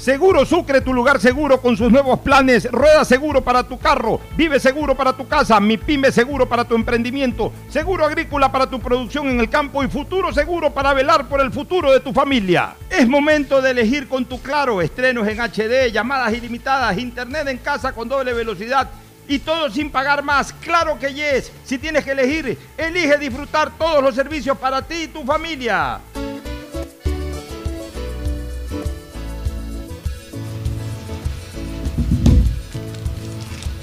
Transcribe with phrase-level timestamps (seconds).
[0.00, 2.66] Seguro Sucre, tu lugar seguro con sus nuevos planes.
[2.72, 6.74] Rueda seguro para tu carro, vive seguro para tu casa, mi pyme seguro para tu
[6.74, 11.42] emprendimiento, seguro agrícola para tu producción en el campo y futuro seguro para velar por
[11.42, 12.76] el futuro de tu familia.
[12.88, 17.92] Es momento de elegir con tu claro, estrenos en HD, llamadas ilimitadas, internet en casa
[17.92, 18.88] con doble velocidad
[19.28, 20.54] y todo sin pagar más.
[20.54, 21.52] Claro que yes.
[21.62, 26.00] Si tienes que elegir, elige disfrutar todos los servicios para ti y tu familia.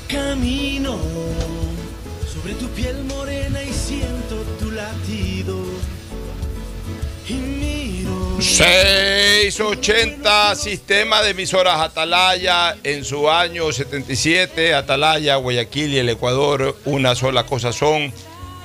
[0.07, 0.97] Camino
[2.33, 5.57] sobre tu piel morena y siento tu latido.
[7.27, 16.07] Y miro 680 Sistema de emisoras Atalaya en su año 77, Atalaya, Guayaquil y el
[16.07, 18.13] Ecuador, una sola cosa son.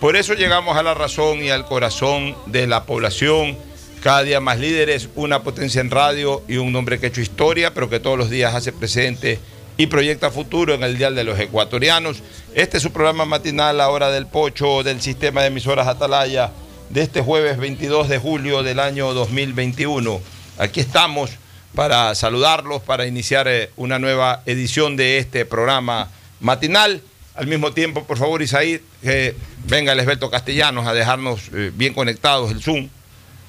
[0.01, 3.59] Por eso llegamos a la razón y al corazón de la población.
[4.01, 7.75] Cada día más líderes, una potencia en radio y un nombre que ha hecho historia,
[7.75, 9.41] pero que todos los días hace presente
[9.77, 12.23] y proyecta futuro en el Dial de los Ecuatorianos.
[12.55, 16.51] Este es su programa matinal, La Hora del Pocho, del sistema de emisoras Atalaya,
[16.91, 20.21] de este jueves 22 de julio del año 2021.
[20.59, 21.31] Aquí estamos
[21.75, 26.11] para saludarlos, para iniciar eh, una nueva edición de este programa
[26.41, 27.01] matinal.
[27.35, 29.35] Al mismo tiempo, por favor, Isaí, que
[29.65, 32.89] venga el Esbelto Castellanos a dejarnos eh, bien conectados el Zoom.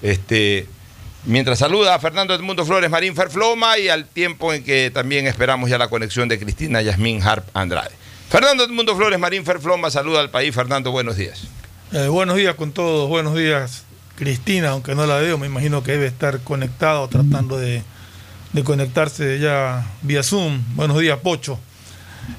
[0.01, 0.67] Este,
[1.25, 5.69] mientras saluda a Fernando Edmundo Flores Marín Ferfloma y al tiempo en que también esperamos
[5.69, 7.91] ya la conexión de Cristina Yasmín Harp Andrade.
[8.29, 10.53] Fernando Edmundo Flores Marín Ferfloma saluda al país.
[10.53, 11.43] Fernando, buenos días.
[11.91, 13.83] Eh, buenos días con todos, buenos días
[14.15, 17.83] Cristina, aunque no la veo, me imagino que debe estar conectada o tratando de,
[18.53, 20.61] de conectarse ya vía Zoom.
[20.75, 21.59] Buenos días Pocho.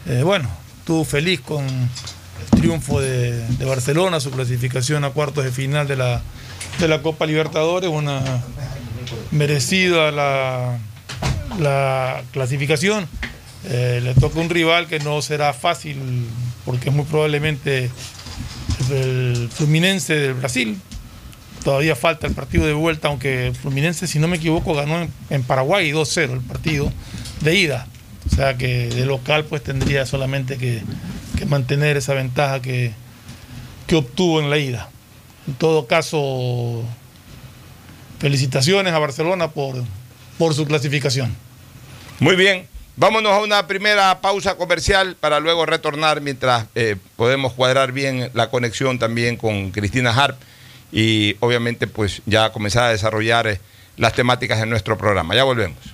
[0.06, 0.48] Eh, bueno,
[0.86, 1.66] tú feliz con
[2.44, 6.22] triunfo de, Barcelona, su clasificación a cuartos de final de la,
[6.78, 8.22] de la Copa Libertadores, una
[9.30, 10.78] merecida la,
[11.58, 13.06] la clasificación.
[13.66, 15.96] Eh, le toca un rival que no será fácil
[16.66, 17.90] porque muy probablemente
[18.90, 20.78] el Fluminense del Brasil.
[21.62, 25.42] Todavía falta el partido de vuelta, aunque Fluminense, si no me equivoco, ganó en, en
[25.42, 26.92] Paraguay 2-0 el partido
[27.40, 27.86] de ida.
[28.30, 30.82] O sea que de local pues tendría solamente que,
[31.34, 32.92] que mantener esa ventaja que,
[33.86, 34.88] que obtuvo en la ida.
[35.46, 36.82] En todo caso,
[38.18, 39.76] felicitaciones a Barcelona por,
[40.38, 41.34] por su clasificación.
[42.20, 47.92] Muy bien, vámonos a una primera pausa comercial para luego retornar mientras eh, podemos cuadrar
[47.92, 50.38] bien la conexión también con Cristina Harp
[50.92, 53.60] y obviamente pues ya comenzar a desarrollar eh,
[53.96, 55.34] las temáticas en nuestro programa.
[55.34, 55.93] Ya volvemos.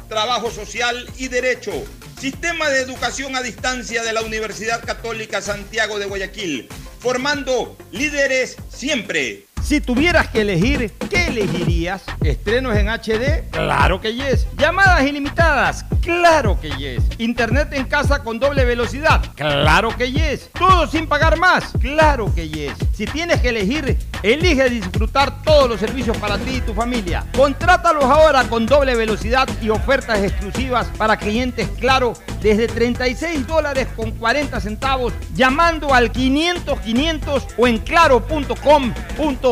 [0.11, 1.71] trabajo social y derecho.
[2.19, 6.67] Sistema de educación a distancia de la Universidad Católica Santiago de Guayaquil,
[6.99, 9.45] formando líderes siempre.
[9.63, 12.03] Si tuvieras que elegir, ¿qué elegirías?
[12.23, 13.49] ¿Estrenos en HD?
[13.51, 14.47] Claro que yes.
[14.57, 15.85] ¿Llamadas ilimitadas?
[16.01, 17.03] Claro que yes.
[17.19, 19.21] ¿Internet en casa con doble velocidad?
[19.35, 20.49] Claro que yes.
[20.57, 21.71] ¿Todo sin pagar más?
[21.79, 22.73] Claro que yes.
[22.93, 27.25] Si tienes que elegir, elige disfrutar todos los servicios para ti y tu familia.
[27.35, 34.11] Contrátalos ahora con doble velocidad y ofertas exclusivas para clientes Claro desde 36 dólares con
[34.11, 37.77] 40 centavos llamando al 500 500 o en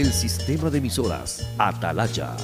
[0.00, 2.36] el sistema de emisoras Atalaya,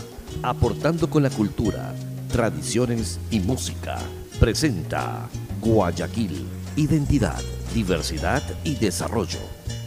[0.43, 1.95] aportando con la cultura,
[2.29, 3.99] tradiciones y música,
[4.41, 5.29] presenta
[5.61, 7.41] Guayaquil, identidad,
[7.73, 9.39] diversidad y desarrollo,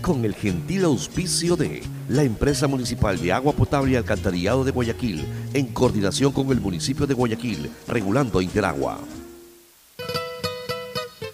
[0.02, 5.26] con el gentil auspicio de la empresa municipal de agua potable y alcantarillado de Guayaquil,
[5.54, 8.98] en coordinación con el municipio de Guayaquil, regulando Interagua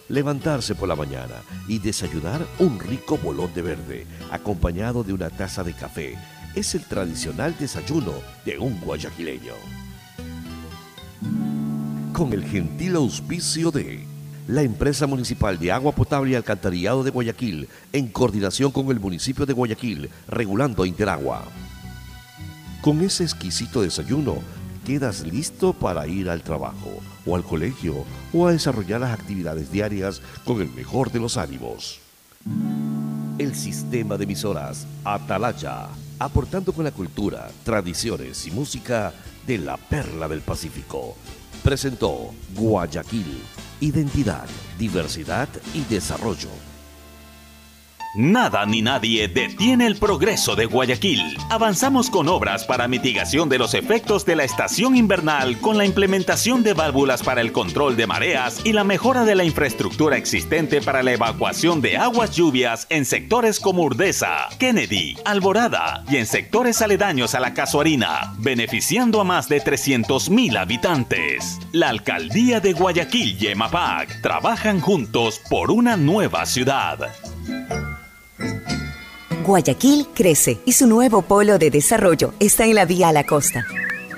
[0.10, 1.36] levantarse por la mañana
[1.68, 6.18] y desayunar un rico bolón de verde, acompañado de una taza de café,
[6.56, 8.14] es el tradicional desayuno
[8.46, 9.54] de un guayaquileño.
[12.14, 14.06] Con el gentil auspicio de
[14.48, 19.46] la empresa municipal de agua potable y alcantarillado de Guayaquil, en coordinación con el municipio
[19.46, 21.46] de Guayaquil, regulando Interagua.
[22.82, 24.36] Con ese exquisito desayuno,
[24.86, 30.22] quedas listo para ir al trabajo o al colegio o a desarrollar las actividades diarias
[30.46, 32.00] con el mejor de los ánimos.
[33.38, 35.88] El sistema de emisoras Atalaya,
[36.20, 39.14] aportando con la cultura, tradiciones y música
[39.48, 41.16] de la perla del Pacífico,
[41.64, 43.42] presentó Guayaquil,
[43.80, 44.46] identidad,
[44.78, 46.50] diversidad y desarrollo.
[48.16, 51.36] Nada ni nadie detiene el progreso de Guayaquil.
[51.50, 56.62] Avanzamos con obras para mitigación de los efectos de la estación invernal con la implementación
[56.62, 61.02] de válvulas para el control de mareas y la mejora de la infraestructura existente para
[61.02, 67.34] la evacuación de aguas lluvias en sectores como Urdesa, Kennedy, Alborada y en sectores aledaños
[67.34, 71.58] a la Casuarina, beneficiando a más de 300.000 habitantes.
[71.72, 77.12] La alcaldía de Guayaquil y EMAPAC trabajan juntos por una nueva ciudad.
[79.44, 83.66] Guayaquil crece y su nuevo polo de desarrollo está en la vía a la costa.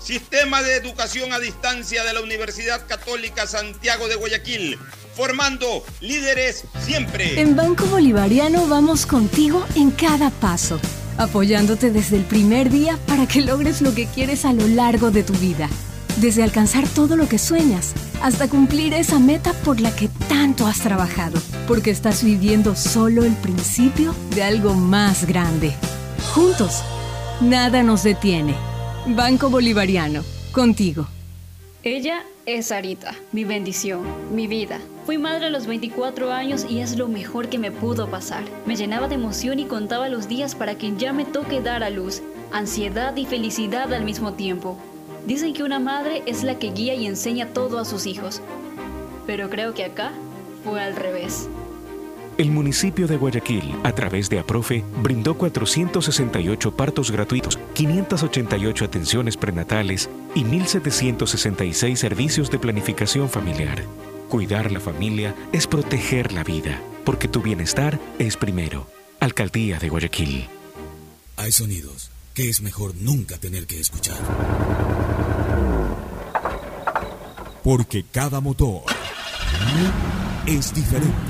[0.00, 4.78] Sistema de Educación a Distancia de la Universidad Católica Santiago de Guayaquil,
[5.14, 7.38] formando líderes siempre.
[7.38, 10.80] En Banco Bolivariano vamos contigo en cada paso,
[11.18, 15.22] apoyándote desde el primer día para que logres lo que quieres a lo largo de
[15.22, 15.68] tu vida.
[16.16, 17.92] Desde alcanzar todo lo que sueñas
[18.22, 23.34] hasta cumplir esa meta por la que tanto has trabajado, porque estás viviendo solo el
[23.36, 25.74] principio de algo más grande.
[26.34, 26.82] Juntos,
[27.42, 28.69] nada nos detiene.
[29.06, 31.06] Banco Bolivariano, contigo.
[31.82, 34.78] Ella es Sarita, mi bendición, mi vida.
[35.06, 38.44] Fui madre a los 24 años y es lo mejor que me pudo pasar.
[38.66, 41.88] Me llenaba de emoción y contaba los días para que ya me toque dar a
[41.88, 42.20] luz.
[42.52, 44.76] Ansiedad y felicidad al mismo tiempo.
[45.26, 48.42] Dicen que una madre es la que guía y enseña todo a sus hijos.
[49.26, 50.12] Pero creo que acá
[50.62, 51.48] fue al revés.
[52.40, 60.08] El municipio de Guayaquil, a través de APROFE, brindó 468 partos gratuitos, 588 atenciones prenatales
[60.34, 63.84] y 1.766 servicios de planificación familiar.
[64.30, 68.86] Cuidar la familia es proteger la vida, porque tu bienestar es primero.
[69.20, 70.48] Alcaldía de Guayaquil.
[71.36, 74.16] Hay sonidos que es mejor nunca tener que escuchar.
[77.62, 78.84] Porque cada motor
[80.46, 81.29] es diferente.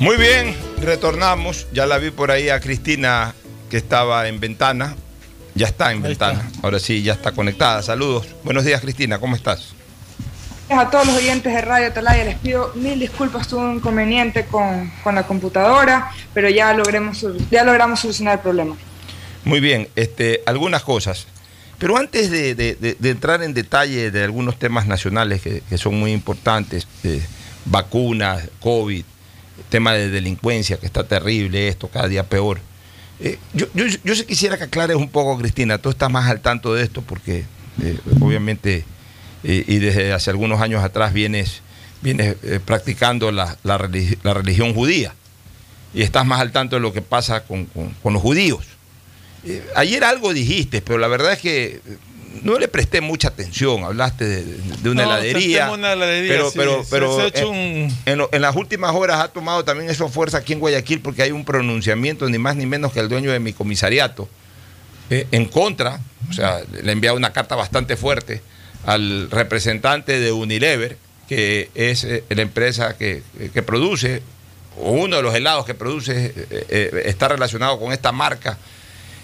[0.00, 1.66] Muy bien, retornamos.
[1.72, 3.34] Ya la vi por ahí a Cristina
[3.70, 4.96] que estaba en ventana.
[5.54, 6.48] Ya está en ventana.
[6.62, 7.82] Ahora sí, ya está conectada.
[7.82, 8.26] Saludos.
[8.44, 9.18] Buenos días, Cristina.
[9.18, 9.74] ¿Cómo estás?
[10.70, 14.90] A todos los oyentes de Radio Atalaya les pido mil disculpas, tuve un inconveniente con,
[15.02, 18.76] con la computadora, pero ya, logremos, ya logramos solucionar el problema.
[19.44, 21.26] Muy bien, este, algunas cosas.
[21.78, 25.76] Pero antes de, de- de- de entrar en detalle de algunos temas nacionales que, que
[25.76, 27.20] son muy importantes, eh,
[27.64, 29.04] vacunas, COVID,
[29.68, 32.60] tema de delincuencia, que está terrible esto, cada día peor.
[33.20, 36.40] Eh, yo, yo, yo sí quisiera que aclares un poco, Cristina, tú estás más al
[36.40, 37.44] tanto de esto porque
[37.82, 38.84] eh, obviamente
[39.44, 41.60] eh, y desde hace algunos años atrás vienes,
[42.02, 45.14] vienes practicando la, la religi- la religión judía
[45.92, 48.64] y estás más al tanto de lo que pasa con, con- con los judíos.
[49.74, 51.80] Ayer algo dijiste, pero la verdad es que
[52.42, 53.84] no le presté mucha atención.
[53.84, 54.44] Hablaste de,
[54.82, 55.70] de una No, heladería.
[55.70, 58.56] una heladería, pero, sí, pero, pero se ha hecho en, un- en lo- en las
[58.56, 62.38] últimas horas ha tomado también eso fuerza aquí en Guayaquil porque hay un pronunciamiento, ni
[62.38, 64.28] más ni menos que el dueño de mi comisariato,
[65.10, 68.42] eh, en contra, o sea, le he enviado una carta bastante fuerte
[68.86, 70.96] al representante de Unilever,
[71.28, 74.22] que es eh, la empresa que, que produce,
[74.78, 78.56] o uno de los helados que produce, eh, está relacionado con esta marca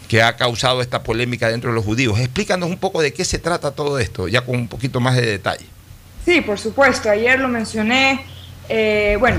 [0.08, 2.18] que ha causado esta polémica dentro de los judíos.
[2.18, 5.26] Explícanos un poco de qué se trata todo esto, ya con un poquito más de
[5.26, 5.64] detalle.
[6.25, 8.25] Sí, por supuesto, ayer lo mencioné,
[8.68, 9.38] eh, bueno,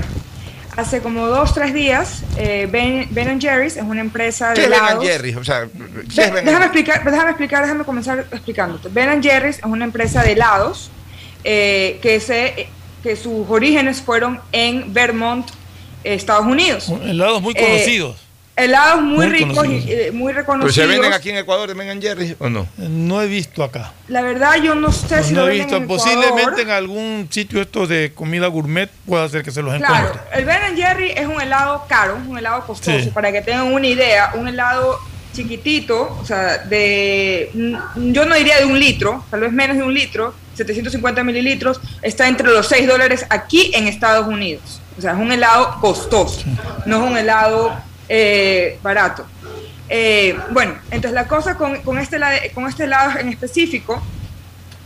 [0.76, 4.70] hace como dos, tres días, eh, Ben, Ben Jerry's es una empresa de ¿Qué es
[4.70, 5.04] Ben helados.
[5.04, 5.34] Jerry?
[5.34, 5.78] O sea, ¿qué
[6.20, 8.88] Ve- es Ben déjame explicar, déjame explicar, déjame comenzar explicándote.
[8.90, 10.90] Ben Jerry's es una empresa de helados
[11.44, 12.68] eh, que, se,
[13.02, 15.46] que sus orígenes fueron en Vermont,
[16.04, 16.88] Estados Unidos.
[17.02, 18.16] Helados muy Eh, conocidos.
[18.58, 20.74] Helados muy, Muy ricos y eh, muy ¿Pero reconocidos.
[20.74, 22.66] se venden aquí en Ecuador de Ben Jerry o no?
[22.76, 23.92] No he visto acá.
[24.08, 25.76] La verdad yo no sé si no lo he visto.
[25.76, 26.60] en Posiblemente Ecuador.
[26.60, 30.38] en algún sitio esto de comida gourmet pueda ser que se los Claro, encuentre.
[30.38, 32.98] el Ben Jerry es un helado caro, un helado costoso.
[32.98, 33.10] Sí.
[33.10, 34.98] Para que tengan una idea, un helado
[35.32, 39.82] chiquitito, o sea, de, mm, yo no diría de un litro, tal vez menos de
[39.84, 44.80] un litro, 750 mililitros, está entre los 6 dólares aquí en Estados Unidos.
[44.98, 46.42] O sea, es un helado costoso,
[46.86, 47.72] no es un helado
[48.08, 49.26] eh, barato.
[49.88, 52.18] Eh, bueno, entonces la cosa con, con este,
[52.54, 54.02] con este helado en específico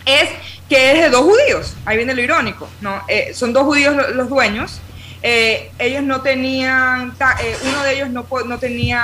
[0.04, 0.28] es
[0.68, 1.74] que es de dos judíos.
[1.84, 3.02] Ahí viene lo irónico, ¿no?
[3.08, 4.80] Eh, son dos judíos lo- los dueños.
[5.24, 9.02] Eh, ellos no tenían, ta- eh, uno de ellos no, no tenía,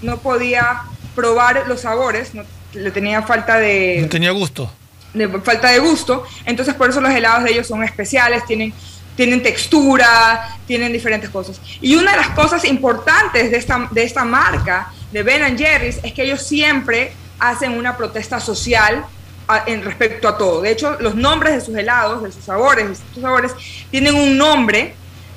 [0.00, 0.82] no podía
[1.14, 4.72] probar los sabores, no- le tenía falta de, No tenía gusto.
[5.12, 8.72] de falta de gusto, entonces por eso los helados de ellos son especiales, tienen,
[9.20, 11.60] tienen textura, tienen diferentes cosas.
[11.82, 16.14] Y una de las cosas importantes de esta, de esta marca, de Ben Jerry's, es
[16.14, 19.04] que ellos siempre hacen una protesta social
[19.46, 20.62] a- en respecto a todo.
[20.62, 23.52] De hecho, los nombres de sus helados, de sus sabores, de sus sabores,
[23.90, 24.94] tienen un nombre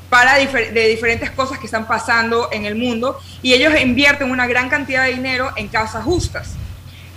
[0.10, 4.48] para difer- de diferentes cosas que están pasando en el mundo y ellos invierten una
[4.48, 6.52] gran cantidad de dinero en causas justas.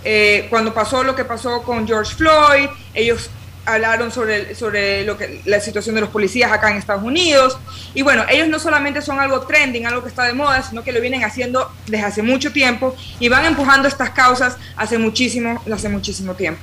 [0.03, 3.29] eh, cuando pasó lo que pasó con George Floyd, ellos
[3.67, 7.57] hablaron sobre, sobre lo que, la situación de los policías acá en Estados Unidos.
[7.93, 10.91] Y bueno, ellos no solamente son algo trending, algo que está de moda, sino que
[10.91, 15.89] lo vienen haciendo desde hace mucho tiempo y van empujando estas causas hace muchísimo, hace
[15.89, 16.61] muchísimo tiempo.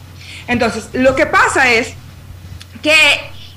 [0.48, 1.92] Entonces, lo que pasa es
[2.82, 2.94] que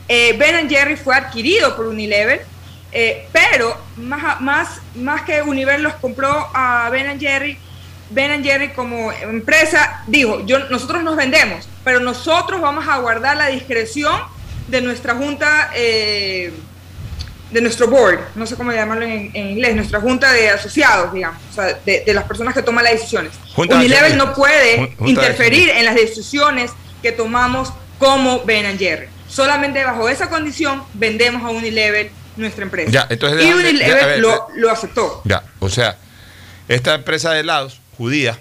[0.08, 2.46] eh, Ben Jerry fue adquirido por Unilever,
[2.92, 7.58] eh, pero más, más, más que Unilever los compró a Ben Jerry,
[8.10, 13.48] Ben Jerry como empresa dijo, yo, nosotros nos vendemos, pero nosotros vamos a guardar la
[13.48, 14.16] discreción
[14.68, 16.54] de nuestra junta, eh,
[17.52, 21.42] de nuestro board, no sé cómo llamarlo en, en, inglés, nuestra junta de asociados, digamos,
[21.50, 23.32] o sea, de, de las personas que toman las decisiones.
[23.56, 26.72] Junta de Unilever no puede junta interferir en las decisiones
[27.02, 29.08] que tomamos como Ben Jerry.
[29.30, 32.92] Solamente bajo esa condición vendemos a Unilever nuestra empresa.
[32.92, 35.22] Ya, entonces y déjame- Unilever ya, ver, lo, lo aceptó.
[35.26, 35.98] Ya, o sea,
[36.68, 38.40] esta empresa de helados judía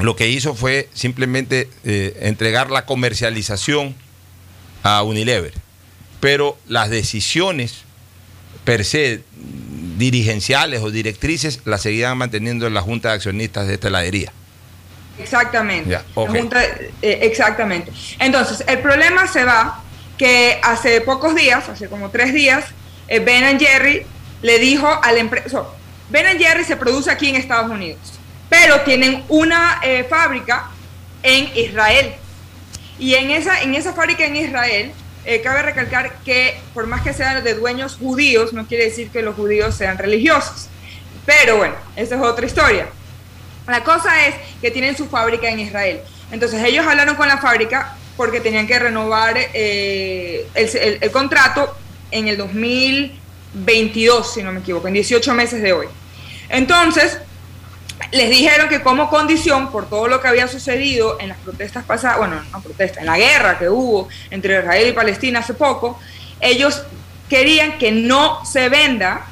[0.00, 3.94] lo que hizo fue simplemente eh, entregar la comercialización
[4.82, 5.52] a Unilever,
[6.20, 7.82] pero las decisiones
[8.64, 9.22] per se
[9.96, 14.32] dirigenciales o directrices las seguían manteniendo en la Junta de Accionistas de esta heladería.
[15.18, 15.90] Exactamente.
[16.40, 16.64] Junta-
[17.02, 17.92] eh, exactamente.
[18.18, 19.80] Entonces, el problema se va
[20.18, 22.64] que hace pocos días, hace como tres días,
[23.06, 24.02] eh, Ben Jerry
[24.42, 25.62] le dijo a la empresa,
[26.10, 28.00] Ben Jerry se produce aquí en Estados Unidos,
[28.56, 30.70] pero tienen una eh, fábrica
[31.24, 32.12] en Israel.
[33.00, 34.92] Y en esa, en esa fábrica en Israel,
[35.24, 39.22] eh, cabe recalcar que por más que sean de dueños judíos, no quiere decir que
[39.22, 40.68] los judíos sean religiosos.
[41.26, 42.86] Pero bueno, esa es otra historia.
[43.66, 46.00] La cosa es que tienen su fábrica en Israel.
[46.30, 51.76] Entonces ellos hablaron con la fábrica porque tenían que renovar eh, el, el- el contrato
[52.12, 55.86] en el 2022, si no me equivoco, en 18 meses de hoy.
[56.48, 57.18] Entonces,
[58.14, 62.18] les dijeron que como condición, por todo lo que había sucedido en las protestas pasadas,
[62.18, 65.98] bueno, no protestas, en la guerra que hubo entre Israel y Palestina hace poco,
[66.40, 66.84] ellos
[67.28, 69.26] querían que no se venda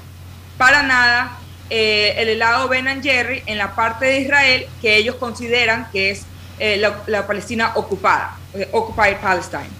[0.58, 1.38] para nada
[1.70, 6.26] eh, el helado Ben Jerry en la parte de Israel que ellos consideran que es
[6.58, 9.70] eh, la, Palestina ocupada, eh, Occupied Palestine,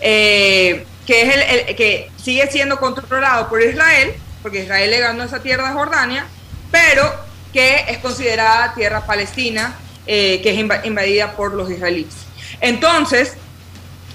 [0.00, 5.42] eh, que, es el, que sigue siendo controlado por Israel, porque Israel le ganó esa
[5.42, 6.26] tierra Jordania,
[6.70, 9.74] pero que es considerada tierra palestina,
[10.06, 12.12] eh, que es inva- invadida por los israelíes.
[12.60, 13.34] Entonces,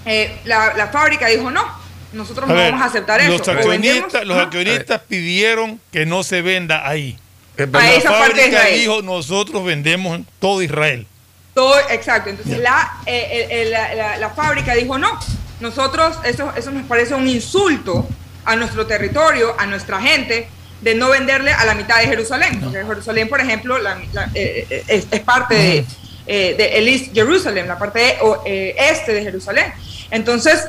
[0.06, 1.65] eh, la, la fábrica dijo, no,
[2.13, 3.52] nosotros A no ver, vamos a aceptar los eso.
[3.52, 7.17] Accionistas, los accionistas pidieron que no se venda ahí.
[7.58, 8.80] A la esa parte de fábrica Israel.
[8.80, 11.08] dijo, nosotros vendemos en todo Israel.
[11.54, 12.30] Todo, exacto.
[12.30, 15.19] Entonces la, eh, la, la- la fábrica dijo no.
[15.60, 18.08] Nosotros, eso, eso nos parece un insulto
[18.45, 20.47] a nuestro territorio, a nuestra gente,
[20.82, 22.60] de no venderle a la mitad de Jerusalén.
[22.62, 25.86] Porque Jerusalén, por ejemplo, la- la- eh, eh, es, es parte de,
[26.28, 29.74] eh, de el East Jerusalem, la parte o- eh, este de Jerusalén.
[30.12, 30.68] Entonces,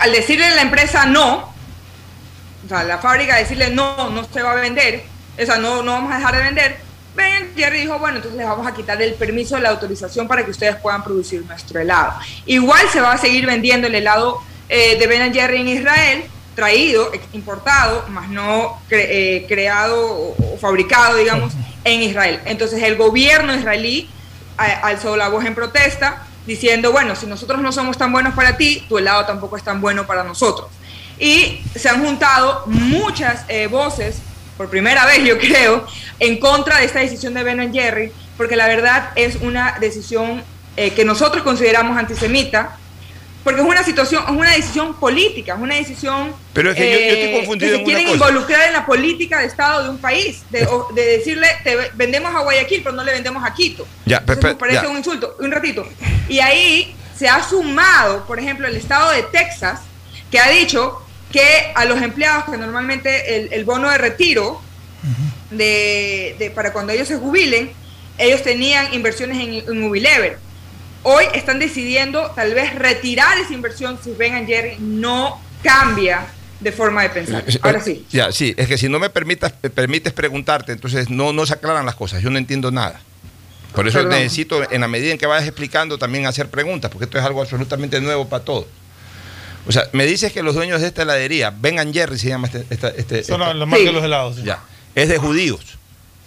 [0.00, 1.52] al decirle a la empresa no,
[2.64, 5.02] o sea, la fábrica decirle no, no se va a vender,
[5.40, 6.76] o sea, no, no vamos a dejar de vender,
[7.14, 10.50] Ben Jerry dijo, bueno, entonces les vamos a quitar el permiso, la autorización para que
[10.50, 12.14] ustedes puedan producir nuestro helado.
[12.46, 14.38] Igual se va a seguir vendiendo el helado
[14.70, 21.16] eh, de Ben Jerry en Israel, traído, importado, más no cre- eh, creado o, fabricado,
[21.16, 21.52] digamos,
[21.84, 22.40] en Israel.
[22.44, 24.08] Entonces el gobierno israelí
[24.56, 28.84] alzó la voz en protesta diciendo, bueno, si nosotros no somos tan buenos para ti,
[28.88, 30.68] tu helado tampoco es tan bueno para nosotros.
[31.18, 34.18] Y se han juntado muchas eh, voces,
[34.56, 35.86] por primera vez yo creo,
[36.18, 40.42] en contra de esta decisión de Ben Jerry, porque la verdad es una decisión
[40.76, 42.76] eh, que nosotros consideramos antisemita,
[43.44, 46.84] porque es una situación, es una decisión política, es una decisión eh, Pero es que
[46.92, 48.30] yo- yo estoy que confundido se en una quieren cosa.
[48.30, 52.34] involucrar en la política de Estado de un país, de, de decirle, te ve- vendemos
[52.34, 53.86] a Guayaquil, pero no le vendemos a Quito.
[54.06, 54.88] Ya, pe- me parece ya.
[54.88, 55.86] un insulto, un ratito.
[56.28, 59.80] Y ahí se ha sumado, por ejemplo, el estado de Texas,
[60.30, 61.02] que ha dicho
[61.32, 64.60] que a los empleados que normalmente el, el bono de retiro
[65.50, 67.72] de, de- para cuando ellos se jubilen,
[68.18, 70.38] ellos tenían inversiones en, en Unilever.
[71.04, 76.26] Hoy están decidiendo tal vez retirar esa inversión si Ben Jerry no cambia
[76.60, 77.44] de forma de pensar.
[77.62, 78.06] Ahora sí.
[78.10, 81.54] Ya, sí, es que si no me permitas, me permites preguntarte, entonces no, no se
[81.54, 83.00] aclaran las cosas, yo no entiendo nada.
[83.74, 84.12] Por eso Perdón.
[84.18, 87.40] necesito, en la medida en que vayas explicando, también hacer preguntas, porque esto es algo
[87.42, 88.66] absolutamente nuevo para todos.
[89.66, 92.48] O sea, me dices que los dueños de esta heladería, Ben and Jerry se llama
[92.48, 92.64] este...
[92.70, 94.36] este- Son esta- la marca de los helados.
[94.36, 94.42] sí.
[94.44, 94.60] Ya,
[94.94, 95.78] es de judíos.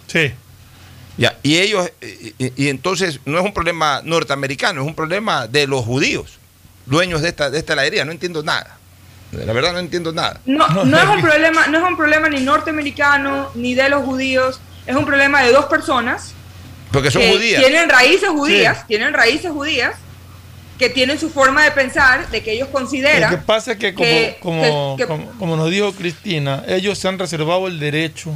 [0.06, 0.32] Sí.
[1.18, 5.46] Ya, y ellos, y, y- y entonces no es un problema norteamericano, es un problema
[5.46, 6.38] de los judíos,
[6.84, 8.76] dueños de esta, de esta heladería, no entiendo nada.
[9.32, 10.40] La verdad no entiendo nada.
[10.46, 14.60] No, no es un problema, no es un problema ni norteamericano ni de los judíos,
[14.86, 16.32] es un problema de dos personas
[16.92, 17.60] Porque son que judías.
[17.62, 18.84] Tienen raíces judías, Sí.
[18.88, 19.96] tienen raíces judías,
[20.78, 23.30] que tienen su forma de pensar, de que ellos consideran.
[23.32, 26.62] Lo que pasa es que como, que- como, que- que- como, como nos dijo Cristina,
[26.68, 28.32] ellos se han reservado el derecho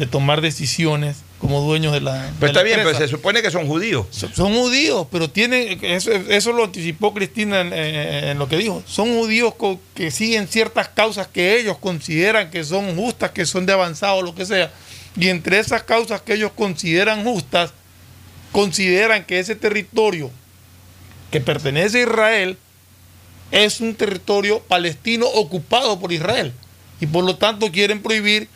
[0.00, 2.14] de tomar decisiones como dueños de la.
[2.24, 4.06] de Pero está la bien, pero se supone que son judíos.
[4.10, 9.14] Son son judíos, pero tienen, eso, eso lo anticipó Cristina en, lo que dijo, son
[9.14, 9.52] judíos
[9.92, 14.34] que siguen ciertas causas que ellos consideran que son justas, que son de avanzado, lo
[14.34, 14.72] que sea,
[15.18, 17.74] y entre esas causas que ellos consideran justas,
[18.52, 20.30] consideran que ese territorio
[21.30, 22.58] que pertenece a Israel
[23.50, 26.54] es un territorio palestino ocupado por Israel,
[27.02, 28.48] y por lo tanto quieren prohibir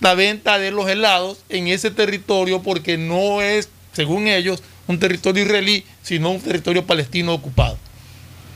[0.00, 5.42] la venta de los helados en ese territorio porque no es, según ellos, un territorio
[5.44, 7.76] israelí, sino un territorio palestino ocupado.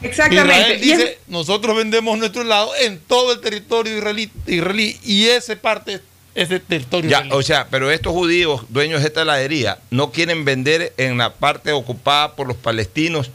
[0.03, 0.53] Exactamente.
[0.59, 5.27] Israel Y es- dice, nosotros vendemos nuestro helado en todo el territorio israelí, israelí y
[5.27, 6.01] esa parte
[6.35, 7.35] es el territorio Ya, israelí.
[7.37, 11.73] o sea, pero estos judíos, dueños de esta heladería, no quieren vender en la parte
[11.73, 13.31] ocupada por los palestinos,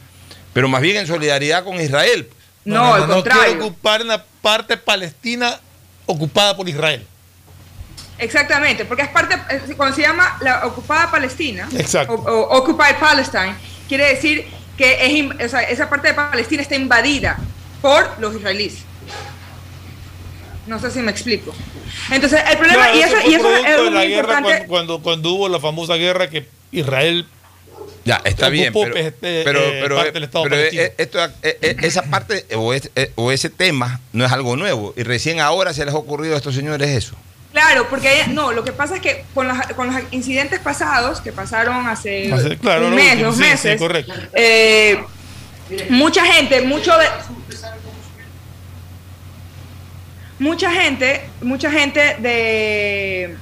[0.54, 2.28] pero más bien en solidaridad con Israel.
[2.65, 3.65] No, al quiere contrario.
[3.65, 5.60] ocupar en la parte palestina
[6.06, 7.06] ocupada por Israel.
[8.20, 9.36] Exactamente, porque es parte,
[9.76, 12.14] cuando se llama la ocupada Palestina, Exacto.
[12.14, 13.54] o, o Occupied Palestine,
[13.88, 17.38] quiere decir que es, in- o sea, esa parte de Palestina está invadida
[17.82, 18.80] por los israelíes.
[20.66, 21.54] No sé si me explico.
[22.12, 24.50] Entonces, el problema, Claro, y eso y eso es muy la guerra importante.
[24.50, 27.26] cuando, cuando, cuando hubo la famosa guerra que Israel
[28.04, 31.58] Ya, está bien, pero, este, pero, eh, pero, parte del Estado pero, eh, esto, eh,
[31.62, 35.74] eh, esa parte o, es- o ese tema no es algo nuevo y recién ahora
[35.74, 37.16] se les ha ocurrido a estos señores eso.
[37.58, 41.22] Claro, porque hay- no, lo que pasa es que con los, con los incidentes pasados
[41.22, 44.13] que pasaron hace, Hace- claro, un lo mes, último, dos sí, sí, meses, correcto.
[44.34, 45.04] eh,
[45.89, 47.08] mucha gente, mucho de
[50.39, 53.36] mucha gente, mucha gente de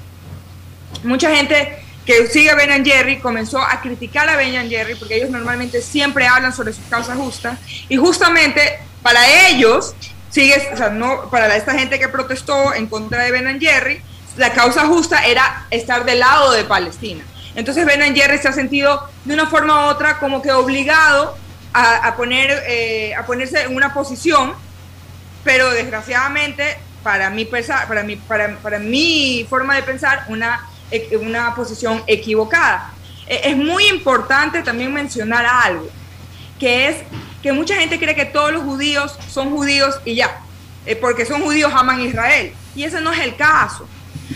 [1.04, 5.15] mucha gente que sigue a Ben Jerry comenzó a criticar a Ben and Jerry porque
[5.17, 9.93] ellos normalmente siempre hablan sobre sus causas justas y justamente para ellos
[10.36, 14.02] sigue, o sea, no para esta gente que protestó en contra de Ben Jerry,
[14.36, 17.24] la causa justa era estar del lado de Palestina.
[17.56, 21.38] Entonces Ben Jerry se ha sentido de una forma u otra como que obligado
[21.74, 24.54] a, a poner, eh, a ponerse en una posición
[25.43, 30.67] pero desgraciadamente para pensa- para mi para, para mi forma de pensar una
[31.21, 32.91] una posición equivocada
[33.28, 35.88] E- es muy importante también mencionar algo
[36.60, 36.95] que es
[37.45, 40.41] que mucha gente cree que todos los judíos son judíos y ya
[40.88, 43.88] eh, porque son judíos aman Israel y ese no es el caso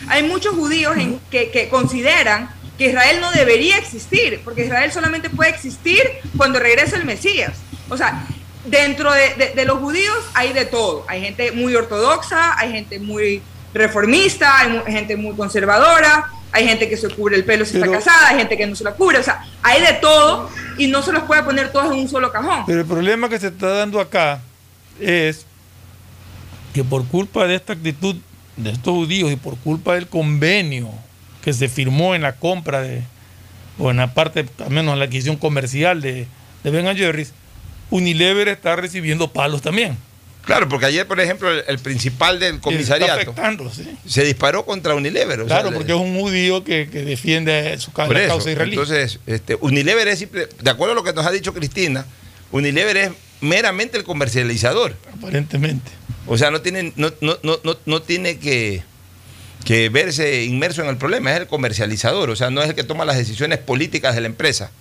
[0.08, 5.30] hay muchos judíos en- que, que consideran que Israel no debería existir, porque Israel solamente
[5.32, 6.02] puede existir
[6.38, 7.54] cuando regrese el Mesías.
[7.90, 8.24] O sea,
[8.66, 11.04] dentro de, de- de los judíos hay de todo.
[11.10, 13.42] Hay gente muy ortodoxa, hay gente muy
[13.74, 17.98] reformista, hay gente muy conservadora, hay gente que se cubre el pelo si Pero- está
[17.98, 19.18] casada, hay gente que no se la cubre.
[19.20, 22.32] O sea, hay de todo y no se los puede poner todos en un solo
[22.32, 22.64] cajón.
[22.66, 24.42] Pero el problema que se está dando acá
[25.00, 25.46] es
[26.74, 28.16] que por culpa de esta actitud
[28.58, 30.90] de estos judíos y por culpa del convenio
[31.44, 33.04] que se firmó en la compra de,
[33.78, 36.28] o en la parte, al menos en la adquisición comercial de,
[36.64, 37.34] de Ben Jerry's,
[37.90, 39.98] Unilever está recibiendo palos también.
[40.50, 43.34] Claro, porque ayer, por ejemplo, el, el principal del comisariato
[43.74, 43.88] sí.
[44.08, 45.42] se disparó contra Unilever.
[45.42, 48.72] o sea, Claro, porque es un judío que, que defiende su ca- la causa israelí.
[48.74, 52.06] Entonces, este, Unilever es simple, de acuerdo a lo que nos ha dicho Cristina,
[52.52, 54.96] Unilever es meramente el comercializador.
[55.16, 55.92] Aparentemente.
[56.26, 58.82] O sea, no tiene, no, no, no, no, no tiene que,
[59.66, 62.84] que verse inmerso en el problema, es el comercializador, o sea, no es el que
[62.84, 64.72] toma las decisiones políticas de la empresa,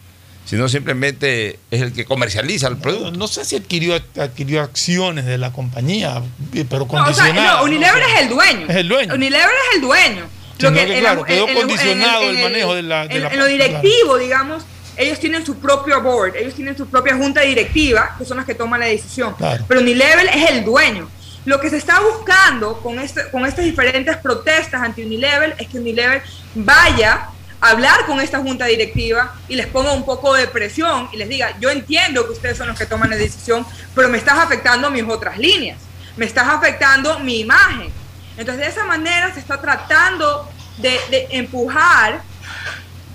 [0.48, 3.11] sino simplemente es el que comercializa el producto.
[3.12, 6.22] No sé si adquirió, adquirió acciones de la compañía,
[6.70, 7.56] pero No, o sea, condicionadas.
[7.58, 8.08] no, Unilever ¿no?
[8.14, 8.66] es el dueño.
[8.68, 9.14] Es el dueño.
[9.14, 10.24] Unilever es el dueño.
[10.58, 14.64] Que, claro, quedó condicionado el manejo de la- de en, la- en lo directivo, digamos,
[14.96, 18.54] ellos tienen su propio board, ellos tienen su propia junta directiva, que son las que
[18.56, 19.34] toman la decisión.
[19.34, 19.64] Claro.
[19.68, 21.08] Pero Unilever es el dueño.
[21.44, 25.78] Lo que se está buscando con, este, con estas diferentes protestas anti Unilever es que
[25.78, 26.22] Unilever
[26.56, 27.28] vaya
[27.61, 31.59] hablar con esta junta directiva y les ponga un poco de presión y les diga,
[31.61, 35.05] yo entiendo que ustedes son los que toman la decisión, pero me estás afectando mis
[35.05, 35.79] otras líneas,
[36.16, 37.92] me estás afectando mi imagen.
[38.37, 42.23] Entonces, de esa manera se está tratando de, de empujar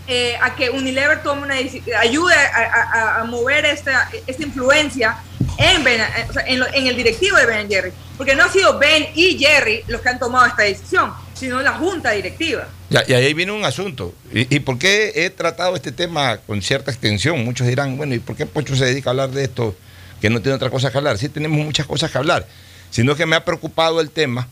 [0.07, 1.55] eh, a que Unilever tome una
[1.99, 5.17] ayude a, mover esta, esta influencia
[5.57, 6.27] en, Ben- eh,
[6.73, 7.91] en, el directivo de Ben Jerry.
[8.17, 11.73] Porque no ha sido Ben y Jerry los que han tomado esta decisión, sino la
[11.73, 12.67] junta directiva.
[13.07, 14.13] Y ahí viene un asunto.
[14.31, 17.43] ¿Y, y por qué he tratado este tema con cierta extensión?
[17.43, 19.75] Muchos dirán, bueno, ¿y por qué Pocho se dedica a hablar de esto
[20.21, 21.17] que no tiene otra cosa que hablar?
[21.17, 22.45] Sí, tenemos muchas cosas que hablar.
[22.91, 24.47] Sino que me ha preocupado el tema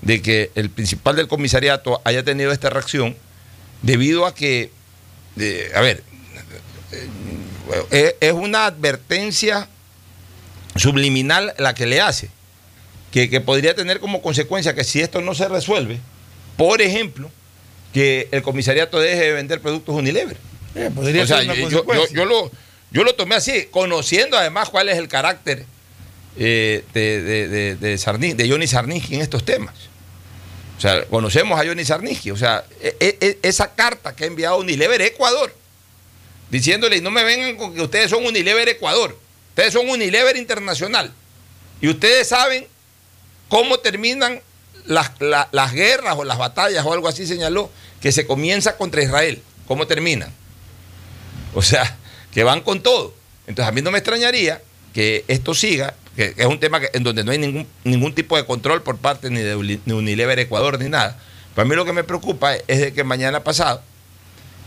[0.00, 3.14] de que el principal del comisariato haya tenido esta reacción
[3.82, 4.70] debido a que,
[5.36, 6.02] de- a ver,
[7.90, 9.68] eh, es una advertencia
[10.76, 12.30] subliminal la que le hace,
[13.10, 15.98] que, que podría tener como consecuencia que si esto no se resuelve,
[16.56, 17.30] por ejemplo,
[17.92, 20.36] que el comisariato deje de vender productos Unilever.
[20.74, 22.16] Eh, podría O sea, ser una yo, yo- consecuencia.
[22.16, 22.50] yo lo,
[22.90, 25.66] yo lo tomé así, conociendo además cuál es el carácter
[26.38, 29.74] eh, de, de, de, de Sarni- de Johnny Sarnitsky en estos temas.
[30.82, 32.32] Sea, conocemos a Johnny Sarnitsky.
[32.32, 35.54] O sea, e- e- esa carta que ha enviado Unilever Ecuador,
[36.50, 39.16] diciéndole, no me vengan con que ustedes son Unilever Ecuador,
[39.50, 41.12] ustedes son Unilever Internacional.
[41.80, 42.66] Y ustedes saben
[43.48, 44.40] cómo terminan
[44.86, 49.02] las, la- las guerras o las batallas o algo así señaló, que se comienza contra
[49.04, 49.40] Israel.
[49.68, 50.32] ¿Cómo terminan?
[51.54, 51.96] O sea,
[52.34, 53.14] que van con todo.
[53.46, 54.60] Entonces a mí no me extrañaría
[54.92, 58.36] que esto siga, que es un tema que- en donde no hay ningún, ningún tipo
[58.36, 61.18] de control por parte ni de ni Unilever Ecuador ni nada.
[61.54, 63.82] Para mí lo que me preocupa es de que mañana pasado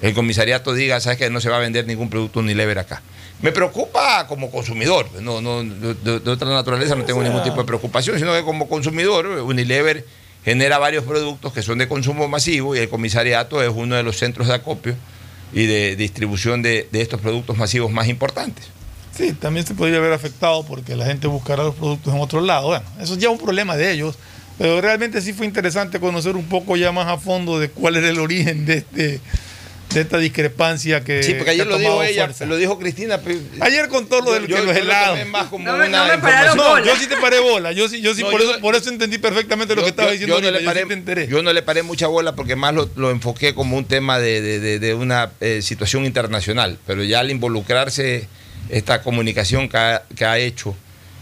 [0.02, 3.02] el comisariato diga, sabes que no se va a vender ningún producto Unilever acá.
[3.42, 7.64] Me preocupa como consumidor, no, no, de, de otra naturaleza no tengo ningún tipo de
[7.66, 10.06] preocupación, sino que como consumidor Unilever
[10.44, 14.18] genera varios productos que son de consumo masivo y el comisariato es uno de los
[14.18, 14.96] centros de acopio
[15.54, 18.66] y de distribución de, de estos productos masivos más importantes.
[19.16, 22.68] Sí, también se podría haber afectado porque la gente buscará los productos en otro lado.
[22.68, 24.16] Bueno, eso es ya un problema de ellos,
[24.58, 28.10] pero realmente sí fue interesante conocer un poco ya más a fondo de cuál era
[28.10, 29.22] el origen de este
[29.94, 32.46] de esta discrepancia que Sí, porque ayer que ha lo dijo ella, fuerza.
[32.46, 33.20] lo dijo Cristina.
[33.22, 35.20] pues, Ayer con todo lo del yo- que yo los lo helados.
[35.20, 36.18] No me- una no me.
[36.56, 38.62] No, yo sí te paré bola, yo sí, yo sí No, por yo eso, no-
[38.62, 40.94] por eso entendí perfectamente lo que estaba diciendo yo no, le yo sí paré, te
[40.94, 41.28] enteré.
[41.28, 44.42] yo no le paré mucha bola porque más lo, lo enfoqué como un tema de,
[44.42, 46.78] de- de- de una eh, situación internacional.
[46.86, 48.28] Pero ya al involucrarse
[48.70, 50.76] esta comunicación que ha, que ha hecho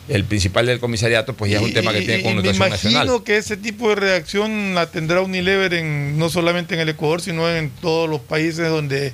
[0.09, 2.67] el principal del comisariato, pues ya es un Y- tema que y- tiene connotación Me
[2.67, 3.23] imagino nacional.
[3.23, 7.49] que ese tipo de reacción la tendrá Unilever en, no solamente en el Ecuador, sino
[7.49, 9.13] en todos los países donde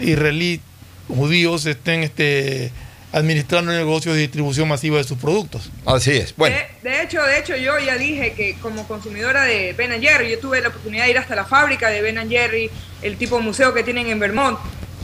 [0.00, 0.60] israelíes,
[1.08, 2.70] judíos estén este,
[3.12, 5.68] administrando negocios de distribución masiva de sus productos.
[5.84, 6.34] Así es.
[6.36, 10.30] Bueno, De, de hecho, de hecho, yo ya dije que como consumidora de Ben Jerry,
[10.30, 12.70] yo tuve la oportunidad de ir hasta la fábrica de Ben Jerry,
[13.02, 14.58] el tipo de museo que tienen en Vermont.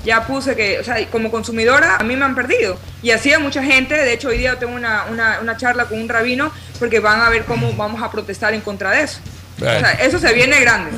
[0.06, 2.78] Ya puse que, o sea, como consumidora, a mí me han perdido.
[3.02, 3.94] Y así a mucha gente.
[3.94, 7.28] De hecho, hoy día tengo una, una, una charla con un rabino porque van a
[7.28, 9.18] ver cómo vamos a protestar en contra de eso.
[9.56, 10.96] O sea, eso se viene grande.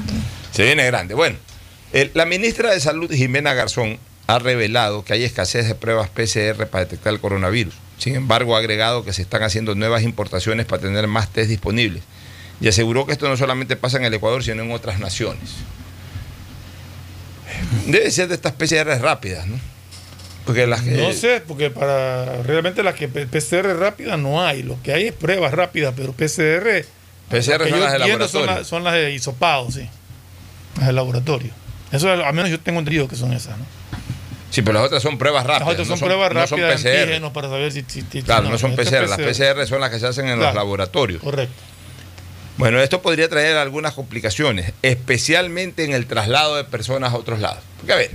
[0.53, 1.15] se viene grande.
[1.15, 1.37] Bueno,
[1.93, 6.67] el- la ministra de Salud, Jimena Garzón, ha revelado que hay escasez de pruebas PCR
[6.67, 7.75] para detectar el coronavirus.
[7.97, 12.03] Sin embargo, ha agregado que se están haciendo nuevas importaciones para tener más test disponibles.
[12.61, 15.51] Y aseguró que esto no solamente pasa en el Ecuador, sino en otras naciones.
[17.87, 19.59] Debe ser de estas PCR rápidas, ¿no?
[20.45, 20.93] Porque las que...
[20.93, 24.63] No sé, porque para realmente las que PCR rápida no hay.
[24.63, 26.85] Lo que hay es pruebas rápidas, pero PCR.
[27.29, 28.47] PCR son las de son, laboratorio.
[28.47, 29.87] las- son las de hisopado, sí.
[30.79, 31.51] Las de laboratorio.
[31.93, 33.65] Eso al menos yo tengo entendido que son esas, ¿no?
[34.51, 35.61] Sí, pero las otras son pruebas rápidas.
[35.61, 37.33] Las otras no son, pruebas no son rápidas PCR.
[37.33, 39.07] para saber si, si- si- Claro, no, son PCR.
[39.07, 41.23] Las PCR son las que se hacen en los laboratorios.
[41.23, 41.53] Correcto.
[42.59, 47.63] Bueno, esto podría traer algunas complicaciones, especialmente en el traslado de personas a otros lados.
[47.77, 48.11] Porque, a ver,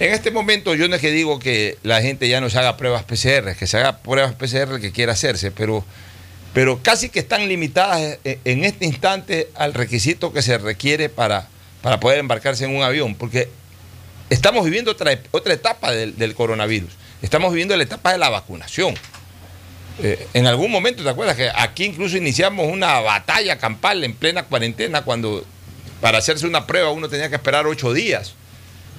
[0.00, 2.76] en este momento yo no es que digo que la gente ya no se haga
[2.76, 5.84] pruebas PCR, que se haga pruebas PCR que quiera hacerse, pero,
[6.52, 11.46] pero casi que están limitadas en, en este instante al requisito que se requiere para,
[11.80, 13.48] para poder embarcarse en un avión, porque
[14.28, 16.90] estamos viviendo otra, otra etapa del, del coronavirus.
[17.22, 18.96] Estamos viviendo la etapa de la vacunación.
[20.00, 24.44] Eh, en algún momento, ¿te acuerdas que aquí incluso iniciamos una batalla campal en plena
[24.44, 25.44] cuarentena cuando
[26.00, 28.34] para hacerse una prueba uno tenía que esperar ocho días?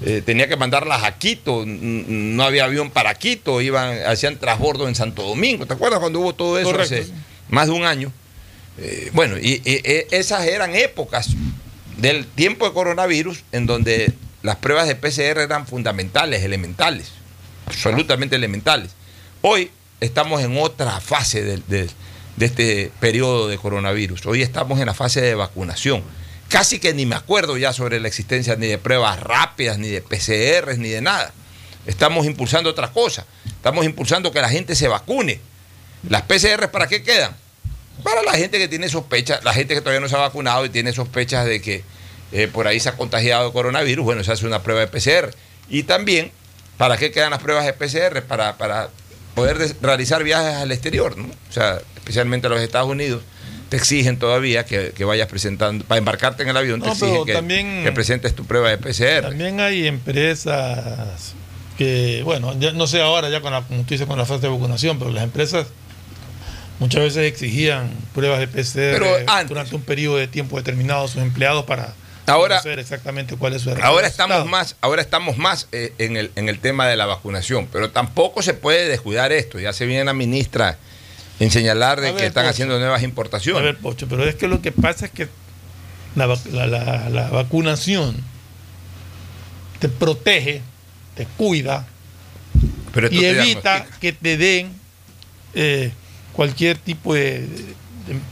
[0.05, 4.95] Eh, tenía que mandarlas a Quito, no había avión para Quito, iban, hacían transbordo en
[4.95, 5.65] Santo Domingo.
[5.65, 7.07] ¿Te acuerdas cuando hubo todo eso Correcto, hace
[7.49, 8.11] más de un año?
[8.77, 11.29] Eh, bueno, y, y- e- esas eran épocas
[11.97, 17.09] del tiempo de coronavirus en donde las pruebas de PCR eran fundamentales, elementales,
[17.65, 18.91] absolutamente elementales.
[19.41, 21.89] Hoy estamos en otra fase de,
[22.39, 24.25] este periodo de coronavirus.
[24.25, 26.03] Hoy estamos en la fase de vacunación.
[26.47, 30.01] Casi que ni me acuerdo ya sobre la existencia ni de pruebas rápidas, ni de
[30.01, 31.31] PCRs, ni de nada.
[31.85, 33.25] Estamos impulsando otra cosa.
[33.45, 35.39] Estamos impulsando que la gente se vacune.
[36.07, 37.35] ¿Las PCRs para qué quedan?
[38.03, 40.69] Para la gente que tiene sospechas, la gente que todavía no se ha vacunado y
[40.69, 41.83] tiene sospechas de que
[42.31, 45.35] eh, por ahí se ha contagiado de coronavirus, bueno, se hace una prueba de PCR.
[45.69, 46.31] Y también,
[46.77, 48.23] ¿para qué quedan las pruebas de PCR?
[48.23, 48.89] Para
[49.39, 51.25] poder realizar viajes al exterior, ¿no?
[51.25, 53.21] O sea, especialmente a los Estados Unidos,
[53.69, 57.33] te exigen todavía que, que vayas presentando, para embarcarte en el avión, te exigen que,
[57.33, 59.21] también- que presentes tu prueba de PCR.
[59.29, 61.33] También hay empresas
[61.77, 64.41] que, bueno, ya no sé ahora ya con la, como tú dices, con la fase
[64.41, 65.67] de vacunación, pero las empresas
[66.79, 69.49] muchas veces exigían pruebas de PCR antes.
[69.49, 71.93] durante un periodo de tiempo determinado a sus empleados para
[72.33, 76.49] Ahora- exactamente cuál es su Ahora estamos más, ahora estamos más eh, en, el, en
[76.49, 79.59] el tema de la vacunación, pero tampoco se puede descuidar esto.
[79.59, 80.77] Ya se viene la ministra
[81.39, 82.51] en señalar de A que están Pocho.
[82.51, 83.63] haciendo nuevas A importaciones.
[83.63, 85.27] ver, Pocho, pero es que lo que pasa es que
[86.15, 88.15] la, la- la- la vacunación
[89.79, 90.61] te protege,
[91.15, 91.87] te cuida
[92.93, 94.73] Pero y evita que te den
[95.53, 95.91] eh,
[96.33, 97.75] cualquier tipo de, de-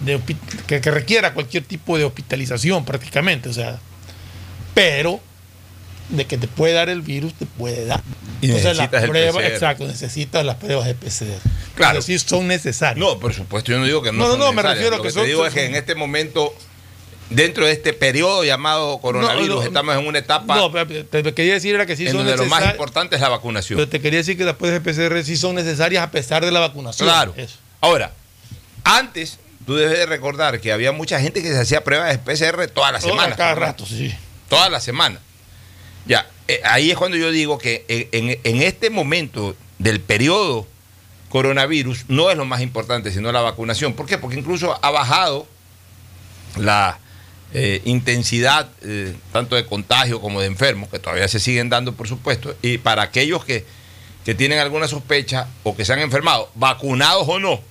[0.01, 3.79] de hospi- que, que requiera cualquier tipo de hospitalización prácticamente, o sea,
[4.77, 5.19] pero
[6.09, 8.01] de que te puede dar el virus, te puede dar.
[8.41, 11.25] Y Entonces las pruebas, exacto, necesitas las pruebas de PCR.
[11.73, 11.93] Claro.
[11.93, 12.97] Pero sí son necesarias.
[12.97, 14.19] No, por supuesto, yo no digo que no.
[14.19, 15.65] No, no, son no, me refiero a que que son- te digo son- es que
[15.65, 16.53] en este momento,
[17.31, 21.33] dentro de este periodo llamado coronavirus, No, no, estamos en una etapa No, pero te,
[21.33, 23.77] quería decir era que sí en son donde lo más importante es la vacunación.
[23.77, 26.51] Pero te quería decir que las pruebas de PCR sí son necesarias a pesar de
[26.51, 27.09] la vacunación.
[27.09, 27.33] Claro.
[27.35, 27.55] Eso.
[27.81, 28.13] Ahora,
[28.83, 32.67] antes, tú debes de recordar que había mucha gente que se hacía pruebas de PCR
[32.67, 33.35] todas las semanas.
[33.35, 34.15] cada rato, sí.
[34.49, 35.21] Todas las semanas.
[36.05, 40.67] Ya, eh, ahí es cuando yo digo que en, en- en este momento del periodo
[41.29, 43.93] coronavirus no es lo más importante, sino la vacunación.
[43.93, 44.17] ¿Por qué?
[44.17, 45.47] Porque incluso ha bajado
[46.57, 46.99] la
[47.53, 52.07] eh, intensidad eh, tanto de contagio como de enfermos, que todavía se siguen dando, por
[52.07, 53.65] supuesto, y para aquellos que,
[54.25, 57.61] que tienen alguna sospecha o que se han enfermado, vacunados o no,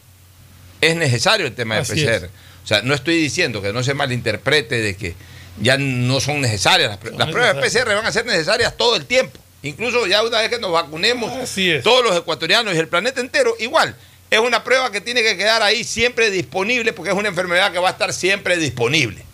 [0.81, 2.11] es necesario el tema de Así PCR.
[2.11, 2.23] es.
[2.65, 5.15] O sea, no estoy diciendo que no se malinterprete de que
[5.61, 6.90] ya no son necesarias.
[6.90, 7.57] Las, Son las pruebas.
[7.64, 9.38] PCR van a ser necesarias todo el tiempo.
[9.62, 11.83] Incluso ya una vez que nos vacunemos, Así es.
[11.83, 13.97] todos los ecuatorianos y el planeta entero, igual.
[14.31, 17.79] Es una prueba que tiene que quedar ahí siempre disponible porque es una enfermedad que
[17.79, 19.25] va a estar siempre disponible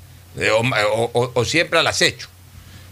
[0.53, 2.29] o, o- o- siempre al acecho.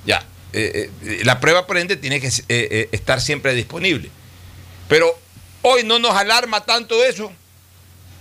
[0.06, 4.10] Ya, eh, eh, la prueba por ende tiene que eh, estar siempre disponible.
[4.88, 5.14] Pero
[5.62, 7.30] hoy no nos alarma tanto eso,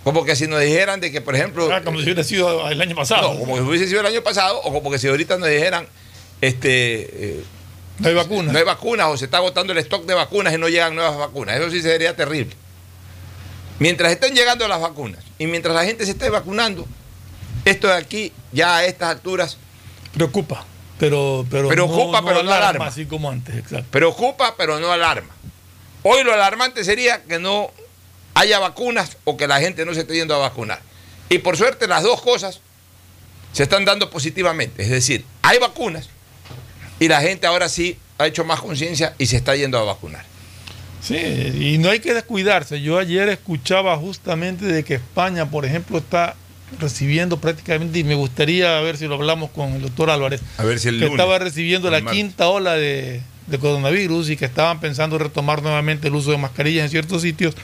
[0.03, 2.81] como que si nos dijeran de que, por ejemplo, Ah, como si hubiera sido el
[2.81, 3.33] año pasado.
[3.33, 5.87] no, como si hubiese sido el año pasado, o como que si ahorita nos dijeran,
[6.41, 6.69] este,
[7.39, 7.43] eh,
[7.99, 8.51] No hay vacuna.
[8.51, 11.17] no hay vacunas o se está agotando el stock de vacunas y no llegan nuevas
[11.17, 11.57] vacunas.
[11.59, 12.55] Eso sí sería terrible.
[13.79, 16.85] Mientras estén llegando las vacunas y mientras la gente se esté vacunando,
[17.65, 19.57] esto de aquí ya a estas alturas
[20.13, 20.65] Preocupa.
[20.97, 22.87] Pero, pero Preocupa, pero no alarma.
[22.87, 23.85] Así como antes, exacto.
[23.91, 25.29] preocupa, pero no alarma.
[26.03, 27.71] Hoy lo alarmante sería que no
[28.39, 30.81] haya vacunas o que la gente no se esté yendo a vacunar.
[31.29, 32.61] Y por suerte las dos cosas
[33.51, 34.81] se están dando positivamente.
[34.83, 36.09] Es decir, hay vacunas
[36.99, 40.25] y la gente ahora sí ha hecho más conciencia y se está yendo a vacunar.
[41.01, 42.81] Sí, y no hay que descuidarse.
[42.81, 46.35] Yo ayer escuchaba justamente de que España, por ejemplo, está
[46.79, 50.77] recibiendo prácticamente, y me gustaría ver si lo hablamos con el doctor Álvarez, A ver
[50.79, 52.13] si el que lunes, estaba recibiendo la martes.
[52.21, 56.83] quinta ola de, de coronavirus y que estaban pensando retomar nuevamente el uso de mascarillas
[56.83, 57.55] en ciertos sitios,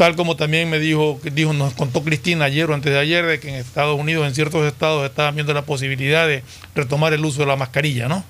[0.00, 3.38] tal como también me dijo, dijo, nos contó Cristina ayer o antes de ayer, de
[3.38, 6.42] que en Estados Unidos, en ciertos estados, estaban viendo la posibilidad de
[6.74, 8.24] retomar el uso de la mascarilla, ¿no?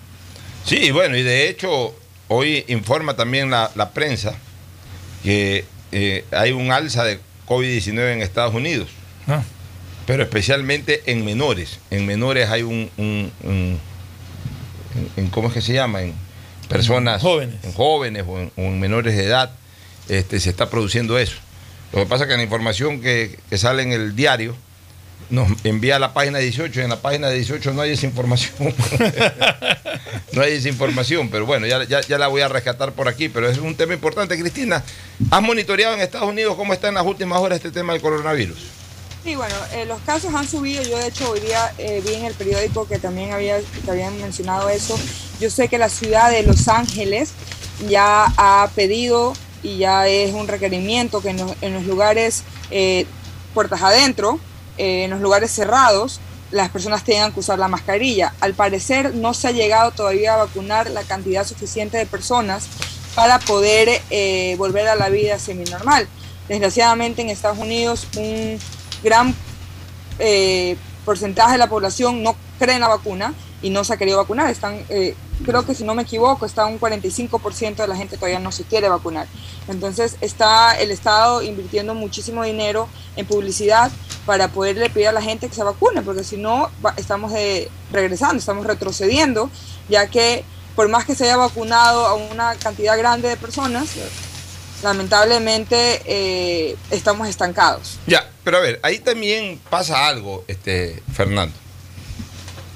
[0.64, 1.94] Sí, bueno, y de hecho,
[2.26, 4.34] hoy informa también la, la prensa
[5.22, 8.88] que eh, hay un alza de COVID-19 en Estados Unidos,
[9.28, 9.44] Ah.
[10.08, 11.78] pero especialmente en menores.
[11.92, 13.78] En menores hay un, un- un-
[14.96, 16.02] en, en- ¿cómo es que se llama?
[16.02, 16.14] En
[16.68, 17.62] personas Jóvenes.
[17.62, 19.52] en jóvenes o en, o en menores de edad,
[20.08, 21.36] este, se está produciendo eso.
[21.92, 24.54] Lo que pasa es que la información que, que sale en el diario
[25.30, 28.52] nos envía a la página 18 y en la página 18 no hay esa información.
[30.32, 33.28] no hay esa información, pero bueno, ya, ya, ya la voy a rescatar por aquí,
[33.28, 34.38] pero es un tema importante.
[34.38, 34.84] Cristina,
[35.30, 38.58] ¿has monitoreado en Estados Unidos cómo está en las últimas horas este tema del coronavirus?
[39.22, 40.82] Sí, bueno, eh, los casos han subido.
[40.82, 44.18] Yo, de hecho, hoy día eh, vi en el periódico que también había, que habían
[44.20, 44.98] mencionado eso.
[45.40, 47.32] Yo sé que la ciudad de Los Ángeles
[47.88, 53.06] ya ha pedido y ya es un requerimiento que en los, en los lugares eh,
[53.54, 54.38] puertas adentro,
[54.78, 56.20] eh, en los lugares cerrados,
[56.50, 58.34] las personas tengan que usar la mascarilla.
[58.40, 62.66] Al parecer, no se ha llegado todavía a vacunar la cantidad suficiente de personas
[63.14, 66.08] para poder eh, volver a la vida seminormal.
[66.48, 68.58] Desgraciadamente, en Estados Unidos, un
[69.02, 69.34] gran
[70.18, 74.16] eh, porcentaje de la población no cree en la vacuna y no se ha querido
[74.18, 74.48] vacunar.
[74.50, 78.38] Están, eh, creo que si no me equivoco, está un 45% de la gente todavía
[78.38, 79.26] no se quiere vacunar.
[79.68, 83.90] Entonces está el Estado invirtiendo muchísimo dinero en publicidad
[84.26, 88.36] para poderle pedir a la gente que se vacune, porque si no estamos de- regresando,
[88.36, 89.50] estamos retrocediendo,
[89.88, 90.44] ya que
[90.76, 93.88] por más que se haya vacunado a una cantidad grande de personas,
[94.82, 97.98] lamentablemente eh, estamos estancados.
[98.06, 101.54] Ya, pero a ver, ahí también pasa algo, este, Fernando,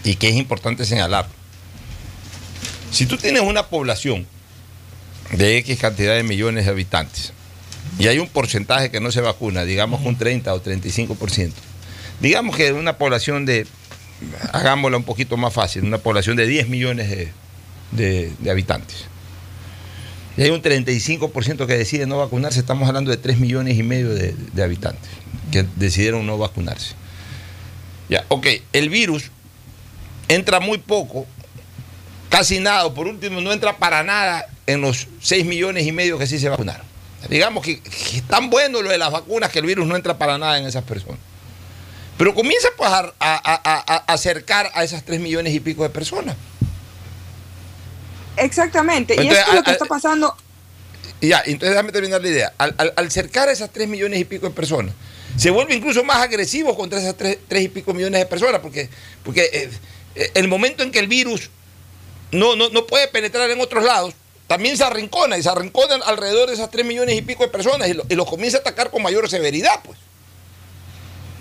[0.04, 1.26] y que es importante señalar.
[2.90, 4.26] Si tú tienes una población
[5.32, 7.32] de X cantidad de millones de habitantes
[7.98, 11.52] y hay un porcentaje que no se vacuna, digamos un 30 o 35%,
[12.20, 13.66] digamos que una población de
[14.52, 17.32] hagámosla un poquito más fácil, una población de 10 millones de,
[17.92, 19.06] de- de habitantes.
[20.36, 24.10] Y hay un 35% que decide no vacunarse, estamos hablando de 3 millones y medio
[24.14, 25.08] de, de habitantes
[25.52, 26.94] que decidieron no vacunarse.
[28.08, 29.30] Ya, ok, el virus
[30.28, 31.26] entra muy poco,
[32.30, 36.18] casi nada, o por último no entra para nada en los 6 millones y medio
[36.18, 36.86] que sí se vacunaron.
[37.28, 40.18] Digamos que, que es tan bueno lo de las vacunas que el virus no entra
[40.18, 41.18] para nada en esas personas.
[42.18, 45.82] Pero comienza pues a, a- a- a- a acercar a esas 3 millones y pico
[45.82, 46.36] de personas.
[48.36, 49.14] Exactamente.
[49.14, 50.36] y esto es lo que está pasando.
[51.20, 52.52] Ya, entonces déjame terminar la idea.
[52.58, 54.94] Al, al- al cercar a esas 3 millones y pico de personas,
[55.36, 58.88] se vuelve incluso más agresivo contra esas 3, y pico millones de personas, porque,
[59.24, 59.70] porque eh,
[60.14, 61.50] el momento en que el virus
[62.32, 64.14] no, no, no puede penetrar en otros lados,
[64.46, 67.88] también se arrincona y se arrincona alrededor de esas 3 millones y pico de personas
[67.88, 69.98] y, lo- y los comienza a atacar con mayor severidad, pues.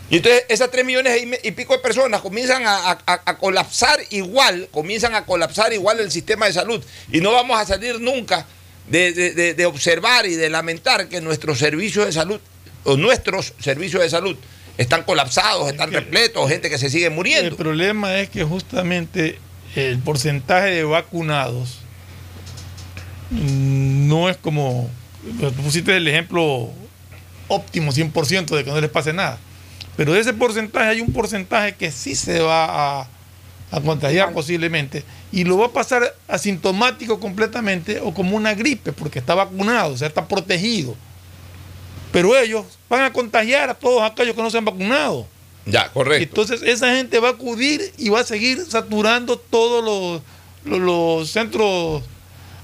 [0.09, 5.15] Y entonces esas 3 millones y pico de personas comienzan a- a colapsar igual, comienzan
[5.15, 6.83] a colapsar igual el sistema de salud.
[7.11, 8.45] Y no vamos a salir nunca
[8.87, 12.39] de, de- de- de observar y de lamentar que nuestros servicios de salud,
[12.83, 14.37] o nuestros servicios de salud,
[14.77, 17.47] están colapsados, están repletos, gente que se sigue muriendo.
[17.47, 19.39] El problema es que justamente
[19.75, 21.79] el porcentaje de vacunados
[23.29, 24.89] no es como.
[25.63, 26.69] Pusiste el ejemplo
[27.47, 29.39] óptimo, 100% de que no les pase nada.
[29.95, 33.07] Pero de ese porcentaje hay un porcentaje que sí se va a,
[33.71, 39.19] a contagiar posiblemente y lo va a pasar asintomático completamente o como una gripe porque
[39.19, 40.95] está vacunado, o sea, está protegido.
[42.13, 45.27] Pero ellos van a contagiar a todos aquellos que no se han vacunado.
[45.65, 46.23] Ya, correcto.
[46.41, 50.21] Entonces esa gente va a acudir y va a seguir saturando todos los,
[50.65, 52.03] los- los centros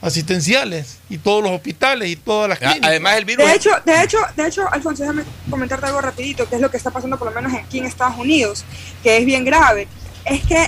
[0.02, 2.88] asistenciales y todos los hospitales y todas las clínicas.
[2.90, 3.46] Además el virus...
[3.46, 6.78] De hecho, de hecho, de hecho, Alfonso, déjame comentarte algo rapidito, que es lo que
[6.78, 8.64] está pasando por lo menos aquí en Estados Unidos,
[9.04, 9.88] que es bien grave.
[10.26, 10.68] Es que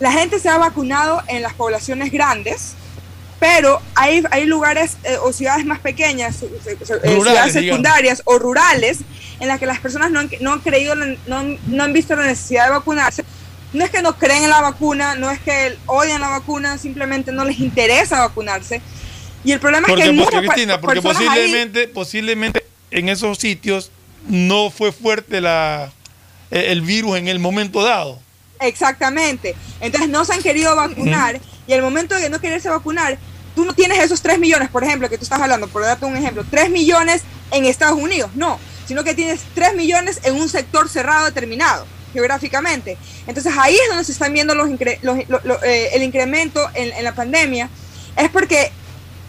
[0.00, 2.74] la gente se ha vacunado en las poblaciones grandes,
[3.40, 7.54] pero hay, hay lugares eh, o ciudades más pequeñas, eh, eh, Rurales, ciudades digamos.
[7.54, 8.98] secundarias o rurales,
[9.40, 12.16] en las que las personas no han, no han creído, no han, no han visto
[12.16, 13.24] la necesidad de vacunarse.
[13.72, 17.32] No es que no creen en la vacuna, no es que odian la vacuna, simplemente
[17.32, 18.80] no les interesa vacunarse.
[19.44, 23.08] Y el problema Porque, es que hay porque, Cristina, porque personas ahí- posiblemente, posiblemente en
[23.10, 23.90] esos sitios
[24.26, 25.92] no fue fuerte la,
[26.50, 28.18] eh, el virus en el momento dado.
[28.60, 29.54] Exactamente.
[29.80, 33.18] Entonces no se han querido vacunar y el momento de no quererse vacunar,
[33.58, 36.16] tú no tienes esos 3 millones, por ejemplo, que tú estás hablando, por darte un
[36.16, 38.56] ejemplo, 3 millones en Estados Unidos, no,
[38.86, 42.96] sino que tienes 3 millones en un sector cerrado determinado geográficamente.
[43.26, 46.70] Entonces ahí es donde se están viendo los, incre- los- lo- lo- eh, el incremento
[46.74, 47.68] en, en la pandemia,
[48.16, 48.70] es porque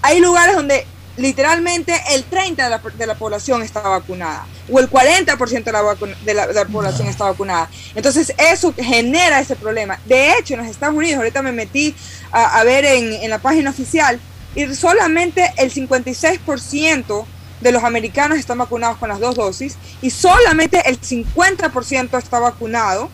[0.03, 0.86] hay lugares donde
[1.20, 5.82] literalmente el 30% de la, de la población está vacunada o el 40% de la,
[5.82, 7.70] vacuna- de, la, de la población está vacunada.
[7.95, 9.99] Entonces eso genera ese problema.
[10.05, 11.95] De hecho, en los Estados Unidos, ahorita me metí
[12.32, 14.20] a, a ver en, en la página oficial
[14.55, 17.26] y solamente el 56%
[17.61, 23.09] de los americanos están vacunados con las dos dosis y solamente el 50% está vacunado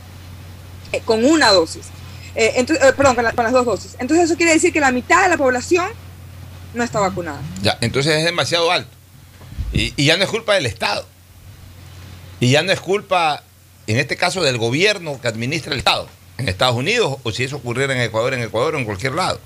[0.91, 1.87] eh, con una dosis.
[2.35, 3.95] Eh, entonces, eh, perdón, con, la- con las dos dosis.
[3.97, 5.87] Entonces eso quiere decir que la mitad de la población
[6.75, 7.41] no está vacunada.
[7.61, 8.89] Ya, entonces es demasiado alto.
[9.73, 11.07] Y, y ya no es culpa del Estado.
[12.39, 13.43] Y ya no es culpa,
[13.87, 16.07] en este caso, del gobierno que administra el Estado.
[16.37, 19.39] En Estados Unidos, o si eso ocurriera en Ecuador, en Ecuador o en cualquier lado.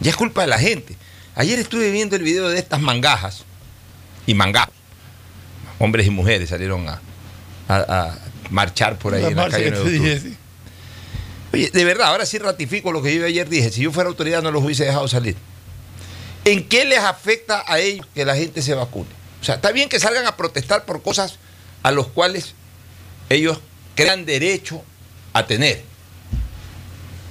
[0.00, 0.96] Ya es culpa de la gente.
[1.36, 3.44] Ayer estuve viendo el video de estas mangajas
[4.26, 4.74] y mangajos.
[5.78, 7.00] Hombres y mujeres salieron a,
[7.68, 7.76] a-
[8.08, 8.18] a
[8.50, 10.36] marchar por ahí La en la calle que 9 de sí.
[11.52, 13.70] Oye, de verdad, ahora sí ratifico lo que yo ayer dije.
[13.70, 15.36] Si yo fuera autoridad no los hubiese dejado salir.
[16.46, 19.10] ¿En qué les afecta a ellos que la gente se vacune?
[19.40, 21.38] O sea, está bien que salgan a protestar por cosas
[21.82, 22.54] a los cuales
[23.28, 23.58] ellos
[23.96, 24.82] crean derecho
[25.32, 25.82] a tener.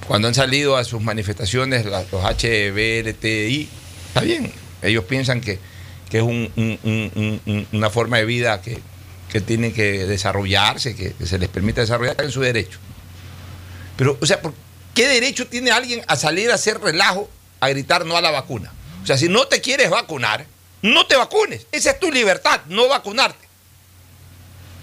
[0.06, 3.68] Cuando han salido a sus manifestaciones los HBLTI,
[4.08, 4.52] está bien.
[4.82, 5.58] Ellos piensan que,
[6.10, 8.78] que es un- un- un- un- un- una forma de vida que,
[9.32, 12.78] que tienen que desarrollarse, que, que se les permite desarrollar en su derecho.
[13.96, 14.52] Pero, o sea, ¿por
[14.94, 18.72] ¿qué derecho tiene alguien a salir a hacer relajo, a gritar no a la vacuna?
[19.06, 20.44] O sea, si no te quieres vacunar,
[20.82, 21.68] no te vacunes.
[21.70, 23.46] Esa es tu libertad, no vacunarte.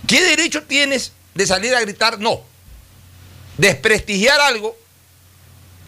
[0.07, 2.39] ¿Qué derecho tienes de salir a gritar no?
[3.57, 4.77] Desprestigiar algo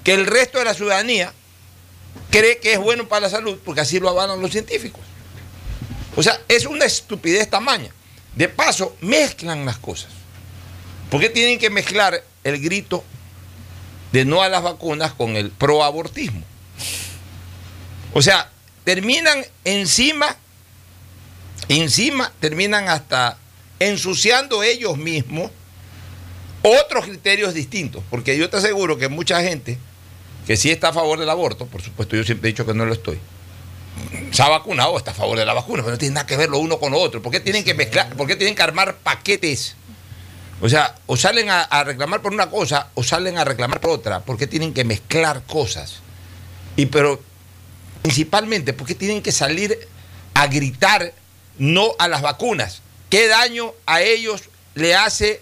[0.04, 1.32] que el resto de la ciudadanía
[2.30, 5.00] cree que es bueno para la salud, porque así lo avalan los científicos.
[6.18, 7.92] O sea, es una estupidez tamaña.
[8.36, 10.12] De paso, mezclan las cosas.
[11.10, 13.02] ¿Por qué tienen que mezclar el grito
[14.12, 16.44] de no a las vacunas con el proabortismo?
[18.18, 18.49] O sea,
[18.86, 20.38] terminan encima,
[21.68, 23.38] encima, terminan hasta
[23.78, 25.51] ensuciando ellos mismos
[26.61, 29.78] otros criterios distintos, porque yo te aseguro que mucha gente
[30.47, 32.86] que sí está a favor del aborto, por supuesto yo siempre he dicho que no
[32.86, 33.20] lo estoy,
[34.32, 36.38] se ha vacunado o está a favor de la vacuna, pero no tiene nada que
[36.38, 37.22] ver lo uno con lo otro.
[37.22, 39.76] ¿Por qué tienen que mezclar, tienen que armar paquetes?
[40.61, 43.91] O sea, o salen a, a reclamar por una cosa o salen a reclamar por
[43.91, 44.22] otra.
[44.22, 45.99] ¿Por qué tienen que mezclar cosas?
[46.78, 47.22] Y pero
[48.06, 49.76] principalmente, ¿por qué tienen que salir
[50.36, 51.12] a gritar
[51.58, 52.84] no a las vacunas?
[53.10, 54.43] ¿Qué daño a ellos
[54.76, 55.41] le hace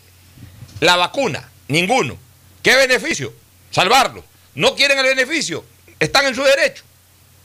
[0.80, 1.50] la vacuna?
[1.68, 2.16] Ninguno.
[2.62, 3.34] ¿Qué beneficio?
[3.70, 4.24] Salvarlos.
[4.56, 5.66] ¿No quieren el beneficio?
[6.00, 6.84] Están en su derecho.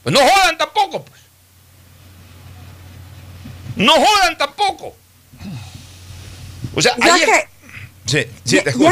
[0.03, 1.19] Pues no jodan tampoco, pues.
[3.75, 4.95] No jodan tampoco.
[6.75, 7.49] O sea, Ya ayer- que-
[8.05, 8.89] Sí, sí, te y escucho.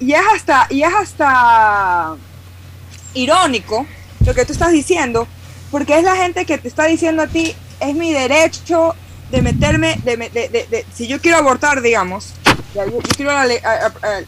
[0.00, 2.16] es, hasta y es hasta
[3.14, 3.86] irónico
[4.24, 5.28] lo que tú estás diciendo
[5.70, 8.94] porque es la gente que te está diciendo a ti es mi derecho
[9.30, 12.34] de meterme de, de- de- de- si yo quiero abortar digamos
[12.74, 12.84] yo,
[13.16, 13.32] quiero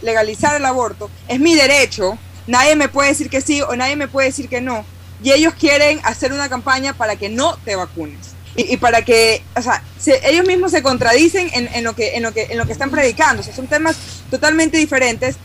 [0.02, 4.08] legalizar el aborto es mi derecho nadie me puede decir que sí o nadie me
[4.08, 4.84] puede decir que no
[5.22, 8.18] y ellos quieren hacer una campaña para que no te vacunes
[8.56, 12.16] y, y para que, o sea, se- ellos mismos se contradicen en, en lo que,
[12.16, 13.40] en, lo que, en lo que están predicando.
[13.40, 13.96] O sea, son temas
[14.30, 15.36] totalmente diferentes.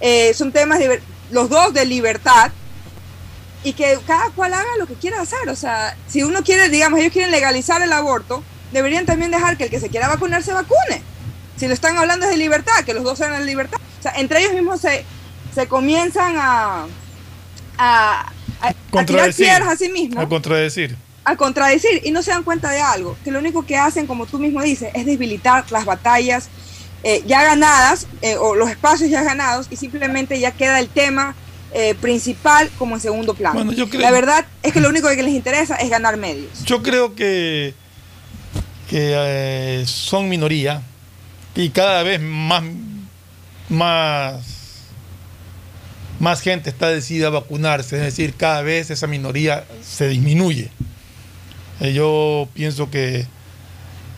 [0.00, 0.78] eh, son temas,
[1.30, 2.50] los dos de libertad
[3.64, 5.48] y que cada cual haga lo que quiera hacer.
[5.48, 8.42] O sea, si uno quiere, digamos, ellos quieren legalizar el aborto,
[8.72, 11.02] deberían también dejar que el que se quiera vacunar se vacune.
[11.56, 13.78] Si lo están hablando es de libertad, que los dos sean de libertad.
[13.98, 15.04] O sea, entre ellos mismos se,
[15.54, 16.86] se comienzan a,
[17.78, 18.20] a,
[18.60, 19.46] a- a tirar Contradecir.
[19.46, 20.96] piedras a sí mismos A contradecir.
[21.24, 24.26] a contradecir y no se dan cuenta de algo, que lo único que hacen, como
[24.26, 26.48] tú mismo dices, es debilitar las batallas
[27.04, 31.34] eh, ya ganadas eh, o los espacios ya ganados y simplemente ya queda el tema
[31.74, 33.54] eh, principal como en segundo plano.
[33.56, 36.64] Bueno, yo creo- La verdad es que lo único que les interesa es ganar medios.
[36.64, 37.74] Yo creo que,
[38.90, 40.82] que eh, son minoría
[41.54, 42.62] y cada vez más,
[43.68, 44.40] más,
[46.20, 50.70] más gente está decidida a vacunarse, es decir, cada vez esa minoría se disminuye.
[51.80, 53.26] Eh, yo pienso que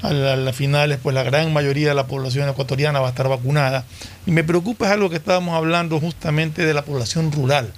[0.04, 3.28] a la- las finales, pues la gran mayoría de la población ecuatoriana va a estar
[3.28, 3.84] vacunada.
[4.26, 7.72] Y me preocupa es algo que estábamos hablando justamente de la población rural.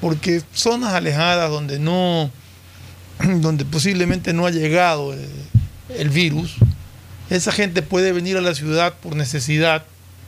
[0.00, 2.30] Porque zonas alejadas donde no,
[3.40, 5.18] donde posiblemente no ha llegado eh,
[5.98, 6.56] el virus,
[7.30, 9.84] esa gente puede venir a la ciudad por necesidad,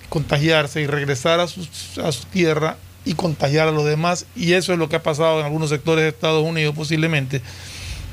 [0.08, 1.66] contagiarse y regresar a su,
[2.02, 4.26] a su tierra y contagiar a los demás.
[4.34, 7.42] Y eso es lo que ha pasado en algunos sectores de Estados Unidos posiblemente.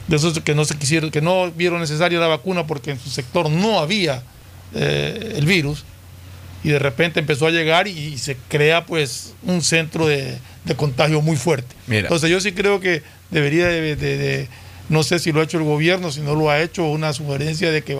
[0.07, 3.09] De esos que no se quisieron, que no vieron necesaria la vacuna porque en su
[3.09, 4.21] sector no había
[4.75, 5.85] eh, el virus
[6.63, 10.75] y de repente empezó a llegar y, y se crea pues un centro de, de
[10.75, 11.73] contagio muy fuerte.
[11.87, 12.01] Mira.
[12.03, 13.01] Entonces yo sí creo que
[13.31, 14.47] debería de, de- de-
[14.89, 17.71] no sé si lo ha hecho el gobierno, si no lo ha hecho, una sugerencia
[17.71, 17.97] de que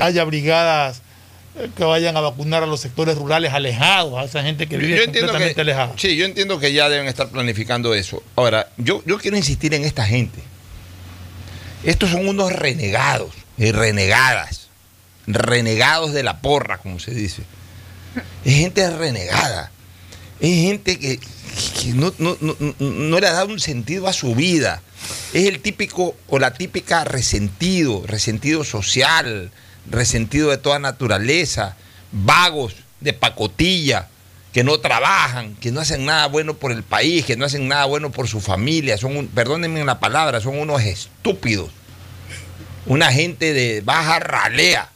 [0.00, 1.00] haya brigadas
[1.58, 4.96] eh, que vayan a vacunar a los sectores rurales alejados, a esa gente que vive
[4.98, 5.92] Yo completamente que, alejada.
[5.96, 8.22] sí, yo entiendo que ya deben estar planificando eso.
[8.36, 10.40] Ahora, yo, yo quiero insistir en esta gente.
[11.84, 14.68] Estos son unos renegados y renegadas.
[15.26, 17.42] Renegados de la porra, como se dice.
[18.44, 19.70] Es gente renegada.
[20.40, 21.20] Es gente que,
[21.94, 22.12] no-
[22.78, 24.82] no le ha dado un sentido a su vida.
[25.32, 29.50] Es el típico o la típica resentido, resentido social,
[29.90, 31.76] resentido de toda naturaleza,
[32.12, 34.08] vagos de pacotilla,
[34.52, 37.86] que no trabajan, que no hacen nada bueno por el país, que no hacen nada
[37.86, 38.98] bueno por su familia.
[38.98, 41.70] Son, un- perdónenme la palabra, son unos estúpidos.
[42.84, 44.90] Una gente de baja ralea,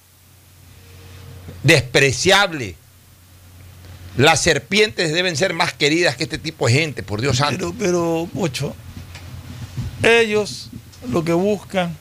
[1.62, 2.74] despreciable.
[4.16, 7.74] Las serpientes deben ser más queridas que este tipo de gente, por Dios santo.
[7.78, 8.74] Pero, pero, Pocho,
[10.02, 10.70] ellos
[11.10, 11.96] lo que buscan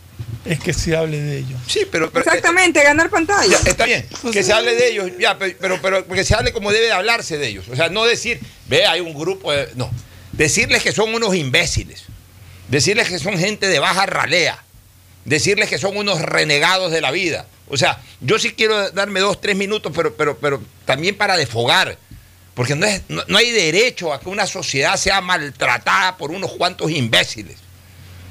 [0.45, 1.59] es que se hable de ellos.
[1.67, 3.57] Sí, pero, pero- Exactamente, ganar pantalla.
[3.63, 6.53] Ya, está bien, que se hable de ellos, ya, pe- pero, pero que se hable
[6.53, 7.65] como debe de hablarse de ellos.
[7.69, 9.69] O sea, no decir, ve, hay un grupo de.
[9.75, 9.89] No.
[10.31, 12.03] Decirles que son unos imbéciles.
[12.67, 14.63] Decirles que son gente de baja ralea.
[15.23, 17.47] Decirles que son unos renegados de la vida.
[17.67, 21.97] O sea, yo sí quiero darme dos, tres minutos, pero, pero, pero también para desfogar.
[22.53, 26.51] Porque no, es, no, no hay derecho a que una sociedad sea maltratada por unos
[26.53, 27.57] cuantos imbéciles.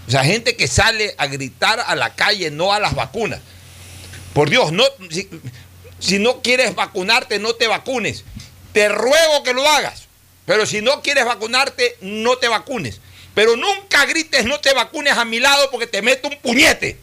[0.07, 3.41] O sea, gente que sale a gritar a la calle no a las vacunas.
[4.33, 5.29] Por Dios, no, si,
[5.99, 8.25] si no quieres vacunarte, no te vacunes.
[8.73, 10.09] Te ruego que lo hagas.
[10.47, 13.01] Pero si no quieres vacunarte, no te vacunes.
[13.35, 16.99] Pero nunca grites no te vacunes a mi lado porque te meto un puñete.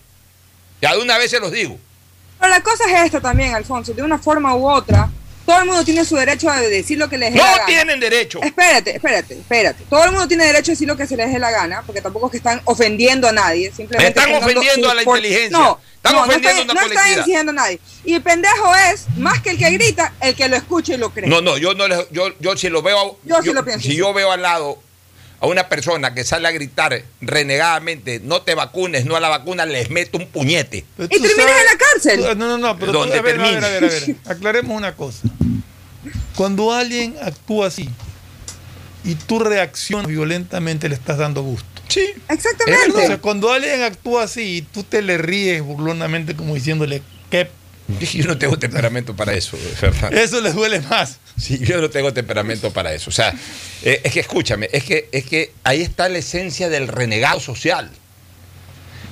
[0.81, 1.77] Ya de una vez se los digo.
[2.39, 5.09] Pero la cosa es esta también, Alfonso, de una forma u otra,
[5.45, 7.65] todo el mundo tiene su derecho a decir lo que les dé No la gana.
[7.65, 8.39] tienen derecho.
[8.41, 9.83] Espérate, espérate, espérate.
[9.89, 12.01] Todo el mundo tiene derecho a decir lo que se les dé la gana, porque
[12.01, 13.71] tampoco es que están ofendiendo a nadie.
[13.75, 15.57] Simplemente Están ofendiendo a la por- inteligencia.
[15.57, 17.79] No, Están no, ofendiendo a no una están, no están exigiendo a nadie.
[18.05, 21.09] Y el pendejo es, más que el que grita, el que lo escucha y lo
[21.11, 21.27] cree.
[21.29, 23.91] No, no, yo no les- yo, yo si lo veo, Yo sí lo pienso, si
[23.91, 23.97] sí.
[23.97, 24.81] yo veo al lado
[25.41, 29.65] a una persona que sale a gritar renegadamente, no te vacunes, no a la vacuna,
[29.65, 30.77] les meto un puñete.
[30.77, 32.19] Y tú terminas sabes- en la cárcel.
[32.21, 34.15] tú- No, no, no, pero tú- Donde a ver, a ver, a ver, a ver.
[34.27, 35.27] Aclaremos una cosa.
[36.35, 37.89] Cuando alguien actúa así
[39.03, 41.65] y tú reaccionas violentamente, le estás dando gusto.
[41.87, 42.05] Sí.
[42.29, 42.97] Exactamente.
[43.03, 47.49] O sea, cuando alguien actúa así y tú te le ríes burlonamente como diciéndole que
[48.13, 50.17] Yo no tengo temperamento para eso, Fernando.
[50.17, 51.19] eso le duele más.
[51.39, 53.09] Sí, yo no tengo temperamento para eso.
[53.09, 53.33] O sea,
[53.83, 57.89] eh, es que escúchame, es que, es que ahí está la esencia del renegado social.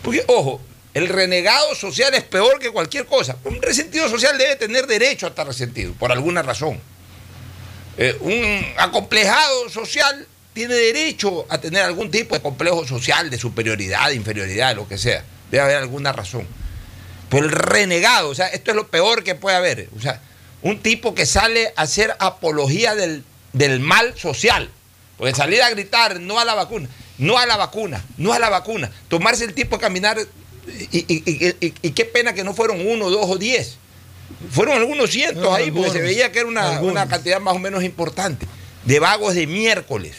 [0.04, 0.62] Porque, ojo,
[0.94, 3.38] el renegado social es peor que cualquier cosa.
[3.46, 6.80] Un resentido social debe tener derecho a estar resentido, por alguna razón.
[7.98, 14.10] Eh, un acomplejado social tiene derecho a tener algún tipo de complejo social, de superioridad,
[14.10, 15.24] de inferioridad, de lo que sea.
[15.52, 16.48] Debe haber alguna razón.
[17.30, 19.90] Pero el renegado, o sea, esto es lo peor que puede haber.
[19.98, 20.22] O sea,
[20.62, 23.24] un tipo que sale a hacer apología del,
[23.54, 24.70] del mal social.
[25.18, 28.50] Porque salir a gritar no a la vacuna, no a la vacuna, no a la
[28.50, 28.90] vacuna.
[29.10, 30.18] Tomarse el tiempo de caminar.
[30.92, 33.78] Y, y- y- qué pena que no fueron uno, dos o diez.
[34.52, 37.60] Fueron algunos cientos No, ahí, porque se veía que era una, una cantidad más o
[37.60, 38.48] menos importante.
[38.86, 40.16] De vagos de miércoles.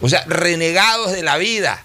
[0.00, 1.84] O sea, renegados de la vida.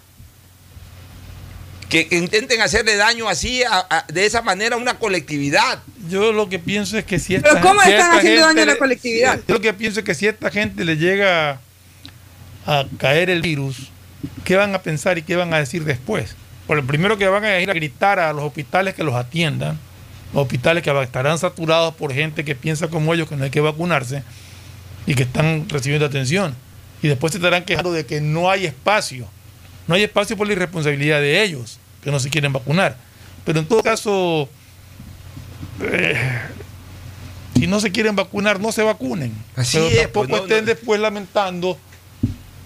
[1.89, 5.81] Que, que intenten hacerle daño así, a- a- de esa manera, a una colectividad.
[6.07, 8.65] Yo lo que pienso es que si esta, Pero ¿cómo si están haciendo daño a
[8.65, 9.39] la le- colectividad?
[9.47, 11.59] Yo lo que pienso es que si a esta gente le llega
[12.67, 13.89] a caer el virus,
[14.43, 16.35] ¿qué van a pensar y qué van a decir después?
[16.67, 19.79] Por el primero que van a ir a gritar a los hospitales que los atiendan,
[20.33, 23.61] los hospitales que estarán saturados por gente que piensa como ellos que no hay que
[23.61, 24.21] vacunarse
[25.07, 26.55] y que están recibiendo atención.
[27.01, 29.27] Y después se estarán quejando de que no hay espacio.
[29.89, 32.95] No hay espacio por la irresponsabilidad de ellos, que no se quieren vacunar.
[33.43, 34.47] Pero en todo caso,
[35.81, 36.15] eh,
[37.55, 39.33] si no se quieren vacunar, no se vacunen.
[39.55, 40.65] Así Pero es, tampoco pues, no, estén no.
[40.67, 41.75] después lamentando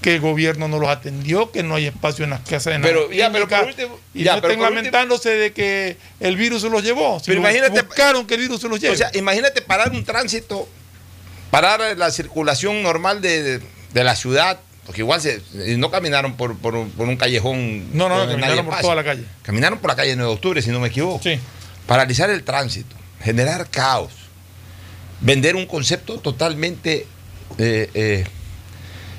[0.01, 2.75] que el gobierno no los atendió, que no hay espacio en las casas.
[2.75, 5.95] En Pero, ya, pero por último- y ya, no pero estén último- lamentándose de que
[6.19, 7.21] el virus se los llevó.
[7.25, 8.95] Pero imagínate- buscaron que el virus se los lleve.
[8.95, 10.67] O sea, imagínate parar un tránsito,
[11.51, 13.61] parar la circulación normal de, de-
[13.93, 15.41] de la ciudad, porque igual se,
[15.77, 17.95] no caminaron por, por un, por un callejón.
[17.97, 18.81] no, no, caminaron por pasa.
[18.81, 19.23] toda la calle.
[19.41, 21.23] Caminaron por la calle 9 de octubre, si no me equivoco.
[21.23, 21.39] Sí.
[21.87, 24.11] Paralizar el tránsito, generar caos,
[25.21, 27.07] vender un concepto totalmente
[27.57, 28.25] eh, eh,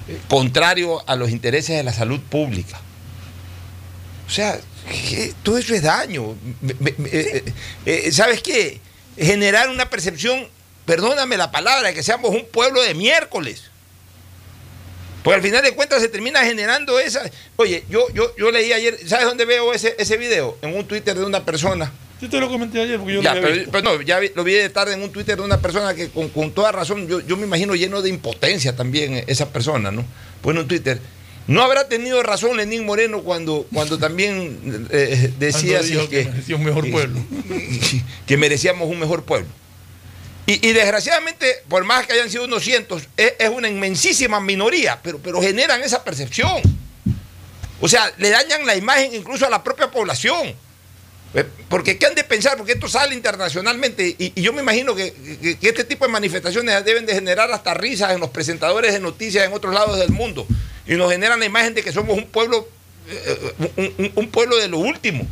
[0.08, 2.80] eh, contrario a los intereses de la salud pública.
[4.26, 4.58] O sea,
[5.42, 6.34] todo eso es daño.
[6.60, 7.44] Me- me- me- eh,
[7.86, 8.80] eh, ¿Sabes qué?
[9.18, 10.48] Generar una percepción,
[10.86, 13.70] perdóname la palabra, de que seamos un pueblo de miércoles.
[15.24, 17.28] Porque al final de cuentas se termina generando esa.
[17.56, 20.56] Oye, yo, yo, yo leí ayer, ¿sabes dónde veo ese, ese video?
[20.62, 21.90] En un Twitter de una persona.
[22.20, 23.70] Yo te lo comenté ayer porque yo Ya, lo había pero, visto.
[23.72, 26.08] pero no, ya vi- lo vi de tarde en un Twitter de una persona que
[26.10, 30.04] con, con toda razón, yo, yo me imagino lleno de impotencia también esa persona, ¿no?
[30.42, 31.00] Pues en un Twitter.
[31.46, 36.56] No habrá tenido razón Lenín Moreno cuando, cuando también eh, decía Cuando así que merecía
[36.56, 37.20] un mejor pueblo.
[38.26, 39.48] que merecíamos un mejor pueblo.
[40.46, 45.18] Y, y desgraciadamente, por más que hayan sido unos cientos, es, una inmensísima minoría, pero,
[45.18, 46.60] pero generan esa percepción.
[47.80, 50.54] O sea, le dañan la imagen incluso a la propia población.
[51.34, 52.56] Eh, Porque ¿qué han de pensar?
[52.56, 55.12] Porque esto sale internacionalmente y, yo me imagino que,
[55.60, 59.44] que- este tipo de manifestaciones deben de generar hasta risas en los presentadores de noticias
[59.44, 60.46] en otros lados del mundo
[60.86, 62.68] y nos generan la imagen de que somos un pueblo,
[63.08, 65.26] eh, un- un pueblo de lo último.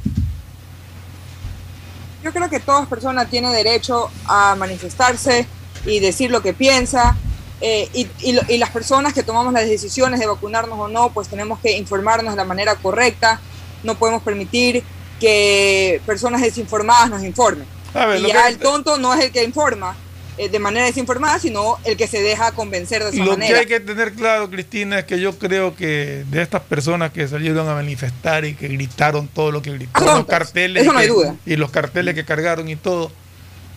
[2.22, 5.46] Yo creo que toda persona tiene derecho a manifestarse
[5.86, 7.16] y decir lo que piensa.
[7.60, 11.28] eh, y, y y las personas que tomamos las decisiones de vacunarnos o no, pues
[11.28, 13.40] tenemos que informarnos de la manera correcta.
[13.84, 14.82] No podemos permitir
[15.20, 17.66] que personas desinformadas nos informen.
[17.94, 19.94] Ver, y ya que- el tonto no es el que informa
[20.38, 23.58] eh, de manera desinformada, sino el que se deja convencer de esa Lo que manera.
[23.60, 27.68] hay que tener claro, Cristina, es que yo creo que de estas personas que salieron
[27.68, 30.98] a manifestar y que gritaron todo lo que gritaron, Ah, los carteles eso y, no
[31.00, 31.36] hay que- duda.
[31.44, 33.12] y los carteles que cargaron y todo,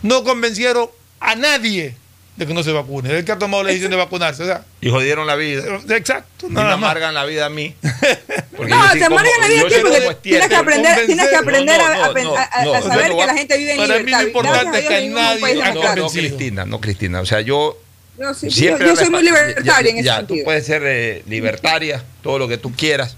[0.02, 0.88] no convencieron
[1.20, 1.96] a nadie
[2.36, 4.42] de que no se vacune, el que ha tomado la decisión de vacunarse.
[4.42, 5.62] O sea, Y jodieron la vida.
[5.90, 6.90] exacto, Y me nada más.
[6.90, 7.74] amargan la vida a mí.
[8.56, 11.36] Porque No, te amargan la vida a ti porque es tienes que aprender, tienes que
[11.36, 13.34] aprender a- No, no, a, pen- no, a- a no, saber no, que no, la
[13.34, 14.20] gente vive en para mí libertad.
[14.20, 17.20] lo importante es que nadie ha No, no, Cristina, no, Cristina.
[17.20, 17.78] O sea, yo
[18.18, 20.38] Yo, sí, siempre yo- yo soy muy libertaria en ese ya, sentido.
[20.40, 23.16] Tú puedes ser eh, libertaria, todo lo que tú quieras.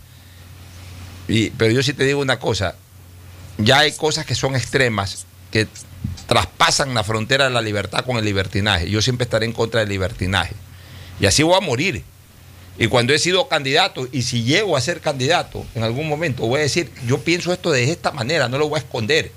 [1.28, 2.74] Y, pero yo sí te digo una cosa.
[3.58, 5.66] Ya hay cosas que son extremas, que
[6.28, 8.88] traspasan la frontera de la libertad con el libertinaje.
[8.88, 10.54] Yo siempre estaré en contra del libertinaje.
[11.18, 12.04] Y así voy a morir.
[12.78, 16.60] Y cuando he sido candidato, y si llego a ser candidato en algún momento, voy
[16.60, 19.32] a decir, yo pienso esto de esta manera, no lo voy a esconder.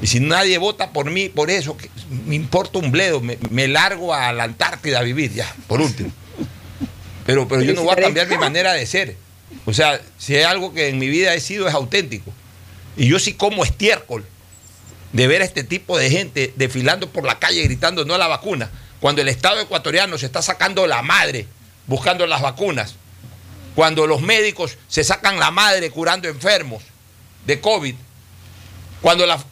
[0.00, 1.90] Y si nadie vota por mí, por eso, que
[2.24, 6.10] me importa un bledo, me, me largo a la Antártida a vivir, ya, por último.
[7.26, 9.16] Pero, pero yo no voy a cambiar mi manera de ser.
[9.66, 12.32] O sea, si hay algo que en mi vida he sido es auténtico.
[12.96, 14.24] Y yo sí como estiércol
[15.14, 18.26] de ver a este tipo de gente desfilando por la calle gritando no a la
[18.26, 21.46] vacuna, cuando el Estado ecuatoriano se está sacando la madre
[21.86, 22.96] buscando las vacunas,
[23.76, 26.82] cuando los médicos se sacan la madre curando enfermos
[27.46, 27.94] de COVID,
[29.00, 29.44] cuando las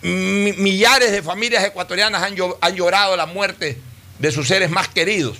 [0.00, 3.78] millares de familias ecuatorianas han, han llorado la muerte
[4.18, 5.36] de sus seres más queridos,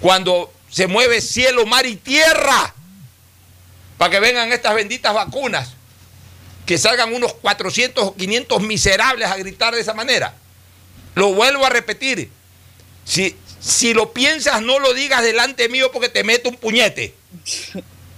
[0.00, 2.74] cuando se mueve cielo, mar y tierra
[3.98, 5.74] para que vengan estas benditas vacunas,
[6.66, 10.34] que salgan unos 400 o 500 miserables a gritar de esa manera.
[11.14, 12.30] Lo vuelvo a repetir,
[13.04, 17.14] si, si lo piensas no lo digas delante mío porque te meto un puñete.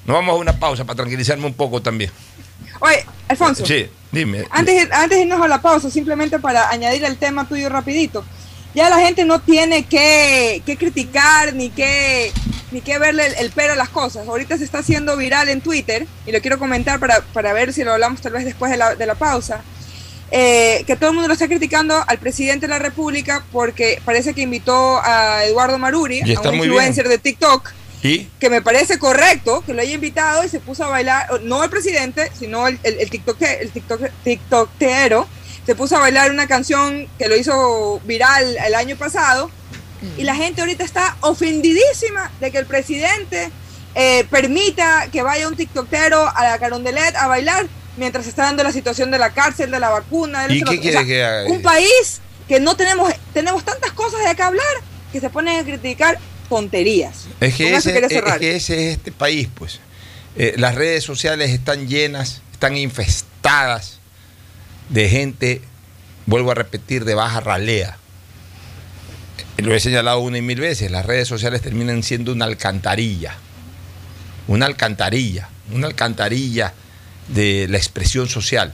[0.06, 2.10] Nos vamos a una pausa para tranquilizarme un poco también.
[2.80, 3.64] Oye, Alfonso.
[3.64, 4.44] Sí, dime.
[4.50, 8.24] Antes, antes de irnos a la pausa, simplemente para añadir el tema tuyo rapidito.
[8.74, 12.32] Ya la gente no tiene que, que criticar ni que,
[12.74, 14.26] ni que verle el, el pero a las cosas.
[14.26, 17.84] Ahorita se está haciendo viral en Twitter, y lo quiero comentar para, para ver si
[17.84, 19.62] lo hablamos tal vez después de la, de la pausa,
[20.32, 24.34] eh, que todo el mundo lo está criticando al presidente de la República porque parece
[24.34, 27.70] que invitó a Eduardo Maruri, a un influencer de TikTok,
[28.02, 28.28] ¿Y?
[28.40, 31.70] que me parece correcto que lo haya invitado y se puso a bailar, no el
[31.70, 35.28] presidente, sino el, el, el, TikTok, el TikTok, TikTokero,
[35.64, 39.50] se puso a bailar una canción que lo hizo viral el año pasado
[40.16, 43.50] y la gente ahorita está ofendidísima de que el presidente
[43.94, 48.72] eh, permita que vaya un TikTokero a la Carondelet a bailar mientras está dando la
[48.72, 50.48] situación de la cárcel, de la vacuna.
[50.48, 51.50] de ¿Y qué o quiere sea, que haga?
[51.50, 54.64] Un país que no tenemos, tenemos tantas cosas de qué hablar
[55.12, 57.26] que se ponen a criticar tonterías.
[57.38, 59.80] Que, ese, es que ese es este país, pues.
[60.36, 64.00] Eh, las redes sociales están llenas, están infestadas
[64.88, 65.62] de gente,
[66.26, 67.96] vuelvo a repetir, de baja ralea.
[69.58, 73.36] Lo he señalado una y mil veces, las redes sociales terminan siendo una alcantarilla.
[74.48, 76.74] Una alcantarilla, una alcantarilla
[77.28, 78.72] de la expresión social.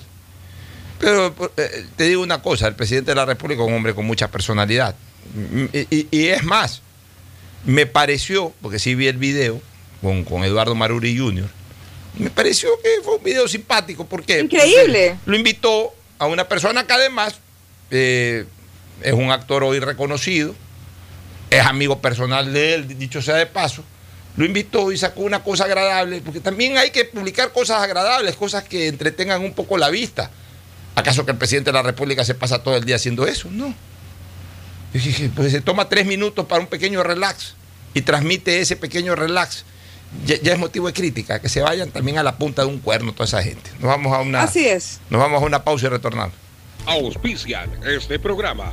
[0.99, 4.05] Pero eh, te digo una cosa, el presidente de la República es un hombre con
[4.07, 4.95] mucha personalidad.
[5.73, 6.83] Y, y- y es más,
[7.65, 9.61] me pareció, porque sí vi el video
[10.03, 11.49] con, con Eduardo Maruri Jr.,
[12.19, 14.05] me pareció que fue un video simpático.
[14.05, 14.41] ¿Por qué?
[14.41, 15.11] Increíble.
[15.21, 17.37] Porque Lo invitó a una persona que además
[17.93, 18.47] eh,
[19.03, 20.55] es un actor hoy reconocido,
[21.51, 23.83] es amigo personal de él, dicho sea de paso.
[24.37, 28.63] Lo invitó y sacó una cosa agradable, porque también hay que publicar cosas agradables, cosas
[28.65, 30.31] que entretengan un poco la vista.
[30.95, 33.49] ¿Acaso que el presidente de la República se pasa todo el día haciendo eso?
[33.51, 33.75] No.
[34.93, 37.55] Yo dije, pues se toma tres minutos para un pequeño relax
[37.95, 39.65] y transmite ese pequeño relax.
[40.27, 42.81] Ya, ya es motivo de crítica, que se vayan también a la punta de un
[42.81, 43.71] cuerno toda esa gente.
[43.79, 45.01] Nos vamos a una, Así es.
[45.09, 46.35] nos vamos a una pausa y retornamos.
[46.87, 48.73] Auspician este programa.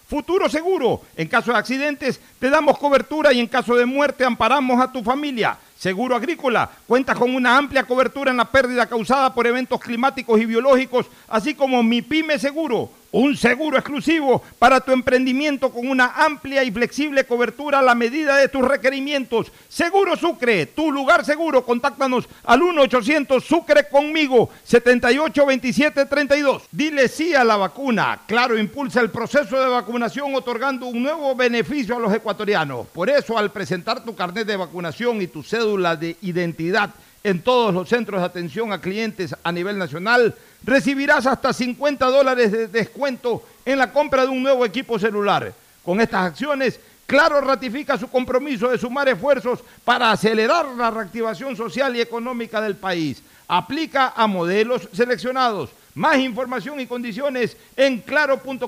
[0.11, 4.77] Futuro Seguro, en caso de accidentes te damos cobertura y en caso de muerte amparamos
[4.81, 5.57] a tu familia.
[5.77, 10.45] Seguro Agrícola cuenta con una amplia cobertura en la pérdida causada por eventos climáticos y
[10.45, 16.63] biológicos, así como Mi Pyme Seguro, un seguro exclusivo para tu emprendimiento con una amplia
[16.63, 19.51] y flexible cobertura a la medida de tus requerimientos.
[19.67, 21.65] Seguro Sucre, tu lugar seguro.
[21.65, 26.63] Contáctanos al 1-800 Sucre conmigo, 782732.
[26.71, 28.21] Dile sí a la vacuna.
[28.27, 32.87] Claro, impulsa el proceso de vacunación otorgando un nuevo beneficio a los ecuatorianos.
[32.87, 36.91] Por eso, al presentar tu carnet de vacunación y tu cédula de identidad
[37.23, 42.51] en todos los centros de atención a clientes a nivel nacional, recibirás hasta 50 dólares
[42.51, 45.53] de descuento en la compra de un nuevo equipo celular.
[45.83, 46.79] Con estas acciones,
[47.11, 52.77] Claro ratifica su compromiso de sumar esfuerzos para acelerar la reactivación social y económica del
[52.77, 53.21] país.
[53.49, 55.71] Aplica a modelos seleccionados.
[55.93, 58.63] Más información y condiciones en claro.com.es.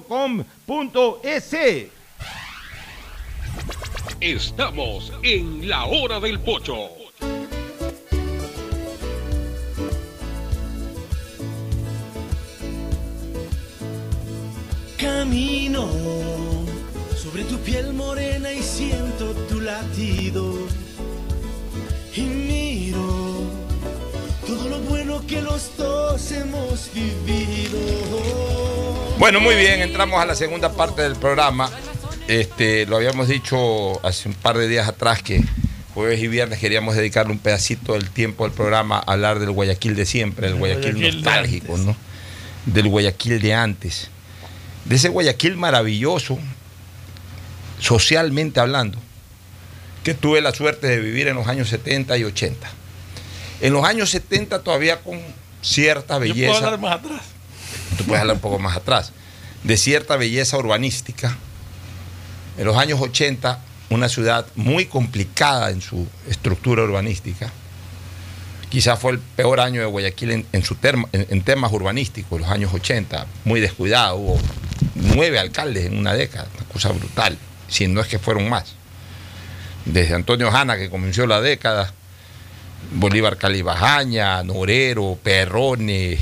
[4.20, 7.03] Estamos en la hora del pocho.
[15.04, 15.90] Camino
[17.22, 20.56] sobre tu piel morena y siento tu latido.
[22.16, 23.44] Y miro
[24.48, 27.80] todo lo bueno que los dos hemos vivido.
[29.20, 31.70] Bueno, muy bien, entramos a la segunda parte del programa.
[32.30, 35.44] Este, lo habíamos dicho hace un par de días atrás que
[35.94, 39.98] jueves y viernes queríamos dedicarle un pedacito del tiempo del programa a hablar del Guayaquil
[39.98, 41.94] de siempre, el Guayaquil, Guayaquil de nostálgico, ¿no?
[42.68, 44.13] Del Guayaquil de antes.
[44.86, 46.38] De ese Guayaquil maravilloso,
[47.80, 48.98] socialmente hablando,
[50.04, 52.70] que tuve la suerte de vivir en los años 70 y 80.
[53.62, 55.20] En los años 70 todavía con
[55.62, 56.52] cierta Yo belleza.
[56.52, 57.22] puedo hablar más atrás.
[57.98, 59.14] tú puedes hablar un poco más atrás,
[59.64, 61.38] de cierta belleza urbanística.
[62.58, 63.60] En los años 80,
[63.90, 67.52] una ciudad muy complicada en su estructura urbanística.
[68.74, 72.42] Quizás fue el peor año de Guayaquil en, en su terma- en, en temas urbanísticos,
[72.42, 74.16] los años 80, muy descuidado.
[74.16, 74.40] Hubo
[74.96, 78.74] nueve alcaldes en una década, una cosa brutal, si no es que fueron más.
[79.86, 81.94] Desde Antonio Jana, que comenzó la década,
[82.94, 86.18] Bolívar Calibajaña, Norero, Perrone,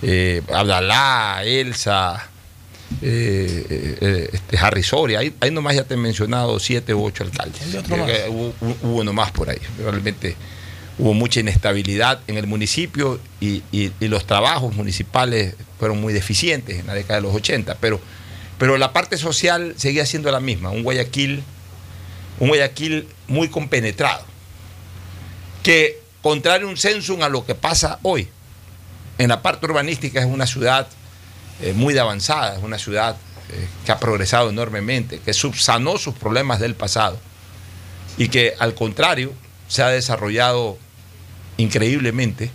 [0.00, 2.28] eh, Abdalá, Elsa,
[3.02, 7.04] eh, eh, eh, este, Harry Soria, ahí, ahí nomás ya te he mencionado siete u
[7.04, 7.62] ocho alcaldes.
[8.28, 9.58] Hubo, hubo uno más por ahí.
[9.82, 10.36] Realmente
[10.98, 13.62] hubo mucha inestabilidad en el municipio y,
[14.00, 18.00] los trabajos municipales fueron muy deficientes en la década de los 80, pero,
[18.58, 21.42] pero la parte social seguía siendo la misma, un Guayaquil,
[22.38, 24.24] un Guayaquil muy compenetrado,
[25.62, 28.28] que contrario un censo a lo que pasa hoy,
[29.18, 30.86] en la parte urbanística es una ciudad
[31.60, 33.16] eh, muy avanzada, es una ciudad
[33.50, 37.18] eh, que ha progresado enormemente, que subsanó sus problemas del pasado
[38.16, 39.32] y que al contrario
[39.68, 40.78] se ha desarrollado
[41.56, 42.50] increíblemente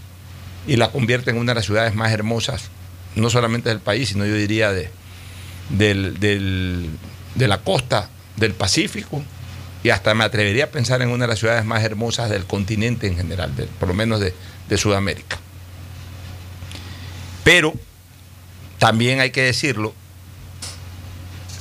[0.68, 2.64] y la convierte en una de las ciudades más hermosas,
[3.16, 4.90] no solamente del país, sino yo diría de,
[5.70, 6.90] del- del-
[7.36, 9.24] de la costa del Pacífico
[9.84, 13.08] y hasta me atrevería a pensar en una de las ciudades más hermosas del continente
[13.08, 14.34] en general, de- por lo menos de,
[14.68, 15.38] de Sudamérica.
[17.44, 17.74] Pero
[18.78, 19.94] también hay que decirlo,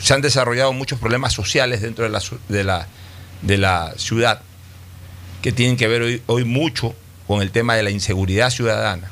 [0.03, 2.87] se han desarrollado muchos problemas sociales dentro de la, de la,
[3.43, 4.43] de la ciudad
[5.43, 6.95] que tienen que ver hoy, hoy mucho
[7.27, 9.11] con el tema de la inseguridad ciudadana.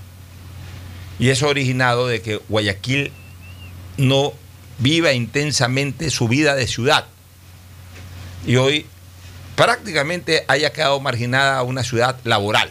[1.19, 3.13] Y eso ha originado de que Guayaquil
[3.97, 4.33] no
[4.79, 7.07] viva intensamente su vida de ciudad.
[8.47, 8.87] Y hoy
[9.55, 12.71] prácticamente haya quedado marginada una ciudad laboral.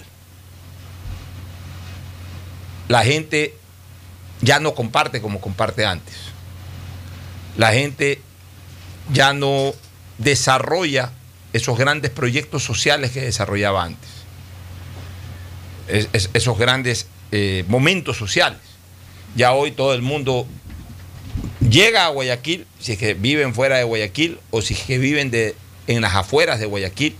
[2.88, 3.56] La gente
[4.42, 6.16] ya no comparte como comparte antes.
[7.58, 8.22] La gente
[9.12, 9.74] ya no
[10.18, 11.12] desarrolla
[11.56, 14.10] esos grandes proyectos sociales que desarrollaba antes.
[15.88, 18.60] Es- es- esos grandes eh, momentos sociales.
[19.36, 20.48] Ya hoy todo el mundo
[21.70, 25.32] llega a Guayaquil, si es que viven fuera de Guayaquil o si es que viven
[25.32, 25.56] de,
[25.88, 27.16] en las afueras de Guayaquil,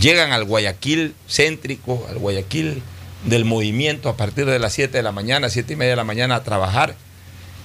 [0.00, 2.82] llegan al Guayaquil céntrico, al Guayaquil
[3.24, 6.04] del movimiento a partir de las 7 de la mañana, 7 y media de la
[6.04, 6.94] mañana a trabajar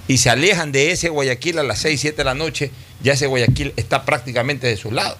[0.07, 2.71] y se alejan de ese Guayaquil a las 6, 7 de la noche,
[3.03, 5.17] ya ese Guayaquil está prácticamente de su lado.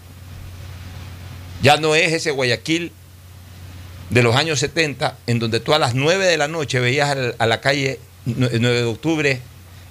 [1.62, 2.92] Ya no es ese Guayaquil
[4.10, 7.48] de los años 70, en donde tú a las 9 de la noche veías a
[7.48, 9.42] la calle 9 de octubre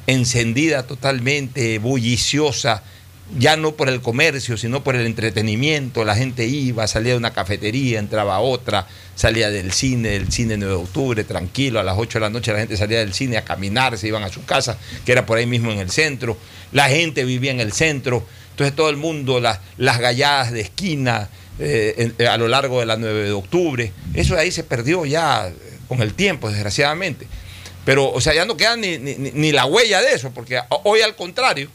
[0.06, 2.82] encendida totalmente, bulliciosa,
[3.38, 6.04] ya no por el comercio, sino por el entretenimiento.
[6.04, 10.56] La gente iba, salía de una cafetería, entraba a otra, salía del cine, del cine
[10.56, 13.36] 9 de octubre, tranquilo, a las 8 de la noche la gente salía del cine
[13.36, 16.38] a caminar, se iban a su casa, que era por ahí mismo en el centro.
[16.72, 22.12] La gente vivía en el centro, entonces todo el mundo, las galladas de esquina eh,
[22.18, 25.48] en- a lo largo de la 9 de octubre, eso de ahí se perdió ya
[25.48, 25.54] eh,
[25.88, 27.26] con el tiempo, desgraciadamente.
[27.84, 31.16] Pero, o sea, ya no queda ni, ni- la huella de eso, porque hoy al
[31.16, 31.70] contrario,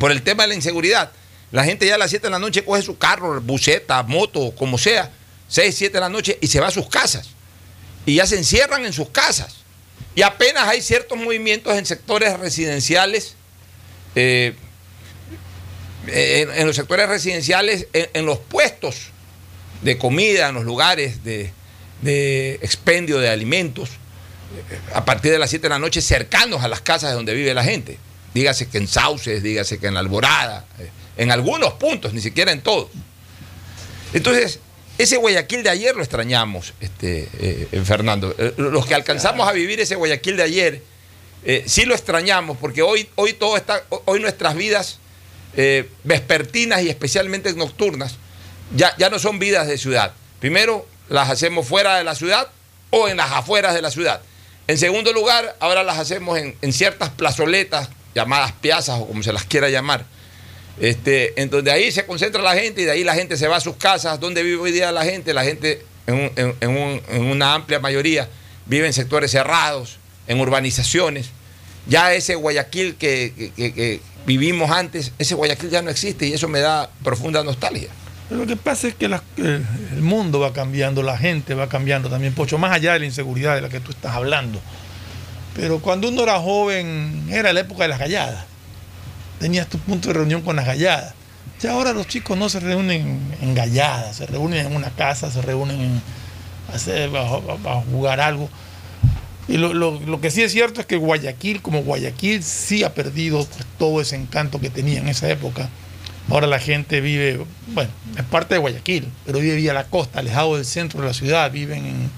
[0.00, 1.12] por el tema de la inseguridad,
[1.52, 4.76] la gente ya a las 7 de la noche coge su carro, buseta, moto, como
[4.76, 5.12] sea,
[5.48, 7.28] 6, 7 de la noche y se va a sus casas.
[8.06, 9.54] Y ya se encierran en sus casas.
[10.16, 13.34] Y apenas hay ciertos movimientos en sectores residenciales,
[14.16, 14.54] eh,
[16.08, 19.08] en, en los sectores residenciales, en, en los puestos
[19.82, 21.52] de comida, en los lugares de,
[22.02, 23.90] de expendio de alimentos,
[24.94, 27.52] a partir de las 7 de la noche cercanos a las casas de donde vive
[27.54, 27.98] la gente.
[28.34, 32.52] Dígase que en Sauces, dígase que en La Alborada, eh, en algunos puntos, ni siquiera
[32.52, 32.88] en todos.
[34.12, 34.60] Entonces,
[34.98, 38.34] ese Guayaquil de ayer lo extrañamos, este, eh, Fernando.
[38.38, 40.82] Eh, los que alcanzamos a vivir ese Guayaquil de ayer,
[41.44, 44.98] eh, sí lo extrañamos, porque hoy, hoy todo está, hoy nuestras vidas
[45.56, 48.16] eh, vespertinas y especialmente nocturnas,
[48.74, 50.12] ya, ya no son vidas de ciudad.
[50.40, 52.48] Primero, las hacemos fuera de la ciudad
[52.90, 54.20] o en las afueras de la ciudad.
[54.66, 59.32] En segundo lugar, ahora las hacemos en, en ciertas plazoletas, llamadas piazas o como se
[59.32, 60.06] las quiera llamar,
[60.80, 63.56] este, en donde ahí se concentra la gente y de ahí la gente se va
[63.56, 64.18] a sus casas.
[64.20, 65.34] ¿Dónde vive hoy día la gente?
[65.34, 68.28] La gente, en, en- en un- en una amplia mayoría,
[68.66, 71.26] vive en sectores cerrados, en urbanizaciones.
[71.86, 76.90] Ya ese Guayaquil que vivimos antes, ese Guayaquil ya no existe y eso me da
[77.02, 77.88] profunda nostalgia.
[78.30, 79.64] Lo que pasa es que la- el,
[80.00, 83.60] mundo va cambiando, la gente va cambiando también, Pocho, más allá de la inseguridad de
[83.60, 84.60] la que tú estás hablando.
[85.54, 88.44] Pero cuando uno era joven, era la época de las galladas.
[89.38, 91.14] Tenías tu punto de reunión con las galladas.
[91.60, 95.42] Ya ahora los chicos no se reúnen en galladas, se reúnen en una casa, se
[95.42, 96.02] reúnen en
[96.72, 98.48] a jugar algo.
[99.48, 102.94] Y lo, lo- lo que sí es cierto es que Guayaquil, como Guayaquil, sí ha
[102.94, 103.46] perdido
[103.78, 105.68] todo ese encanto que tenía en esa época.
[106.30, 110.56] Ahora la gente vive, bueno, es parte de Guayaquil, pero vive vía la costa, alejado
[110.56, 112.10] del centro de la ciudad, viven en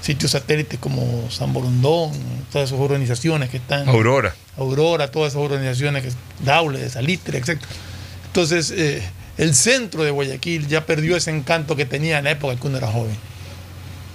[0.00, 2.12] sitios satélites como San Borondón,
[2.52, 3.88] todas esas organizaciones que están.
[3.88, 4.32] Aurora.
[4.56, 6.10] Aurora, todas esas organizaciones, que
[6.44, 7.60] Daule, Salitre, etc.
[8.26, 9.02] Entonces, eh,
[9.38, 12.66] el centro de Guayaquil ya perdió ese encanto que tenía en la época en que
[12.68, 13.16] uno era joven.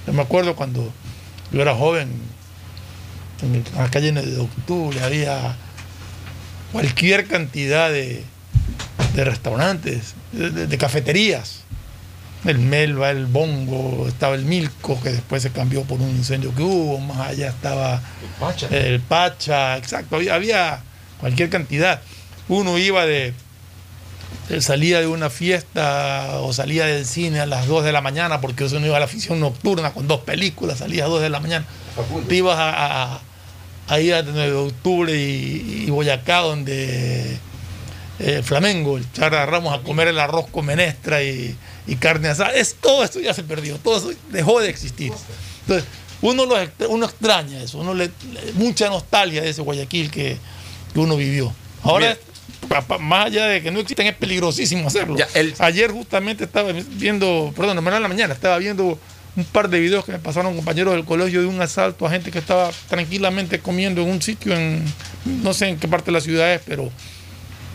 [0.07, 0.89] Yo me acuerdo cuando
[1.51, 2.09] yo era joven,
[3.43, 5.55] en la calle de octubre había
[6.71, 8.23] cualquier cantidad de,
[9.15, 11.59] de restaurantes, de, de- de cafeterías.
[12.45, 16.61] El Melba, el Bongo, estaba el Milco, que después se cambió por un incendio que
[16.61, 18.01] hubo, más allá estaba
[18.37, 18.67] Pacha.
[18.67, 20.81] el Pacha, exacto, había, había
[21.21, 22.01] cualquier cantidad.
[22.49, 23.33] Uno iba de,
[24.59, 28.65] salía de una fiesta o salía del cine a las 2 de la mañana, porque
[28.65, 31.65] uno iba a la afición nocturna con dos películas, salía a 2 de la mañana.
[32.27, 33.21] Te ibas a, a,
[33.87, 37.37] a ir a 9 de octubre y, y Boyacá, donde
[38.19, 41.55] eh, Flamengo, el Chara Ramos, a comer el arroz con menestra y,
[41.87, 42.51] y carne asada.
[42.53, 45.11] Es, todo esto ya se perdió, todo eso dejó de existir.
[45.61, 45.87] Entonces,
[46.21, 48.09] uno, lo extra- uno extraña eso, uno le,
[48.53, 50.37] mucha nostalgia de ese Guayaquil que,
[50.93, 51.53] que uno vivió.
[51.83, 52.17] Ahora,
[53.01, 55.17] más allá de que no existen, es peligrosísimo hacerlo.
[55.59, 58.97] Ayer justamente estaba viendo, perdón, no en la mañana, estaba viendo
[59.35, 62.29] un par de videos que me pasaron compañeros del colegio de un asalto a gente
[62.31, 64.83] que estaba tranquilamente comiendo en un sitio en,
[65.25, 66.91] no sé en qué parte de la ciudad es, pero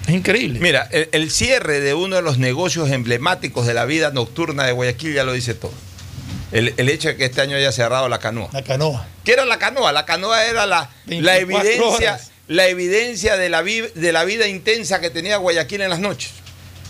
[0.06, 0.61] es increíble.
[0.61, 4.72] Mira, el, el cierre de uno de los negocios emblemáticos de la vida nocturna de
[4.72, 5.72] Guayaquil ya lo dice todo.
[6.52, 8.48] El, el hecho de que este año haya cerrado la canoa.
[8.52, 9.06] La canoa.
[9.24, 9.92] ¿Qué era la canoa?
[9.92, 11.36] La canoa era la, la 24
[11.68, 12.30] evidencia, horas.
[12.46, 16.30] la evidencia de la, vi- de la vida intensa que tenía Guayaquil en las noches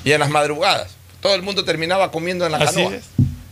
[0.04, 0.92] y en las madrugadas.
[1.20, 2.94] Todo el mundo terminaba comiendo en la Así canoa.
[2.94, 3.02] es.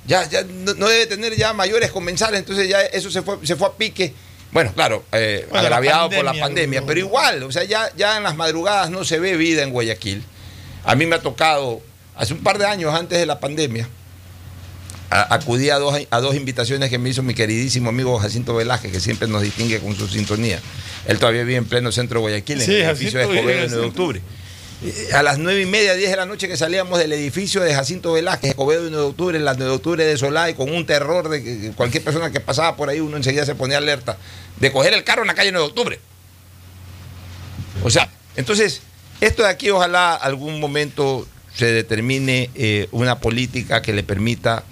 [0.07, 3.57] Ya, ya no, no debe tener ya mayores comensales, entonces ya eso se fue, se
[3.57, 4.15] fue a pique.
[4.53, 8.17] Bueno, claro, eh, Bueno, la agraviado por la pandemia, pero igual, o sea, ya, ya
[8.17, 10.23] en las madrugadas no se ve vida en Guayaquil.
[10.85, 11.83] A mí me ha tocado,
[12.15, 13.89] hace un par de años antes de la pandemia,
[15.11, 18.93] a- acudí a dos, a dos invitaciones que me hizo mi queridísimo amigo Jacinto Velázquez,
[18.93, 20.61] que siempre nos distingue con su sintonía.
[21.07, 23.71] Él todavía vive en pleno centro de Guayaquil, en el edificio de Escobedo, el el
[23.71, 24.21] 9 de octubre.
[25.15, 28.13] A las nueve y media, 10 de la noche que salíamos del edificio de Jacinto
[28.13, 30.71] Velázquez, Escobedo y 9 de octubre, en la 9 de octubre de Solá, y con
[30.71, 34.19] un terror de que cualquier persona que pasaba por ahí, uno enseguida se ponía alerta
[34.61, 36.01] de coger el carro en la calle 9 de octubre.
[37.83, 38.83] O sea, entonces,
[39.23, 44.63] esto de aquí ojalá algún momento se determine eh, una política que le permita,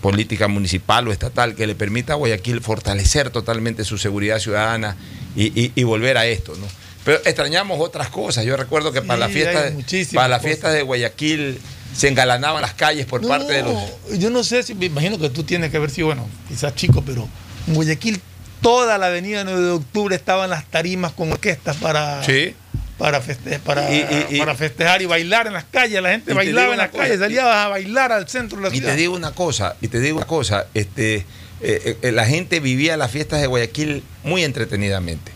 [0.00, 4.96] política municipal o estatal, que le permita a Guayaquil fortalecer totalmente su seguridad ciudadana
[5.34, 6.66] y- y volver a esto, ¿no?
[7.04, 8.44] Pero extrañamos otras cosas.
[8.44, 10.46] Yo recuerdo que para Sí, las fiestas, hay muchísimas para las cosas.
[10.50, 11.60] fiestas de Guayaquil
[11.96, 13.74] se engalanaban las calles por parte de los.
[14.18, 17.02] Yo no sé si, me imagino que tú tienes que haber sido, bueno, quizás chico,
[17.04, 17.28] pero
[17.66, 18.20] en Guayaquil
[18.60, 22.54] toda la avenida 9 de octubre estaban las tarimas con orquestas para, Sí.
[22.98, 26.02] para, feste- para, Y- y- y- para festejar y bailar en las calles.
[26.02, 28.58] La gente Y te bailaba en las cosa, calles, y- salía a bailar al centro
[28.58, 28.92] de la Y ciudad.
[28.92, 31.24] te digo una cosa, y te digo una cosa, este,
[31.62, 35.32] eh, eh, la gente vivía las fiestas de Guayaquil muy entretenidamente.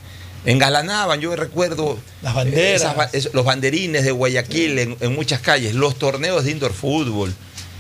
[0.47, 2.83] Engalanaban, yo recuerdo Las banderas.
[3.13, 7.35] esas los banderines de Guayaquil en, en muchas calles, los torneos de indoor fútbol.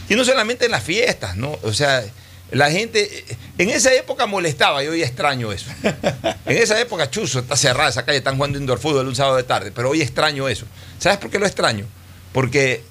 [0.09, 1.59] Y no solamente en las fiestas, ¿no?
[1.62, 2.03] O sea,
[2.51, 3.25] la gente
[3.59, 5.67] en esa época molestaba, yo hoy extraño eso.
[6.47, 9.45] En esa época, chuzo, está cerrada esa calle, están jugando indoor fútbol un sábado de
[9.45, 10.67] tarde, pero hoy extraño eso.
[10.99, 11.87] ¿Sabes por qué lo extraño?
[12.33, 12.83] Porque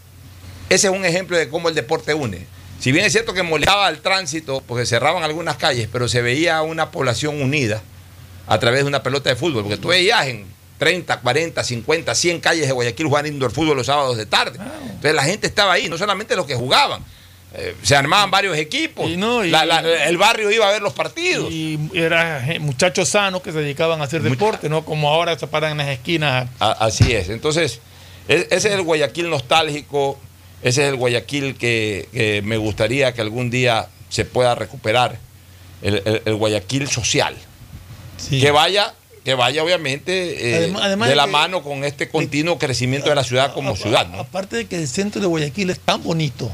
[0.69, 2.47] ese es un ejemplo de cómo el deporte une.
[2.79, 6.61] Si bien es cierto que molestaba al tránsito, porque cerraban algunas calles, pero se veía
[6.63, 7.83] una población unida,
[8.47, 10.45] a través de una pelota de fútbol, porque tú veías en
[10.79, 14.59] 30, 40, 50, 100 calles de Guayaquil jugar indoor fútbol los sábados de tarde.
[14.85, 17.01] Entonces la gente estaba ahí, no solamente los que jugaban.
[17.55, 19.07] Eh, se armaban varios equipos.
[19.51, 21.51] La- la- el barrio iba a ver los partidos.
[21.51, 25.71] Y eran muchachos sanos que se dedicaban a hacer deporte, no como ahora se paran
[25.73, 26.49] en las esquinas.
[26.59, 27.29] A- así es.
[27.29, 27.79] Entonces,
[28.27, 30.19] e- ese es el Guayaquil nostálgico,
[30.63, 35.19] ese es el Guayaquil que, que me gustaría que algún día se pueda recuperar,
[35.83, 37.35] el, el- el Guayaquil social.
[38.29, 38.93] Que vaya,
[39.23, 43.09] que vaya obviamente eh, Además- además de de la que- mano con este continuo crecimiento
[43.09, 44.07] de la ciudad como ciudad.
[44.07, 44.19] ¿no?
[44.19, 46.51] Aparte de que el centro de Guayaquil es tan bonito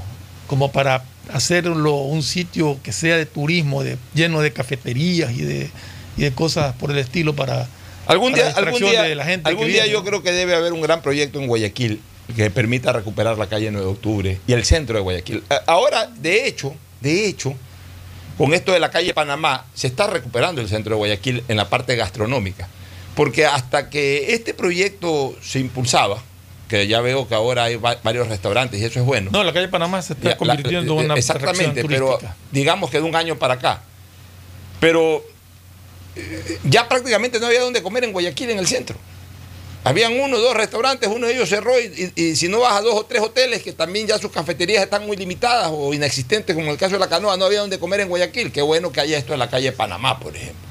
[0.47, 1.03] como para
[1.34, 5.70] hacerlo un sitio que sea de turismo, de, lleno de cafeterías y de,
[6.17, 7.67] y de cosas por el estilo para,
[8.07, 9.47] Algún para día, algún día, de la gente.
[9.47, 12.01] algún día yo creo que debe haber un gran proyecto en Guayaquil
[12.36, 15.43] que permita recuperar la calle 9 de octubre y el centro de Guayaquil.
[15.49, 17.53] A- Ahora, de hecho, de hecho,
[18.39, 21.69] con esto de la calle Panamá, se está recuperando el centro de Guayaquil en la
[21.69, 22.67] parte gastronómica.
[23.13, 26.23] Porque hasta que este proyecto se impulsaba,
[26.69, 29.29] que ya veo que ahora hay va- varios restaurantes y eso es bueno.
[29.31, 32.19] No, la calle Panamá se está convirtiendo en una Exactamente, atracción pero
[32.51, 33.81] digamos que de un año para acá.
[34.79, 35.21] Pero
[36.15, 38.97] eh, ya prácticamente no había donde comer en Guayaquil, en el centro.
[39.89, 42.73] Habían uno o dos restaurantes, uno de ellos cerró y, y- y si no vas
[42.77, 46.55] a dos o tres hoteles que también ya sus cafeterías están muy limitadas o inexistentes,
[46.55, 48.51] como en el caso de la canoa, no había donde comer en Guayaquil.
[48.51, 50.67] Qué bueno que haya esto en la calle Panamá, por ejemplo.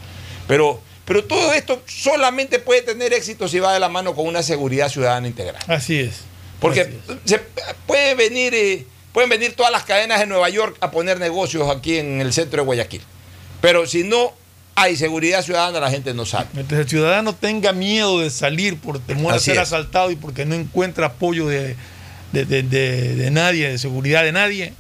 [0.46, 4.42] Pero, pero todo esto solamente puede tener éxito si va de la mano con una
[4.42, 5.62] seguridad ciudadana integral.
[5.66, 6.20] Así es.
[6.60, 6.90] Porque
[7.24, 7.40] se-
[7.86, 11.98] puede venir, eh, pueden venir todas las cadenas de Nueva York a poner negocios aquí
[11.98, 13.02] en el centro de Guayaquil.
[13.60, 14.32] Pero si no
[14.82, 16.48] hay seguridad ciudadana, la gente no sale.
[16.52, 19.68] Mientras el ciudadano tenga miedo de salir por temor Así a ser es.
[19.68, 21.76] asaltado y porque no encuentra apoyo de,
[22.32, 24.72] de, de- nadie, de seguridad de nadie,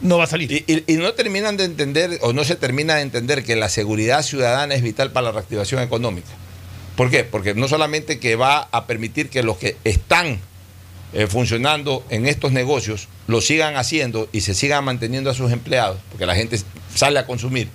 [0.00, 0.50] no va a salir.
[0.50, 3.68] Y, y- y no terminan de entender, o no se termina de entender que la
[3.68, 6.28] seguridad ciudadana es vital para la reactivación económica.
[6.96, 7.24] ¿Por qué?
[7.24, 10.38] Porque no solamente que va a permitir que los que están
[11.14, 15.98] eh, funcionando en estos negocios lo sigan haciendo y se sigan manteniendo a sus empleados,
[16.10, 16.58] porque la gente
[16.94, 17.68] sale a consumir,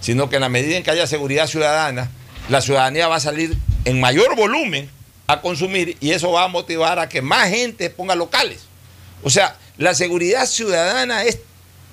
[0.00, 2.10] sino que en la medida en que haya seguridad ciudadana,
[2.48, 4.90] la ciudadanía va a salir en mayor volumen
[5.26, 8.60] a consumir y eso va a motivar a que más gente ponga locales.
[9.22, 11.40] O sea, la seguridad ciudadana es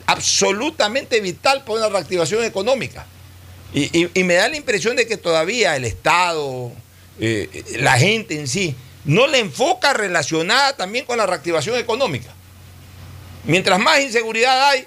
[0.05, 3.05] absolutamente vital para una reactivación económica.
[3.73, 6.71] Y, me da la impresión de que todavía el Estado,
[7.19, 12.31] eh, la gente en sí, no le enfoca relacionada también con la reactivación económica.
[13.45, 14.85] Mientras más inseguridad hay,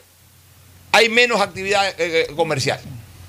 [0.92, 2.80] hay menos actividad eh, comercial.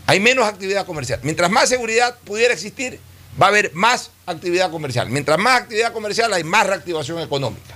[0.08, 1.20] Hay menos actividad comercial.
[1.24, 3.00] Mientras más seguridad pudiera existir,
[3.40, 5.10] va a haber más actividad comercial.
[5.10, 7.76] Mientras más actividad comercial, hay más reactivación económica.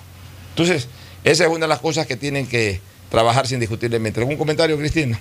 [0.49, 0.87] Entonces,
[1.23, 2.79] esa es una de las cosas que tienen que
[3.09, 4.19] trabajarse indiscutiblemente.
[4.21, 5.19] ¿Algún comentario, Cristina?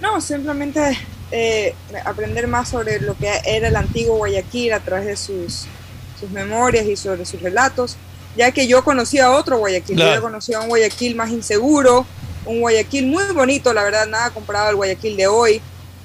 [0.00, 0.98] No, simplemente
[1.30, 1.74] eh,
[2.04, 5.66] aprender más sobre lo que era el antiguo Guayaquil a través de sus,
[6.18, 7.96] sus memorias y sobre sus relatos,
[8.36, 10.14] ya que yo conocí a otro Guayaquil, Claro.
[10.16, 12.06] yo conocí a un Guayaquil más inseguro,
[12.44, 15.60] un Guayaquil muy bonito, la verdad, nada comparado al Guayaquil de hoy.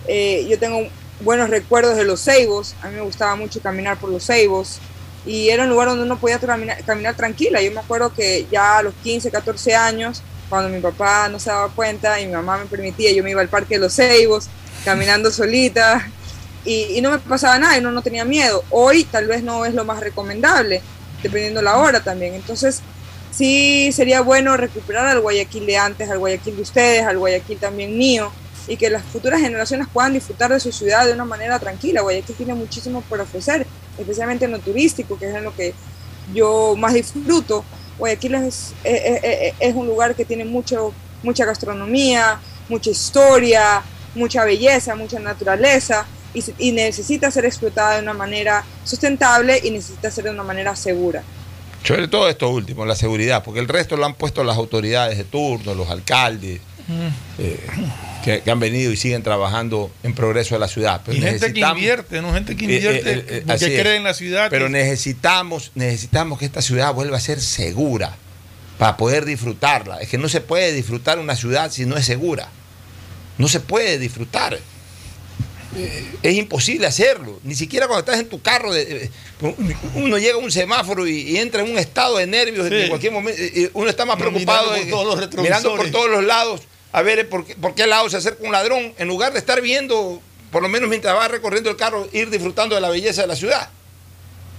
[0.07, 0.87] Eh, yo tengo
[1.21, 4.79] buenos recuerdos de los Ceibos, a mí me gustaba mucho caminar por los Ceibos
[5.25, 7.61] y era un lugar donde uno podía caminar, tranquila.
[7.61, 11.49] Yo me acuerdo que ya a los 15, 14 años, cuando mi papá no se
[11.49, 14.49] daba cuenta y mi mamá me permitía, yo me iba al Parque de los Ceibos,
[14.83, 16.05] caminando solita
[16.65, 18.63] y, y no me pasaba nada y no, no tenía miedo.
[18.69, 20.81] Hoy tal vez no es lo más recomendable,
[21.21, 22.33] dependiendo la hora también.
[22.33, 22.81] Entonces,
[23.35, 27.97] sí sería bueno recuperar al Guayaquil de antes, al Guayaquil de ustedes, al Guayaquil también
[27.97, 28.31] mío,
[28.67, 32.01] y que las futuras generaciones puedan disfrutar de su ciudad de una manera tranquila.
[32.01, 33.65] Guayaquil tiene muchísimo por ofrecer,
[33.97, 35.73] especialmente en lo turístico, que es en lo que
[36.33, 37.65] yo más disfruto.
[37.97, 43.83] Guayaquil es, es, es- un lugar que tiene mucho, mucha gastronomía, mucha historia,
[44.15, 46.05] mucha belleza, mucha naturaleza,
[46.57, 51.23] y necesita ser explotada de una manera sustentable y necesita ser de una manera segura.
[51.83, 55.23] Sobre todo esto último, la seguridad, porque el resto lo han puesto las autoridades de
[55.25, 56.61] turno, los alcaldes,
[57.39, 57.59] eh,
[58.23, 61.01] que, que han venido y siguen trabajando en progreso de la ciudad.
[61.05, 62.33] Pero y gente que invierte, ¿no?
[62.33, 63.63] Gente que invierte eh, eh, es.
[63.63, 64.47] cree en la ciudad.
[64.49, 68.15] Pero que- necesitamos, necesitamos que esta ciudad vuelva a ser segura
[68.77, 69.97] para poder disfrutarla.
[69.99, 72.47] Es que no se puede disfrutar una ciudad si no es segura.
[73.37, 74.57] No se puede disfrutar.
[75.75, 77.39] Eh, Es imposible hacerlo.
[77.43, 78.71] Ni siquiera cuando estás en tu carro,
[79.95, 82.75] uno llega a un semáforo y, y entra en un estado de nervios Sí.
[82.75, 85.61] en cualquier momento eh, eh, uno está más preocupado mirando por de- todos los retrovisores.
[85.63, 88.51] mirando por todos los lados a ver por qué, por qué lado se acerca un
[88.51, 90.21] ladrón en lugar de estar viendo,
[90.51, 93.35] por lo menos mientras va recorriendo el carro, ir disfrutando de la belleza de la
[93.35, 93.69] ciudad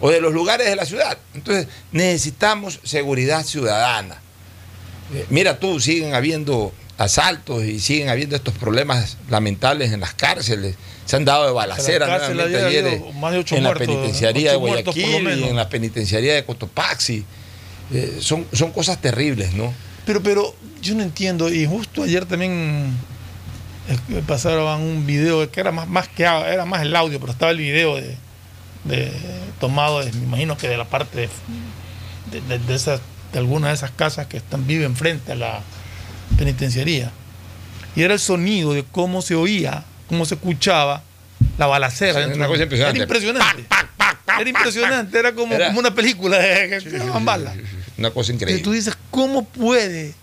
[0.01, 1.16] o de los lugares de la ciudad.
[1.35, 4.20] Entonces, necesitamos seguridad ciudadana.
[5.31, 10.74] Mira tú, siguen habiendo asaltos y siguen habiendo estos problemas lamentables en las cárceles.
[11.06, 15.44] Se han dado de balacera cárcel nuevamente ayer en la muertos, penitenciaría de Guayaquil y
[15.44, 17.24] en la penitenciaría de Cotopaxi.
[17.93, 19.72] Eh, son, son cosas terribles, ¿no?
[20.06, 22.94] Pero, pero yo no entiendo, y justo ayer también
[24.10, 27.52] eh, pasaron un video que era más, más que era más el audio, pero estaba
[27.52, 28.16] el video de,
[28.85, 29.12] de-
[29.60, 31.28] tomado, de- me imagino que de la parte
[32.31, 33.01] de, de, esas,
[33.32, 35.60] de algunas de esas casas que están viven frente a la
[36.39, 37.10] penitenciaría.
[37.97, 41.02] Y era el sonido de cómo se oía, cómo se escuchaba
[41.59, 42.24] la balacera.
[42.26, 42.97] Sí, una cosa impresionante.
[42.98, 43.66] Era impresionante.
[44.40, 47.55] Era impresionante, era como, Era- como una película de tiraban balas.
[47.97, 48.62] Una cosa Y increíble.
[48.62, 50.14] tú dices, ¿cómo puede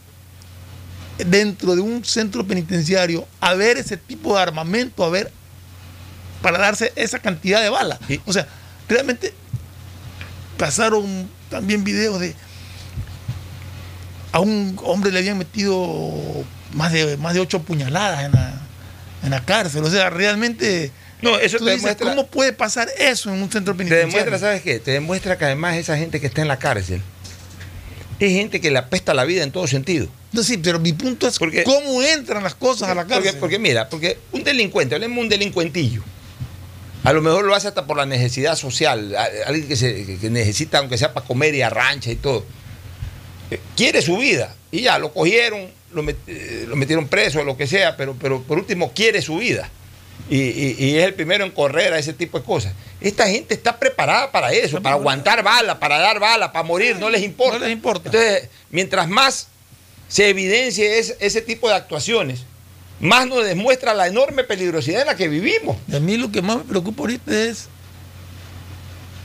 [1.18, 5.32] dentro de un centro penitenciario haber ese tipo de armamento, haber
[6.42, 8.00] para darse esa cantidad de balas?
[8.26, 8.48] O sea,
[8.90, 9.34] realmente
[10.58, 12.36] pasaron también videos de
[14.34, 15.76] a un hombre le habían metido
[16.74, 18.61] más de más de ocho puñaladas en la,
[19.24, 19.84] en la cárcel.
[19.84, 20.92] O sea, realmente
[21.22, 24.08] No, eso te dices, demuestra- ¿cómo puede pasar eso en un centro Te penitenciario?
[24.26, 24.80] demuestra, ¿sabes qué?
[24.80, 27.02] Te demuestra que además esa gente que está en la cárcel
[28.20, 30.08] es gente que le apesta la vida en todo sentido.
[30.32, 33.40] No, sí, pero mi punto es cómo entran las cosas a la Porque, cárcel.
[33.40, 36.04] porque mira, porque un delincuente, hablemos de un delincuentillo.
[37.04, 39.16] A lo mejor lo hace hasta por la necesidad social,
[39.48, 42.46] alguien que, se, que- que necesita, aunque sea para comer y arrancha y todo.
[43.50, 47.44] Eh, Quiere su vida y ya lo cogieron, lo, met- eh, lo metieron preso o
[47.44, 49.70] lo que sea, pero, pero por último quiere su vida.
[50.30, 52.74] Y, y- y es el primero en correr a ese tipo de cosas.
[53.02, 57.10] Esta gente está preparada para eso, para aguantar bala, para dar bala, para morir, no
[57.10, 57.58] les importa.
[57.60, 58.08] No les importa.
[58.10, 59.48] Entonces, mientras más
[60.08, 62.42] se evidencie es- ese tipo de actuaciones,
[63.00, 65.76] más nos demuestra la enorme peligrosidad en la que vivimos.
[65.88, 67.68] Y a mí lo que más me preocupa ahorita es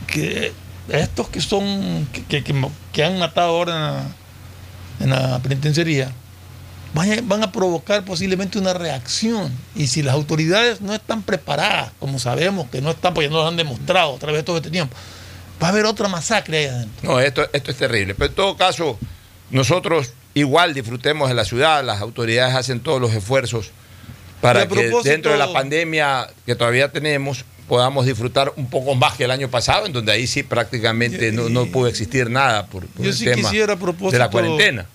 [0.07, 0.53] que
[0.89, 4.07] estos que son, que, que- han matado ahora
[5.01, 6.11] en la, en la penitenciaría,
[7.25, 9.53] van a provocar posiblemente una reacción.
[9.75, 13.49] Y si las autoridades no están preparadas, como sabemos que no están, porque no lo
[13.49, 14.97] han demostrado a través de todo este tiempo,
[15.63, 17.11] va a haber otra masacre ahí adentro.
[17.11, 18.15] No, esto, esto es terrible.
[18.15, 18.99] Pero en todo caso,
[19.51, 23.71] nosotros igual disfrutemos de la ciudad, las autoridades hacen todos los esfuerzos
[24.41, 29.25] para que dentro de la pandemia que todavía tenemos podamos disfrutar un poco más que
[29.25, 33.05] el año pasado, en donde ahí sí prácticamente no, no pudo existir nada por, por
[33.05, 34.87] Yo el sí tema quisiera a propósito de la cuarentena.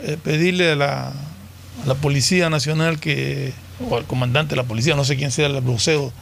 [0.00, 1.12] eh, pedirle a la,
[1.86, 3.52] la Policía Nacional que,
[3.88, 6.12] o al comandante de la policía, no sé quién sea el voceo,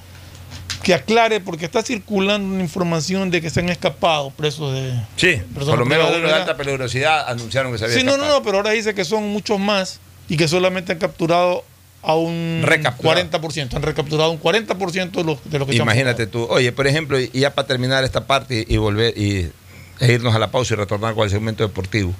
[0.82, 4.92] que aclare porque está circulando una información de que se han escapado presos de...
[5.16, 8.28] Sí, por lo menos uno de alta peligrosidad anunciaron que se había Sí, no, no,
[8.28, 11.64] no, pero ahora dice que son muchos más y que solamente han capturado
[12.02, 13.30] a un Recapturado.
[13.30, 16.46] 40%, han recapturado un 40% de lo, de lo que se han Imagínate tú.
[16.48, 19.50] Oye, por ejemplo, y ya para terminar esta parte y volver y,
[19.98, 22.14] e irnos a la pausa y retornar con el segmento deportivo.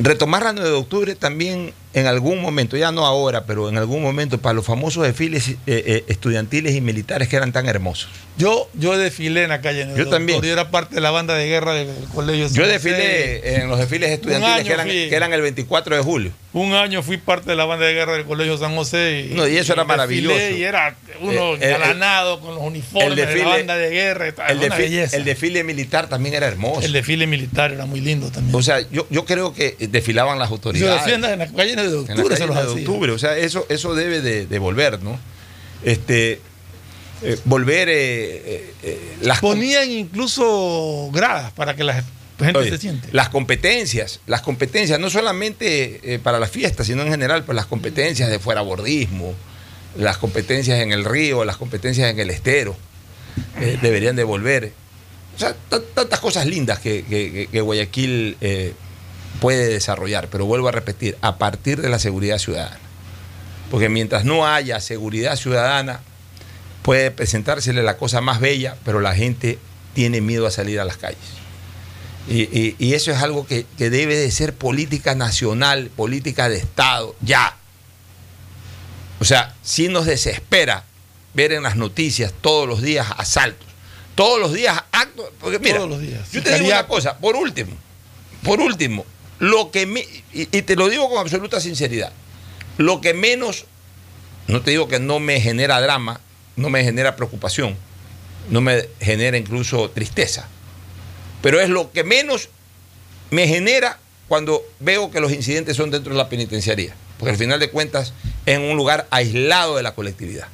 [0.00, 4.02] Retomar la 9 de octubre también en algún momento, ya no ahora, pero en algún
[4.02, 8.10] momento para los famosos desfiles eh, eh, estudiantiles y militares que eran tan hermosos.
[8.36, 9.88] Yo, yo desfilé en la calle.
[9.96, 10.42] Yo también.
[10.42, 12.48] Yo era parte de la banda de guerra del colegio.
[12.48, 15.08] Yo desfilé en los desfiles estudiantiles que eran, fui.
[15.08, 16.32] que eran el 24 de julio.
[16.52, 19.28] Un año fui parte de la banda de guerra del Colegio San José.
[19.30, 20.36] Y, No, y eso era maravilloso.
[20.56, 24.26] Y era uno Eh, eh, galanado con los uniformes de la banda de guerra.
[24.48, 26.80] el, desfile, el desfile militar también era hermoso.
[26.82, 28.54] El desfile militar era muy lindo también.
[28.54, 31.04] O sea, yo, yo creo que desfilaban las autoridades.
[31.04, 31.46] defiendan en la
[31.86, 32.74] calle de en la octubre, se los de hacía.
[32.88, 33.12] octubre.
[33.12, 35.18] O sea, eso, eso debe de, de volver, ¿no?
[35.84, 36.40] Este,
[37.22, 43.08] eh, volver eh, eh, las Ponían incluso gradas para que la gente Oye, se siente.
[43.12, 48.28] Las competencias, las competencias, no solamente para las fiestas, sino en general, pues las competencias
[48.28, 49.34] de fuerabordismo,
[49.96, 52.76] las competencias en el río, las competencias en el estero,
[53.80, 54.72] deberían de volver.
[55.34, 55.54] O sea,
[55.94, 57.04] tantas cosas lindas que,
[57.50, 58.36] que- Guayaquil
[59.40, 62.78] puede desarrollar, pero vuelvo a repetir, a partir de la seguridad ciudadana.
[63.70, 66.00] Porque mientras no haya seguridad ciudadana,
[66.82, 69.58] puede presentársele la cosa más bella, pero la gente
[69.94, 71.18] tiene miedo a salir a las calles.
[72.28, 76.56] Y, y- y eso es algo que, que debe de ser política nacional, política de
[76.58, 77.56] Estado, ya.
[79.20, 80.84] O sea, sí nos desespera
[81.34, 83.66] ver en las noticias todos los días asaltos,
[84.14, 85.26] todos los días actos.
[85.40, 86.30] Porque mira, Todos los días.
[86.32, 87.72] yo te digo una cosa, por último,
[88.42, 89.04] por último,
[89.38, 90.00] lo que me,
[90.32, 92.12] y, y te lo digo con absoluta sinceridad,
[92.78, 93.64] lo que menos,
[94.48, 96.20] no te digo que no me genera drama,
[96.56, 97.76] no me genera preocupación,
[98.50, 100.48] no me genera incluso tristeza,
[101.42, 102.48] pero es lo que menos
[103.30, 103.98] me genera
[104.28, 108.12] cuando veo que los incidentes son dentro de la penitenciaría, porque al final de cuentas
[108.46, 110.48] es en un lugar aislado de la colectividad,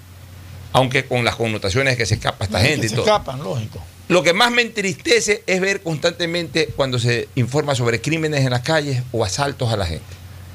[0.73, 3.05] aunque con las connotaciones que se escapa esta gente y se todo.
[3.05, 3.83] escapan, lógico.
[4.09, 8.61] Lo que más me entristece es ver constantemente cuando se informa sobre crímenes en las
[8.63, 10.05] calles o asaltos a la gente,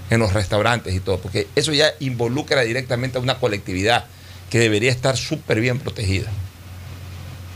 [0.10, 4.06] en los restaurantes y todo, porque eso ya involucra directamente a una colectividad
[4.50, 6.30] que debería estar súper bien protegida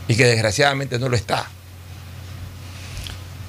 [0.07, 1.47] y que desgraciadamente no lo está.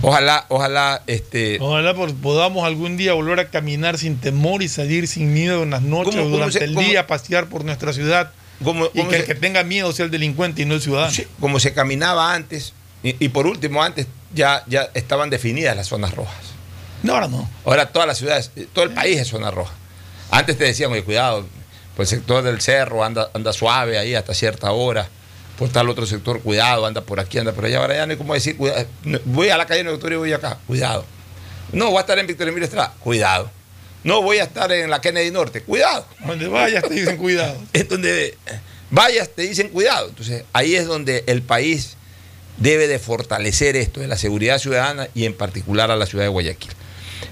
[0.05, 1.59] Ojalá, ojalá, este.
[1.60, 5.82] Ojalá podamos algún día volver a caminar sin temor y salir sin miedo en las
[5.82, 8.32] noches ¿Cómo- o durante se- el día, pasear por nuestra ciudad.
[8.63, 11.13] Como, y que el que tenga miedo sea el delincuente y no el ciudadano.
[11.41, 12.73] como se caminaba antes,
[13.03, 16.53] y, y por último, antes ya, ya estaban definidas las zonas rojas.
[17.03, 17.49] No, ahora no.
[17.65, 19.73] Ahora todas las ciudades, eh, todo el país es zona roja.
[20.31, 21.47] Antes te decían, oye, cuidado,
[21.97, 25.09] por el sector del cerro anda, anda suave ahí hasta cierta hora.
[25.59, 27.79] Por tal otro sector, cuidado, anda por aquí, anda por allá.
[27.79, 30.15] Ahora ya no hay como decir, cuidado, no, voy a la calle 9 de octubre
[30.15, 31.05] y voy acá, cuidado.
[31.73, 33.51] No, voy a estar en Victoria Emilio Estrada, cuidado.
[34.05, 36.07] No, voy a estar en la Kennedy Norte, cuidado.
[36.27, 37.57] Donde vayas te dicen cuidado.
[37.73, 38.37] Es donde eh,
[38.91, 40.09] vayas te dicen cuidado.
[40.09, 41.97] Entonces, ahí es donde el país
[42.59, 46.29] debe de fortalecer esto de la seguridad ciudadana y en particular a la ciudad de
[46.29, 46.73] Guayaquil.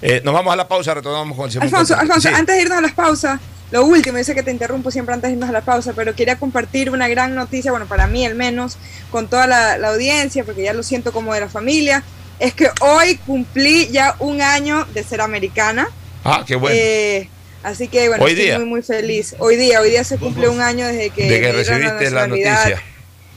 [0.03, 1.95] Eh, nos vamos a la pausa, retornamos con el segundo Alfonso.
[2.01, 2.35] Alfonso, Sí.
[2.35, 3.41] antes de irnos a las pausas,
[3.71, 6.15] lo último, yo sé que te interrumpo siempre antes de irnos a la pausa, pero
[6.15, 8.79] quería compartir una gran noticia, bueno, para mí al menos,
[9.11, 12.03] con toda la, la audiencia, porque ya lo siento como de la familia,
[12.39, 15.89] es que hoy cumplí ya un año de ser americana.
[16.25, 16.77] Ah, qué bueno.
[16.79, 17.29] Eh,
[17.63, 18.59] así que bueno, Hoy estoy día.
[18.59, 19.35] muy muy feliz.
[19.39, 21.93] Hoy día, hoy día se cumple un año desde que, de que recibiste la
[22.27, 22.83] nacionalidad noticia.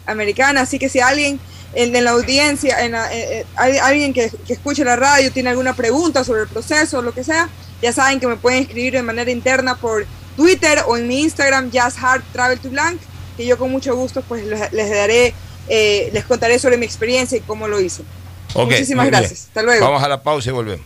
[0.06, 1.40] americana, así que si alguien
[1.76, 5.32] en, en la audiencia, en la- eh, eh, hay alguien que, que escuche la radio
[5.32, 7.50] tiene alguna pregunta sobre el proceso o lo que sea,
[7.82, 10.06] ya saben que me pueden escribir de manera interna por
[10.36, 13.00] Twitter o en mi Instagram, Just Hard Travel to Blank,
[13.38, 15.34] que yo con mucho gusto pues les, les daré,
[15.70, 18.04] eh, les contaré sobre mi experiencia y cómo lo hice.
[18.56, 19.46] Ok, Muchísimas gracias.
[19.48, 19.86] Hasta luego.
[19.86, 20.86] Vamos a la pausa y volvemos.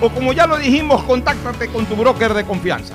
[0.00, 2.94] o como ya lo dijimos, contáctate con tu broker de confianza.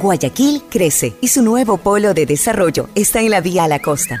[0.00, 4.20] Guayaquil crece y su nuevo polo de desarrollo está en la vía a la costa.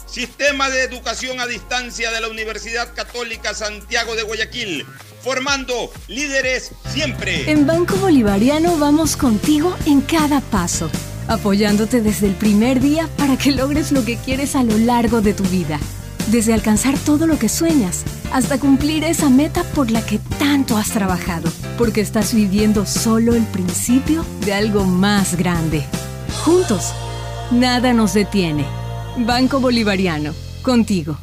[0.11, 4.85] Sistema de Educación a Distancia de la Universidad Católica Santiago de Guayaquil,
[5.23, 7.49] formando líderes siempre.
[7.49, 10.91] En Banco Bolivariano vamos contigo en cada paso,
[11.29, 15.33] apoyándote desde el primer día para que logres lo que quieres a lo largo de
[15.33, 15.79] tu vida.
[16.27, 20.89] Desde alcanzar todo lo que sueñas hasta cumplir esa meta por la que tanto has
[20.89, 25.85] trabajado, porque estás viviendo solo el principio de algo más grande.
[26.43, 26.91] Juntos
[27.49, 28.80] nada nos detiene.
[29.17, 31.17] Banco Bolivariano, contigo.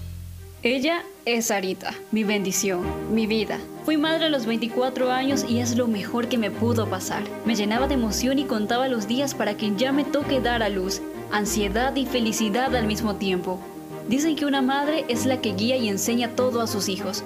[0.63, 2.83] Ella es Sarita, mi bendición,
[3.15, 3.59] mi vida.
[3.85, 7.23] Fui madre a los 24 años y es lo mejor que me pudo pasar.
[7.47, 10.69] Me llenaba de emoción y contaba los días para que ya me toque dar a
[10.69, 11.01] luz.
[11.33, 13.59] Ansiedad y felicidad al mismo tiempo.
[14.07, 17.25] Dicen que una madre es la que guía y enseña todo a sus hijos.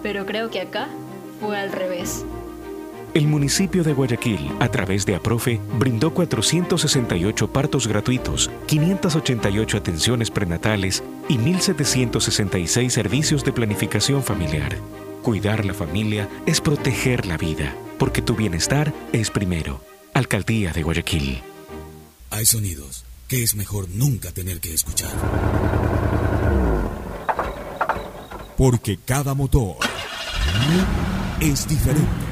[0.00, 0.88] Pero creo que acá
[1.40, 2.24] fue al revés.
[3.14, 11.02] El municipio de Guayaquil, a través de APROFE, brindó 468 partos gratuitos, 588 atenciones prenatales
[11.28, 14.78] y 1.766 servicios de planificación familiar.
[15.22, 19.82] Cuidar la familia es proteger la vida, porque tu bienestar es primero.
[20.14, 21.42] Alcaldía de Guayaquil.
[22.30, 25.10] Hay sonidos que es mejor nunca tener que escuchar.
[28.56, 29.76] Porque cada motor
[31.40, 32.31] es diferente.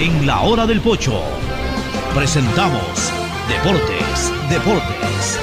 [0.00, 1.22] En la hora del pocho
[2.14, 3.12] presentamos
[3.50, 5.38] Deportes, Deportes.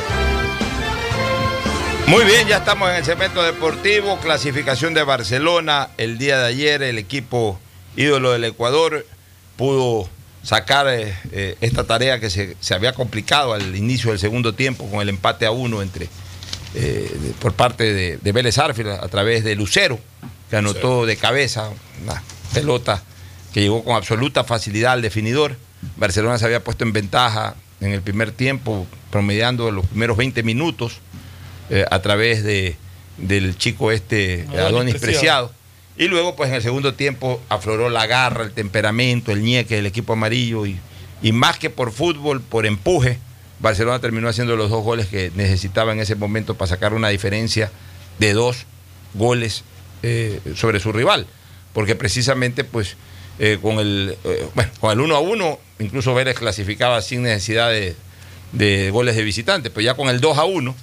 [2.07, 5.89] Muy bien, ya estamos en el segmento deportivo, clasificación de Barcelona.
[5.97, 7.59] El día de ayer el equipo
[7.95, 9.05] ídolo del Ecuador
[9.57, 10.09] pudo
[10.41, 14.89] sacar eh, eh, esta tarea que se, se, había complicado al inicio del segundo tiempo
[14.89, 16.09] con el empate a uno entre
[16.73, 19.99] eh, por parte de, de Vélez Arfield a través de Lucero,
[20.49, 21.69] que anotó de cabeza
[22.03, 22.23] una
[22.55, 23.03] pelota
[23.57, 25.57] que llegó con absoluta facilidad al definidor.
[25.95, 30.99] Barcelona se había puesto en ventaja en el primer tiempo, promediando los primeros 20 minutos
[31.71, 32.75] eh, a través de,
[33.17, 35.47] del chico este Adonis, Adonis Preciado.
[35.47, 35.51] Preciado.
[35.97, 39.87] Y luego, pues en el segundo tiempo afloró la garra, el temperamento, el ñeque del
[39.87, 40.77] equipo amarillo y,
[41.23, 43.17] y más que por fútbol, por empuje,
[43.59, 47.71] Barcelona terminó haciendo los dos goles que necesitaba en ese momento para sacar una diferencia
[48.19, 48.67] de dos
[49.15, 49.63] goles
[50.03, 51.25] eh, sobre su rival.
[51.73, 52.97] Porque precisamente, pues,
[53.39, 57.69] eh, con, el, eh, bueno, con el 1 a 1, incluso Vélez clasificaba sin necesidad
[57.69, 57.95] de,
[58.51, 60.75] de goles de visitante, pero ya con el 2 a 1,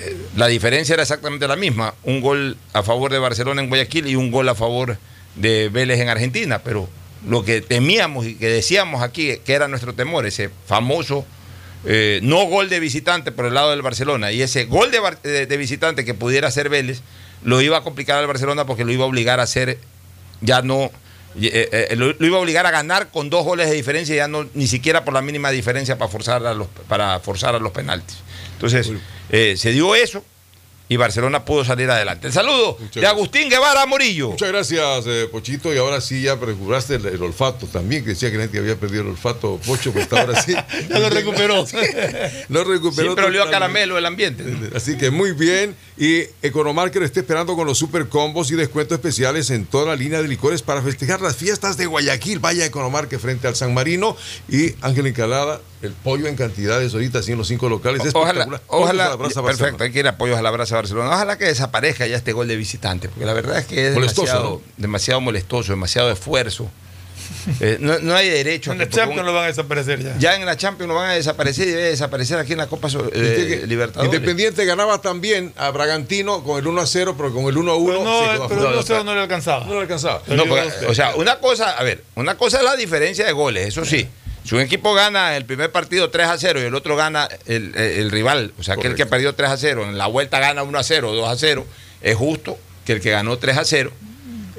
[0.00, 4.08] eh, la diferencia era exactamente la misma, un gol a favor de Barcelona en Guayaquil
[4.08, 4.98] y un gol a favor
[5.36, 6.88] de Vélez en Argentina, pero
[7.28, 11.24] lo que temíamos y que decíamos aquí, que era nuestro temor, ese famoso
[12.22, 15.56] no gol de visitante por el lado del Barcelona y ese gol de, de, de
[15.56, 17.00] visitante que pudiera hacer Vélez,
[17.42, 19.78] lo iba a complicar al Barcelona porque lo iba a obligar a hacer
[20.40, 20.90] ya no
[21.40, 24.28] eh, eh, lo, lo, iba a obligar a ganar con dos goles de diferencia, ya
[24.28, 27.72] no ni siquiera por la mínima diferencia para forzar a los, para forzar a los
[27.72, 28.18] penaltis.
[28.54, 28.92] Entonces,
[29.30, 30.24] eh, se dio eso
[30.90, 32.26] y Barcelona pudo salir adelante.
[32.26, 34.30] El saludo Muchas de Agustín Guevara Morillo.
[34.30, 35.72] Muchas gracias, eh, Pochito.
[35.72, 38.74] Y ahora sí ya recuperaste el, el, olfato también, que decía que la gente había
[38.74, 40.52] perdido el olfato, Pocho, pero hasta ahora sí.
[40.90, 41.64] ya lo recuperó.
[42.48, 43.02] lo recuperó.
[43.04, 44.44] Siempre olió a caramelo el ambiente.
[44.74, 45.76] Así que muy bien.
[45.96, 50.20] Y Economarker está esperando con los super combos y descuentos especiales en toda la línea
[50.20, 52.40] de licores para festejar las fiestas de Guayaquil.
[52.40, 54.16] Vaya Economarker frente al San Marino.
[54.48, 58.04] Y Ángel Encalada, el pollo en cantidades ahorita, así en los cinco locales.
[58.04, 61.10] Es ojalá, ojalá, perfecto, hay que ir a pollos a la brasa Barcelona.
[61.10, 64.26] Ojalá que desaparezca ya este gol de visitante, porque la verdad es que es molestoso,
[64.26, 64.62] demasiado, ¿no?
[64.76, 66.70] demasiado molestoso, demasiado esfuerzo.
[67.60, 68.72] Eh, no, no, hay derecho.
[68.72, 70.16] En la Champions lo van a desaparecer ya.
[70.18, 72.88] Ya en la Champions lo van a desaparecer y debe desaparecer aquí en la Copa
[73.12, 74.12] eh, Libertadores.
[74.12, 77.76] Independiente ganaba también a Bragantino con el 1 a 0, pero con el 1 a
[77.76, 79.64] 1 pero no, se pero el 1 a 0 no le alcanzaba.
[79.64, 80.22] No le alcanzaba.
[80.26, 83.68] No, porque, o sea, una cosa, a ver, una cosa es la diferencia de goles,
[83.68, 84.08] eso sí.
[84.50, 87.72] Si un equipo gana el primer partido 3 a 0 y el otro gana el,
[87.76, 88.94] el, el rival, o sea, Correcto.
[88.94, 91.36] aquel que perdió 3 a 0, en la vuelta gana 1 a 0, 2 a
[91.38, 91.64] 0,
[92.02, 93.92] es justo que el que ganó 3 a 0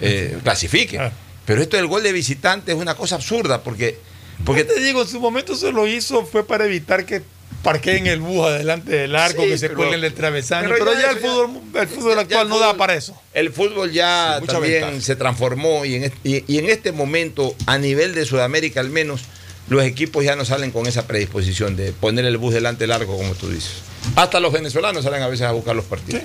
[0.01, 0.97] eh, clasifique.
[0.97, 1.11] Ah.
[1.45, 3.97] Pero esto del gol de visitante es una cosa absurda porque.
[4.45, 7.21] porque te digo, en su momento se lo hizo, fue para evitar que
[7.61, 10.69] parqueen el bus adelante del arco, Sí, que se cuelguen el travesaño.
[10.69, 12.93] pero Pero, ya ya, el fútbol, el fútbol Ya actual el no da fútbol- para
[12.95, 13.21] eso.
[13.33, 15.01] El fútbol ya Sí, también ventaja.
[15.01, 18.89] se transformó y en, est- y, y en este momento, a nivel de Sudamérica al
[18.89, 19.21] menos,
[19.69, 23.33] los equipos ya no salen con esa predisposición de poner el bus delante largo, como
[23.35, 23.71] tú dices.
[24.15, 26.23] Hasta los venezolanos salen a veces a buscar los partidos.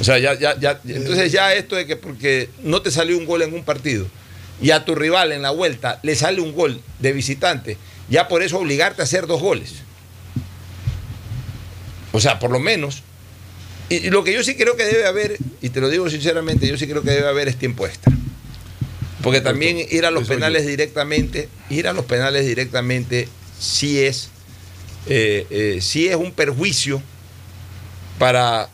[0.00, 3.26] O sea, ya, ya, ya, entonces ya esto de que porque no te salió un
[3.26, 4.06] gol en un partido
[4.60, 7.76] y a tu rival en la vuelta le sale un gol de visitante,
[8.08, 9.74] ya por eso obligarte a hacer dos goles.
[12.12, 13.02] O sea, por lo menos.
[13.88, 16.66] Y, y lo que yo sí creo que debe haber, y te lo digo sinceramente,
[16.66, 18.12] yo sí creo que debe haber es tiempo extra.
[19.22, 23.28] Porque también ir a los penales directamente, ir a los penales directamente
[23.58, 24.30] sí es,
[25.06, 27.00] eh, eh, sí es un perjuicio
[28.18, 28.68] para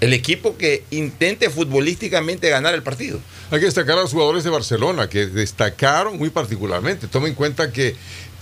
[0.00, 3.20] el equipo que intente futbolísticamente ganar el partido.
[3.50, 7.06] Hay que destacar a los jugadores de Barcelona que destacaron muy particularmente.
[7.06, 7.94] Toma en cuenta que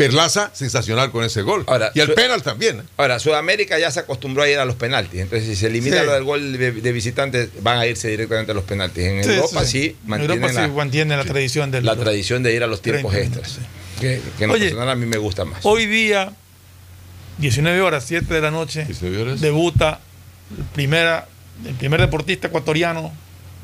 [0.09, 1.65] Perlaza, sensacional con ese gol.
[1.66, 2.83] Ahora, y el su- penal también.
[2.97, 5.20] Ahora, Sudamérica ya se acostumbró a ir a los penaltis.
[5.20, 6.07] Entonces, si se elimina Sí.
[6.07, 9.05] lo del gol de, de visitantes, van a irse directamente a los penaltis.
[9.05, 9.66] En Sí, Europa sí.
[9.66, 12.83] sí, mantienen Europa la, sí mantiene la tradición del la tradición de ir a los
[12.83, 13.59] tiempos 30 extras.
[14.01, 15.61] Que, que en Oye, personal a mí me gusta más.
[15.65, 16.33] Hoy día,
[17.39, 19.41] 19 horas, 7 de la noche, 19 horas.
[19.41, 20.01] debuta
[20.57, 21.29] el, primera,
[21.66, 23.12] el primer deportista ecuatoriano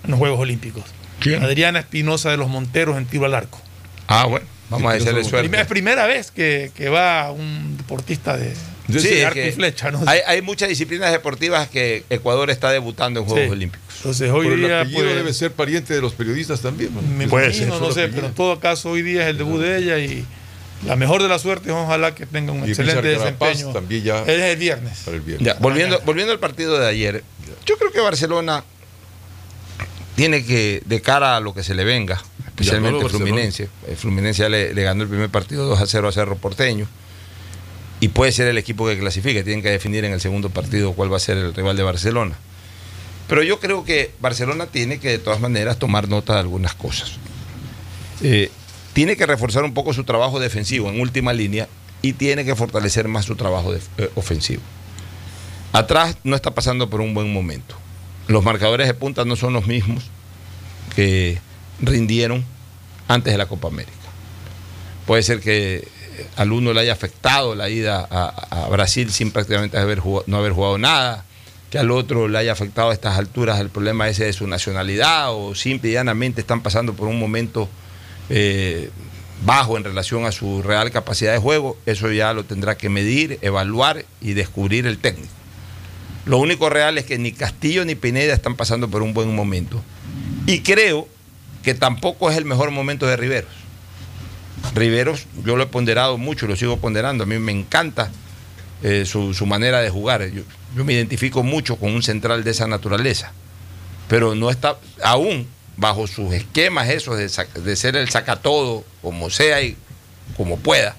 [0.04, 0.84] en los Juegos Olímpicos.
[1.20, 1.42] ¿Quién?
[1.42, 3.60] Adriana Espinosa de los Monteros en tiro al arco.
[4.06, 5.60] Ah, bueno, vamos a desearle suerte.
[5.60, 8.54] Es primera vez que, que va un deportista de,
[8.88, 9.90] Sí, de es arco y flecha.
[9.90, 10.02] ¿no?
[10.06, 13.50] hay, hay muchas disciplinas deportivas que Ecuador está debutando en Juegos Sí.
[13.50, 13.86] Olímpicos.
[13.98, 16.94] Entonces hoy el día apellido pues, debe ser pariente de los periodistas también.
[16.94, 17.02] ¿no?
[17.02, 19.38] me Puede imagino, ser, no solo sé, pero en todo caso hoy día es el
[19.38, 20.24] debut de ella y
[20.86, 23.72] la mejor de la suerte, ojalá que tenga un Y excelente desempeño.
[23.72, 25.00] también ya- Es el viernes.
[25.04, 25.44] Para el viernes.
[25.46, 27.24] Ya, volviendo, volviendo al partido de ayer,
[27.66, 28.62] yo creo que Barcelona
[30.14, 32.22] tiene que, de cara a lo que se le venga,
[32.58, 33.26] especialmente Barcelona.
[33.26, 36.86] Fluminense, el Fluminense le, le ganó el primer partido 2 a 0 a Cerro Porteño,
[38.00, 41.12] y puede ser el equipo que clasifique, tienen que definir en el segundo partido cuál
[41.12, 42.36] va a ser el rival de Barcelona.
[43.28, 47.12] Pero yo creo que Barcelona tiene que de todas maneras tomar nota de algunas cosas.
[48.22, 48.50] Eh,
[48.92, 51.68] tiene que reforzar un poco su trabajo defensivo en última línea
[52.00, 54.62] y tiene que fortalecer más su trabajo eh, ofensivo.
[55.72, 57.76] Atrás no está pasando por un buen momento.
[58.28, 60.04] Los marcadores de punta no son los mismos
[60.94, 61.38] que
[61.80, 62.44] rindieron
[63.08, 63.92] antes de la Copa América.
[65.06, 65.88] Puede ser que
[66.36, 71.24] al uno le haya afectado la ida a, Brasil sin prácticamente no haber jugado nada,
[71.70, 75.34] que al otro le haya afectado a estas alturas el problema ese de su nacionalidad
[75.34, 77.68] o simple y llanamente están pasando por un momento
[78.30, 78.90] eh,
[79.44, 83.38] bajo en relación a su real capacidad de juego, eso ya lo tendrá que medir,
[83.42, 85.32] evaluar y descubrir el técnico.
[86.26, 89.82] Lo único real es que ni Castillo ni Pineda están pasando por un buen momento.
[90.46, 91.08] Y creo
[91.68, 93.50] que tampoco es el mejor momento de Riveros.
[94.74, 97.24] Riveros, yo lo he ponderado mucho, lo sigo ponderando.
[97.24, 98.10] A mí me encanta
[98.82, 100.30] eh, su, manera de jugar.
[100.30, 100.44] Yo,
[100.82, 103.32] me identifico mucho con un central de esa naturaleza.
[104.08, 105.46] Pero no está, aún
[105.76, 109.76] bajo sus esquemas esos de, de ser el sacatodo, como sea y
[110.38, 110.96] como pueda,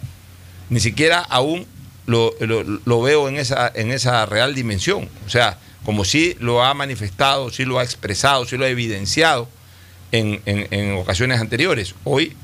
[0.69, 1.65] ni siquiera aún
[2.05, 5.09] lo veo en esa, en esa real dimensión.
[5.25, 9.49] O sea, como sí lo ha manifestado, sí lo ha expresado, sí lo ha evidenciado
[10.11, 11.95] en, en- en ocasiones anteriores.
[12.03, 12.36] Hoy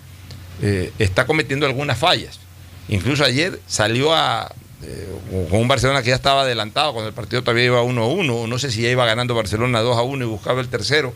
[0.61, 2.39] eh, está cometiendo algunas fallas.
[2.87, 5.07] Incluso ayer salió a, eh,
[5.49, 8.47] con un Barcelona que ya estaba adelantado cuando el partido todavía iba 1-1.
[8.47, 11.13] No sé si ya iba ganando Barcelona 2-1 y buscaba el tercero.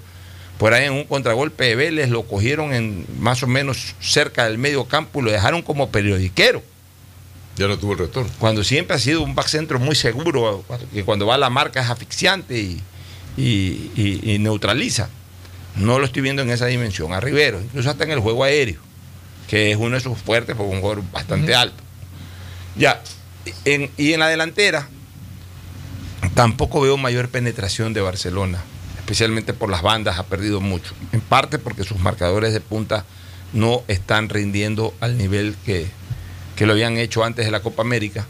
[0.58, 4.58] Por ahí en un contragolpe de Vélez lo cogieron en más o menos cerca del
[4.58, 6.62] medio campo y lo dejaron como periodiquero.
[7.56, 8.30] Ya no tuvo el retorno.
[8.40, 10.64] Cuando siempre ha sido un back centro muy seguro,
[10.94, 12.82] que cuando va a la marca es asfixiante y,
[13.38, 15.10] y- y- y neutraliza.
[15.76, 17.14] No lo estoy viendo en esa dimensión.
[17.14, 18.80] A Rivero, incluso hasta en el juego aéreo,
[19.48, 21.82] que es uno de sus fuertes, porque un jugador bastante alto.
[22.76, 23.02] Ya,
[23.66, 24.88] en- y en la delantera,
[26.34, 28.60] tampoco veo mayor penetración de Barcelona,
[28.98, 30.94] especialmente por las bandas, ha perdido mucho.
[31.12, 33.06] En parte porque sus marcadores de punta
[33.54, 35.88] no están rindiendo al nivel que,
[36.56, 38.26] que lo habían hecho antes de la Copa América.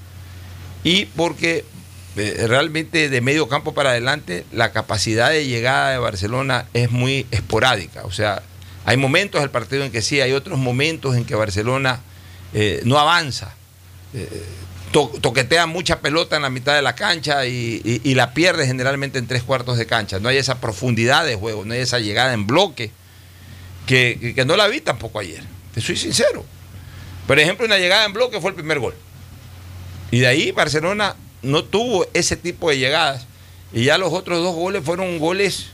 [0.83, 1.65] Y porque
[2.15, 8.03] realmente de medio campo para adelante la capacidad de llegada de Barcelona es muy esporádica.
[8.05, 8.41] O sea,
[8.85, 12.01] hay momentos del partido en que sí, hay otros momentos en que Barcelona
[12.53, 13.53] eh, no avanza.
[14.13, 14.27] Eh,
[14.91, 19.19] to- toquetea mucha pelota en la mitad de la cancha y, y- la pierde generalmente
[19.19, 20.19] en tres cuartos de cancha.
[20.19, 22.91] No hay esa profundidad de juego, no hay esa llegada en bloque
[23.85, 25.43] que, que- que no la vi tampoco ayer.
[25.75, 26.43] Te soy sincero.
[27.27, 28.95] Por ejemplo, una llegada en bloque fue el primer gol.
[30.09, 33.25] Y de ahí Barcelona no tuvo ese tipo de llegadas.
[33.71, 35.67] Y ya los otros dos goles fueron goles.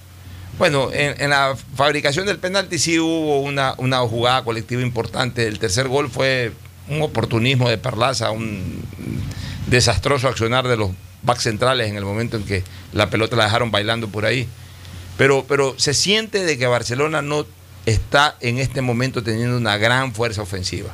[0.57, 5.47] Bueno, en, la fabricación del penalti sí hubo una, una jugada colectiva importante.
[5.47, 6.51] El tercer gol fue
[6.87, 8.83] un oportunismo de Perlaza, un
[9.67, 10.91] desastroso accionar de los
[11.23, 12.63] back centrales en el momento en que
[12.93, 14.47] la pelota la dejaron bailando por ahí.
[15.17, 17.45] Pero, pero se siente de que Barcelona no
[17.85, 20.93] está en este momento teniendo una gran fuerza ofensiva.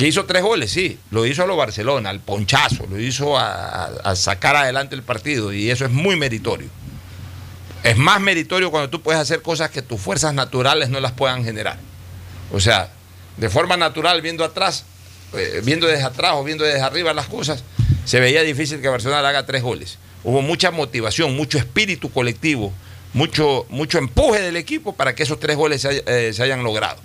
[0.00, 4.16] Que hizo tres goles, sí, lo hizo a lo Barcelona, al ponchazo, lo hizo a,
[4.16, 6.70] sacar adelante el partido y eso es muy meritorio.
[7.82, 11.44] Es más meritorio cuando tú puedes hacer cosas que tus fuerzas naturales no las puedan
[11.44, 11.78] generar.
[12.50, 12.90] O sea,
[13.36, 14.86] de forma natural, viendo atrás,
[15.34, 17.62] eh, viendo desde atrás o viendo desde arriba las cosas,
[18.06, 19.98] se veía difícil que Barcelona haga tres goles.
[20.24, 22.72] Hubo mucha motivación, mucho espíritu colectivo,
[23.12, 26.96] mucho, mucho empuje del equipo para que esos tres goles se, eh, se hayan logrado.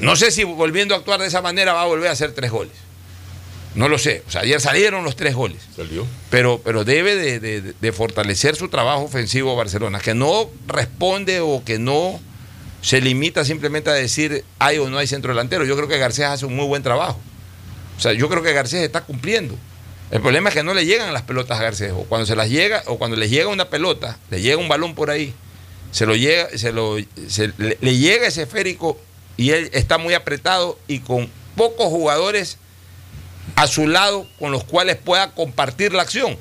[0.00, 2.50] No sé si volviendo a actuar de esa manera va a volver a hacer tres
[2.50, 2.72] goles.
[3.74, 4.22] No lo sé.
[4.26, 5.58] O sea, ayer salieron los tres goles.
[5.76, 6.06] Salió.
[6.30, 11.62] Pero, pero debe de, de- de fortalecer su trabajo ofensivo Barcelona, que no responde o
[11.64, 12.20] que no
[12.80, 15.64] se limita simplemente a decir hay o no hay centro delantero.
[15.64, 17.18] Yo creo que Garcés hace un muy buen trabajo.
[17.96, 19.56] O sea, yo creo que Garcés está cumpliendo.
[20.10, 21.92] El problema es que no le llegan las pelotas a Garcés.
[21.92, 24.94] O cuando se las llega, o cuando le llega una pelota, le llega un balón
[24.94, 25.34] por ahí,
[25.90, 26.96] se lo llega, se lo,
[27.28, 28.98] se- le, le llega ese esférico
[29.38, 32.58] y él está muy apretado y con pocos jugadores
[33.56, 36.36] a su lado con los cuales pueda compartir la acción.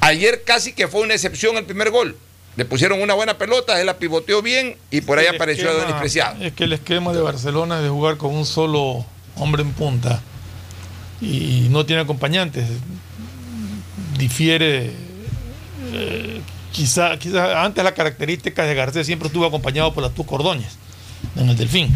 [0.00, 2.16] Ayer casi que fue una excepción el primer gol.
[2.56, 6.00] Le pusieron una buena pelota, él la pivoteó bien y por ahí apareció esquema- Adonis
[6.00, 6.42] Preciado.
[6.44, 9.06] Es que el esquema de Barcelona es de jugar con un solo
[9.36, 10.20] hombre en punta
[11.20, 12.66] y no tiene acompañantes.
[14.18, 14.90] Difiere.
[15.94, 16.40] eh,
[16.72, 20.76] quizá, quizá antes la característica de Garcés siempre estuvo acompañado por las Tuco Ordóñez
[21.36, 21.88] en el Delfín.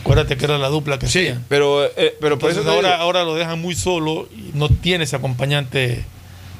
[0.00, 1.44] Acuérdate que era la dupla que Sí, hacían.
[1.48, 4.68] pero, eh, pero por Entonces eso ahora, digo- ahora lo dejan muy solo y no
[4.68, 6.04] tiene ese acompañante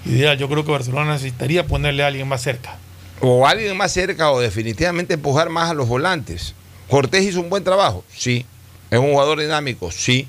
[0.04, 0.36] ideal.
[0.38, 2.76] Yo creo que Barcelona necesitaría ponerle a alguien más cerca.
[3.24, 6.54] o alguien más cerca o definitivamente empujar más a los volantes.
[6.88, 8.44] Cortés hizo un buen trabajo, sí.
[8.90, 10.26] Es un jugador dinámico, sí.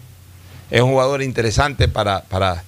[0.69, 2.63] Es un jugador interesante para, para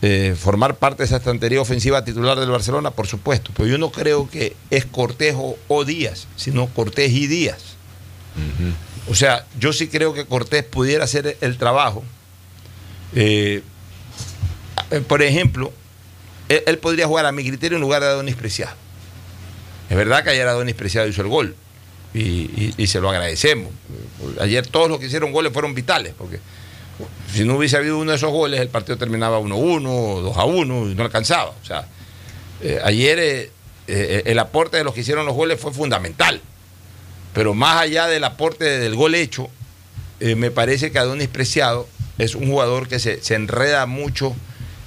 [0.00, 3.50] eh, formar parte de esa estantería ofensiva titular del Barcelona, por supuesto.
[3.56, 7.76] Pero yo no creo que es Cortés o, o Díaz, sino Cortés y Díaz.
[9.10, 12.04] O sea, yo sí creo que Cortés pudiera hacer el trabajo.
[13.14, 13.62] Eh,
[14.90, 15.72] eh, por ejemplo,
[16.48, 18.74] él, podría jugar a mi criterio en lugar de Adonis Preciado.
[19.88, 21.56] Es verdad que ayer Adonis Preciado hizo el gol
[22.12, 23.72] y, se lo agradecemos.
[24.40, 26.40] Ayer todos los que hicieron goles fueron vitales, porque
[27.32, 31.02] si no hubiese habido uno de esos goles, el partido terminaba 1-1, 2-1 y no
[31.02, 31.50] alcanzaba.
[31.50, 31.86] O sea,
[32.60, 33.52] eh, ayer
[33.86, 36.42] el aporte de los que hicieron los goles fue fundamental.
[37.34, 39.48] Pero más allá del aporte del gol hecho,
[40.20, 41.88] eh, me parece que Adonis Preciado
[42.18, 44.34] es un jugador que se, se enreda mucho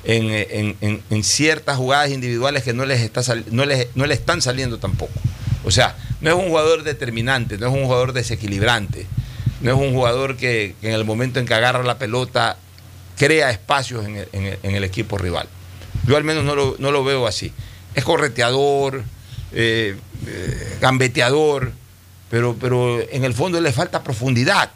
[0.03, 4.41] en, en- en- ciertas jugadas individuales que no les, está no, les, no le están
[4.41, 5.13] saliendo tampoco.
[5.63, 9.05] O sea, no es un jugador determinante, no es un jugador desequilibrante,
[9.61, 12.57] no es un jugador que, en el momento en que agarra la pelota
[13.17, 15.47] crea espacios en el, el equipo rival.
[16.07, 17.53] Yo al menos no lo, no lo veo así.
[17.93, 19.03] Es correteador,
[19.53, 19.95] eh,
[20.25, 21.71] eh, gambeteador,
[22.31, 24.71] pero, pero en el fondo le falta profundidad.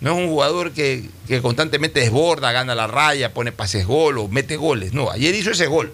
[0.00, 4.26] No es un jugador que, que constantemente desborda, gana la raya, pone pases gol o
[4.28, 4.94] mete goles.
[4.94, 5.92] No, ayer hizo ese gol.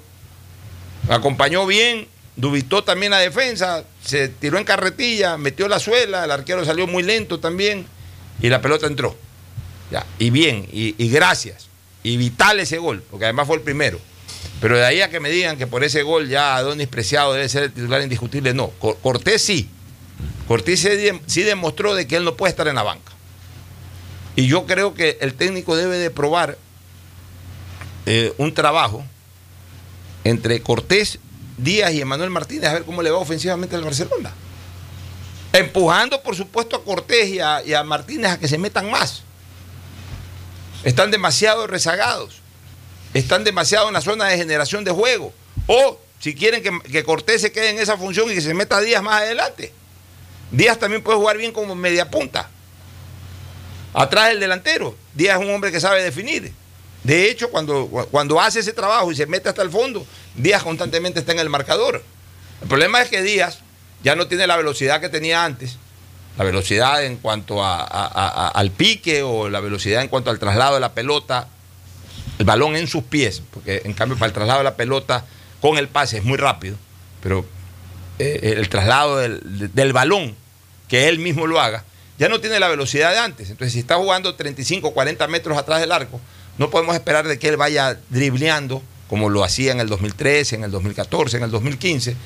[1.08, 2.06] Acompañó bien,
[2.36, 7.02] dubitó también la defensa, se tiró en carretilla, metió la suela, el arquero salió muy
[7.02, 7.86] lento también
[8.40, 9.16] y la pelota entró.
[9.90, 11.68] Ya, y bien, y, gracias.
[12.02, 13.98] Y vital ese gol, porque además fue el primero.
[14.60, 17.48] Pero de ahí a que me digan que por ese gol ya Adonis Preciado debe
[17.48, 18.68] ser el titular indiscutible, no.
[18.78, 19.68] Cor- Cortés sí.
[20.46, 23.12] Cortés sí, de- sí demostró de que él no puede estar en la banca.
[24.36, 26.56] Y yo creo que el técnico debe de probar
[28.06, 29.04] eh, un trabajo
[30.24, 31.18] entre Cortés,
[31.58, 34.32] Díaz y Emanuel Martínez a ver cómo le va ofensivamente al Barcelona.
[35.52, 39.22] Empujando, por supuesto, a Cortés y a, y a Martínez a que se metan más.
[40.84, 42.40] Están demasiado rezagados.
[43.14, 45.32] Están demasiado en la zona de generación de juego.
[45.66, 48.80] O si quieren que, que Cortés se quede en esa función y que se meta
[48.80, 49.72] Díaz más adelante.
[50.50, 52.48] Díaz también puede jugar bien como media punta.
[53.94, 54.96] Atrás el delantero.
[55.14, 56.52] Díaz es un hombre que sabe definir.
[57.04, 61.20] De hecho, cuando, cuando hace ese trabajo y se mete hasta el fondo, Díaz constantemente
[61.20, 62.02] está en el marcador.
[62.62, 63.60] El problema es que Díaz
[64.02, 65.76] ya no tiene la velocidad que tenía antes.
[66.36, 70.80] La velocidad en cuanto a- al pique o la velocidad en cuanto al traslado de
[70.80, 71.48] la pelota,
[72.38, 75.24] el balón en sus pies, porque en cambio para el traslado de la pelota
[75.60, 76.76] con el pase es muy rápido,
[77.20, 77.44] pero
[78.18, 79.40] eh, el traslado del,
[79.74, 80.34] del balón,
[80.88, 81.84] que él mismo lo haga,
[82.18, 83.50] ya no tiene la velocidad de antes.
[83.50, 86.20] Entonces, si está jugando 35, 40 metros atrás del arco,
[86.58, 90.64] no podemos esperar de que él vaya dribleando como lo hacía en el 2013, en
[90.64, 92.16] el 2014, en el 2015,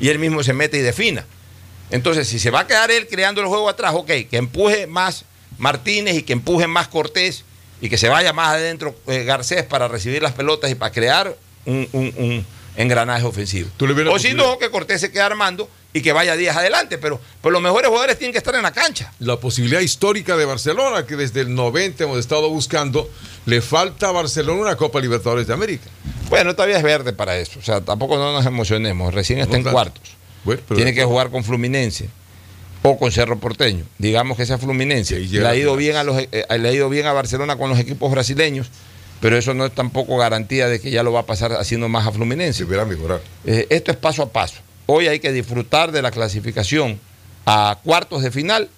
[0.00, 1.24] y él mismo se mete y defina.
[1.90, 5.24] Entonces, si se va a quedar él creando el juego atrás, ok, que empuje más
[5.58, 7.44] Martínez y que empuje más Cortés
[7.80, 11.36] y que se vaya más adentro eh, Garcés para recibir las pelotas y para crear
[11.66, 12.46] un, un- un
[12.76, 13.70] engranaje ofensivo.
[14.10, 17.52] O si no, que Cortés se quede armando y que vaya días adelante, pero, pero
[17.52, 19.12] los mejores jugadores tienen que estar en la cancha.
[19.18, 23.10] La posibilidad histórica de Barcelona, que desde el 90 hemos estado buscando,
[23.44, 25.90] le falta a Barcelona una Copa Libertadores de América.
[26.30, 27.58] Bueno, todavía es verde para eso.
[27.58, 29.12] O sea, tampoco no nos emocionemos.
[29.12, 30.16] Recién está en cuartos.
[30.44, 32.08] Bueno, Tiene que jugar con Fluminense
[32.82, 33.84] o con Cerro Porteño.
[33.98, 35.20] Digamos que sea Fluminense.
[35.20, 37.78] Le ha, ido bien a los, eh, le ha ido bien a Barcelona con los
[37.78, 38.68] equipos brasileños,
[39.22, 42.04] pero eso no es tampoco garantía de que ya lo va a pasar haciendo más
[42.08, 42.64] a Fluminense.
[42.64, 43.20] Mejorar.
[43.44, 44.56] Eh, esto es paso a paso.
[44.86, 46.98] Hoy hay que disfrutar de la clasificación
[47.46, 48.68] a cuartos de final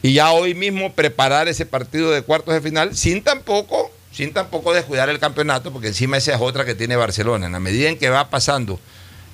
[0.00, 4.72] y ya hoy mismo preparar ese partido de cuartos de final sin tampoco, sin tampoco
[4.72, 7.46] descuidar el campeonato, porque encima esa es otra que tiene Barcelona.
[7.46, 8.78] En la medida en que va pasando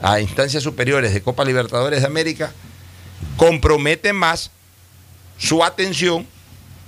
[0.01, 2.51] a instancias superiores de Copa Libertadores de América,
[3.37, 4.51] compromete más
[5.37, 6.27] su atención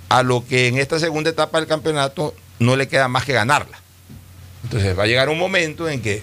[0.09, 3.79] a lo que en esta segunda etapa del campeonato no le queda más que ganarla.
[4.63, 6.21] Entonces va a llegar un momento en que,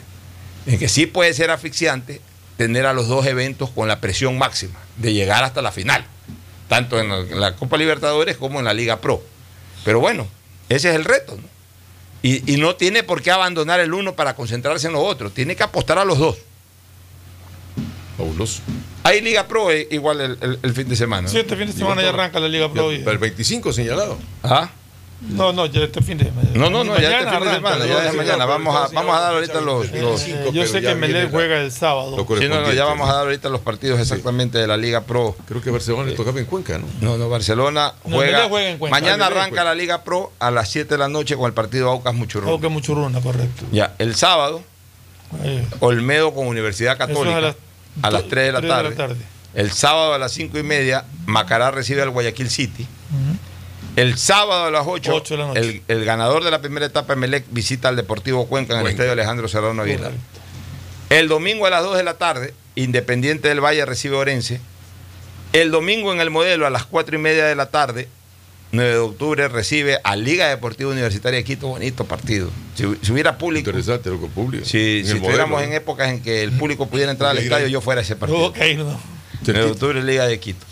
[0.67, 2.21] en que sí puede ser asfixiante
[2.57, 6.05] tener a los dos eventos con la presión máxima de llegar hasta la final,
[6.69, 9.23] tanto en la, Copa Libertadores como en la Liga Pro.
[9.85, 10.27] Pero bueno,
[10.69, 11.37] ese es el reto.
[11.37, 11.49] ¿no?
[12.23, 15.55] Y, y no tiene por qué abandonar el uno para concentrarse en lo otro, tiene
[15.57, 16.37] que apostar a los dos.
[18.17, 18.63] Fabuloso.
[19.03, 21.23] Hay Liga Pro eh, igual el, el- el fin de semana.
[21.23, 21.29] ¿no?
[21.29, 22.93] Sí, este fin de semana ya arranca la Liga Pro.
[22.93, 24.19] y- El 25 señalado.
[24.43, 24.71] ¿Ah?
[25.21, 27.77] No, no, ya este fin de No, no, no, ya este Mañana fin de semana,
[27.79, 27.87] ¿no?
[27.87, 28.37] ya es Sí, mañana.
[28.45, 29.91] no, Vamos a, vamos a dar ahorita los.
[29.91, 32.17] los- Eh, yo sé que Melec juega el sábado.
[32.39, 35.35] Sí, no, no, ya vamos a dar ahorita los partidos exactamente de la Liga Pro.
[35.49, 36.87] Creo que Barcelona le tocaba en Cuenca, ¿no?
[37.01, 38.33] No, no, Barcelona No, juega.
[38.39, 39.01] Melec juega en Cuenca.
[39.01, 42.15] mañana arranca la Liga Pro a las 7 de la noche con el partido Aucas
[42.15, 42.61] Muchurruna.
[42.61, 43.65] Que Muchurruna, correcto.
[43.73, 44.63] Ya, el sábado,
[45.43, 47.57] Eh, Olmedo con Universidad es Católica a las
[48.03, 48.95] a las 3 de la tres de la tarde.
[48.97, 49.17] tarde.
[49.55, 52.87] El sábado a las 5 y media, Macará recibe al Guayaquil City.
[53.97, 55.61] El sábado a las 8, Ocho de la noche.
[55.61, 59.13] el, el ganador de la primera etapa, Emelec, visita al Deportivo Cuenca en el estadio
[59.13, 60.13] Alejandro Serrano Aguilar.
[61.09, 64.61] El domingo a las 2 de la tarde, Independiente del Valle recibe a Orense.
[65.55, 68.09] El domingo en el modelo a las 4 y media de la tarde,
[68.73, 71.69] 9 de octubre, recibe a Liga Deportiva Universitaria de Quito.
[71.69, 72.51] Bonito partido.
[72.75, 73.71] Si, si hubiera público.
[73.71, 74.67] Interesante lo que público.
[74.67, 75.77] Si, si estuviéramos en ¿no?
[75.77, 78.45] épocas en que el público pudiera entrar al estadio, yo fuera a ese partido.
[78.45, 79.01] Ok, no.
[79.47, 80.66] 9 de octubre, Liga de Quito.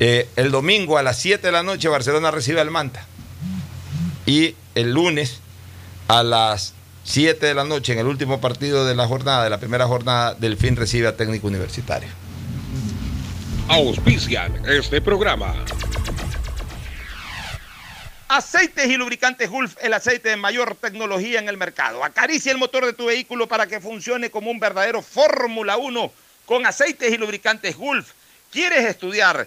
[0.00, 3.06] Eh, el domingo a las 7 de la noche, Barcelona recibe al Manta.
[4.26, 5.40] Y el lunes
[6.08, 9.58] a las 7 de la noche, en el último partido de la jornada, de la
[9.58, 12.08] primera jornada, Delfín recibe a Técnico Universitario.
[13.68, 15.54] Auspician este programa.
[18.28, 22.02] Aceites y lubricantes Gulf, el aceite de mayor tecnología en el mercado.
[22.02, 26.12] Acaricia el motor de tu vehículo para que funcione como un verdadero Fórmula 1
[26.46, 28.12] con aceites y lubricantes Gulf.
[28.50, 29.46] ¿Quieres estudiar,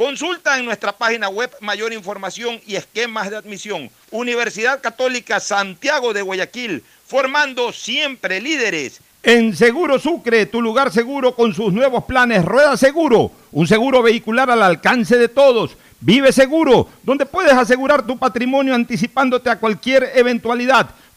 [0.00, 3.90] Consulta en nuestra página web mayor información y esquemas de admisión.
[4.10, 9.02] Universidad Católica Santiago de Guayaquil, formando siempre líderes.
[9.22, 14.50] En Seguro Sucre, tu lugar seguro con sus nuevos planes Rueda Seguro, un seguro vehicular
[14.50, 15.76] al alcance de todos.
[16.00, 20.88] Vive Seguro, donde puedes asegurar tu patrimonio anticipándote a cualquier eventualidad.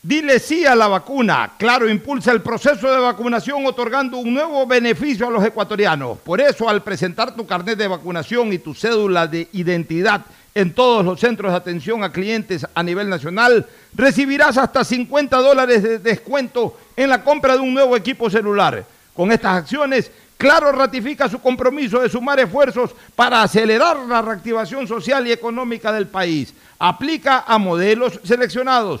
[0.00, 1.54] Dile sí a la vacuna.
[1.58, 6.18] Claro, impulsa el proceso de vacunación otorgando un nuevo beneficio a los ecuatorianos.
[6.18, 11.04] Por eso, al presentar tu carnet de vacunación y tu cédula de identidad en todos
[11.04, 16.78] los centros de atención a clientes a nivel nacional, recibirás hasta 50 dólares de descuento
[16.96, 18.84] en la compra de un nuevo equipo celular.
[19.14, 25.26] Con estas acciones, Claro ratifica su compromiso de sumar esfuerzos para acelerar la reactivación social
[25.26, 26.54] y económica del país.
[26.78, 29.00] Aplica a modelos seleccionados.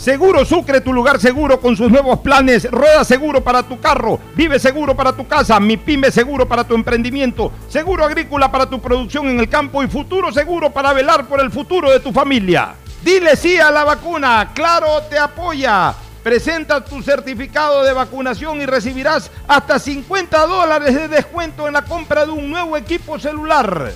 [0.00, 2.70] Seguro Sucre, tu lugar seguro con sus nuevos planes.
[2.70, 6.74] Rueda seguro para tu carro, vive seguro para tu casa, mi pyme seguro para tu
[6.74, 11.38] emprendimiento, seguro agrícola para tu producción en el campo y futuro seguro para velar por
[11.38, 12.76] el futuro de tu familia.
[13.02, 15.92] Dile sí a la vacuna, claro te apoya.
[16.22, 22.24] Presenta tu certificado de vacunación y recibirás hasta 50 dólares de descuento en la compra
[22.24, 23.92] de un nuevo equipo celular.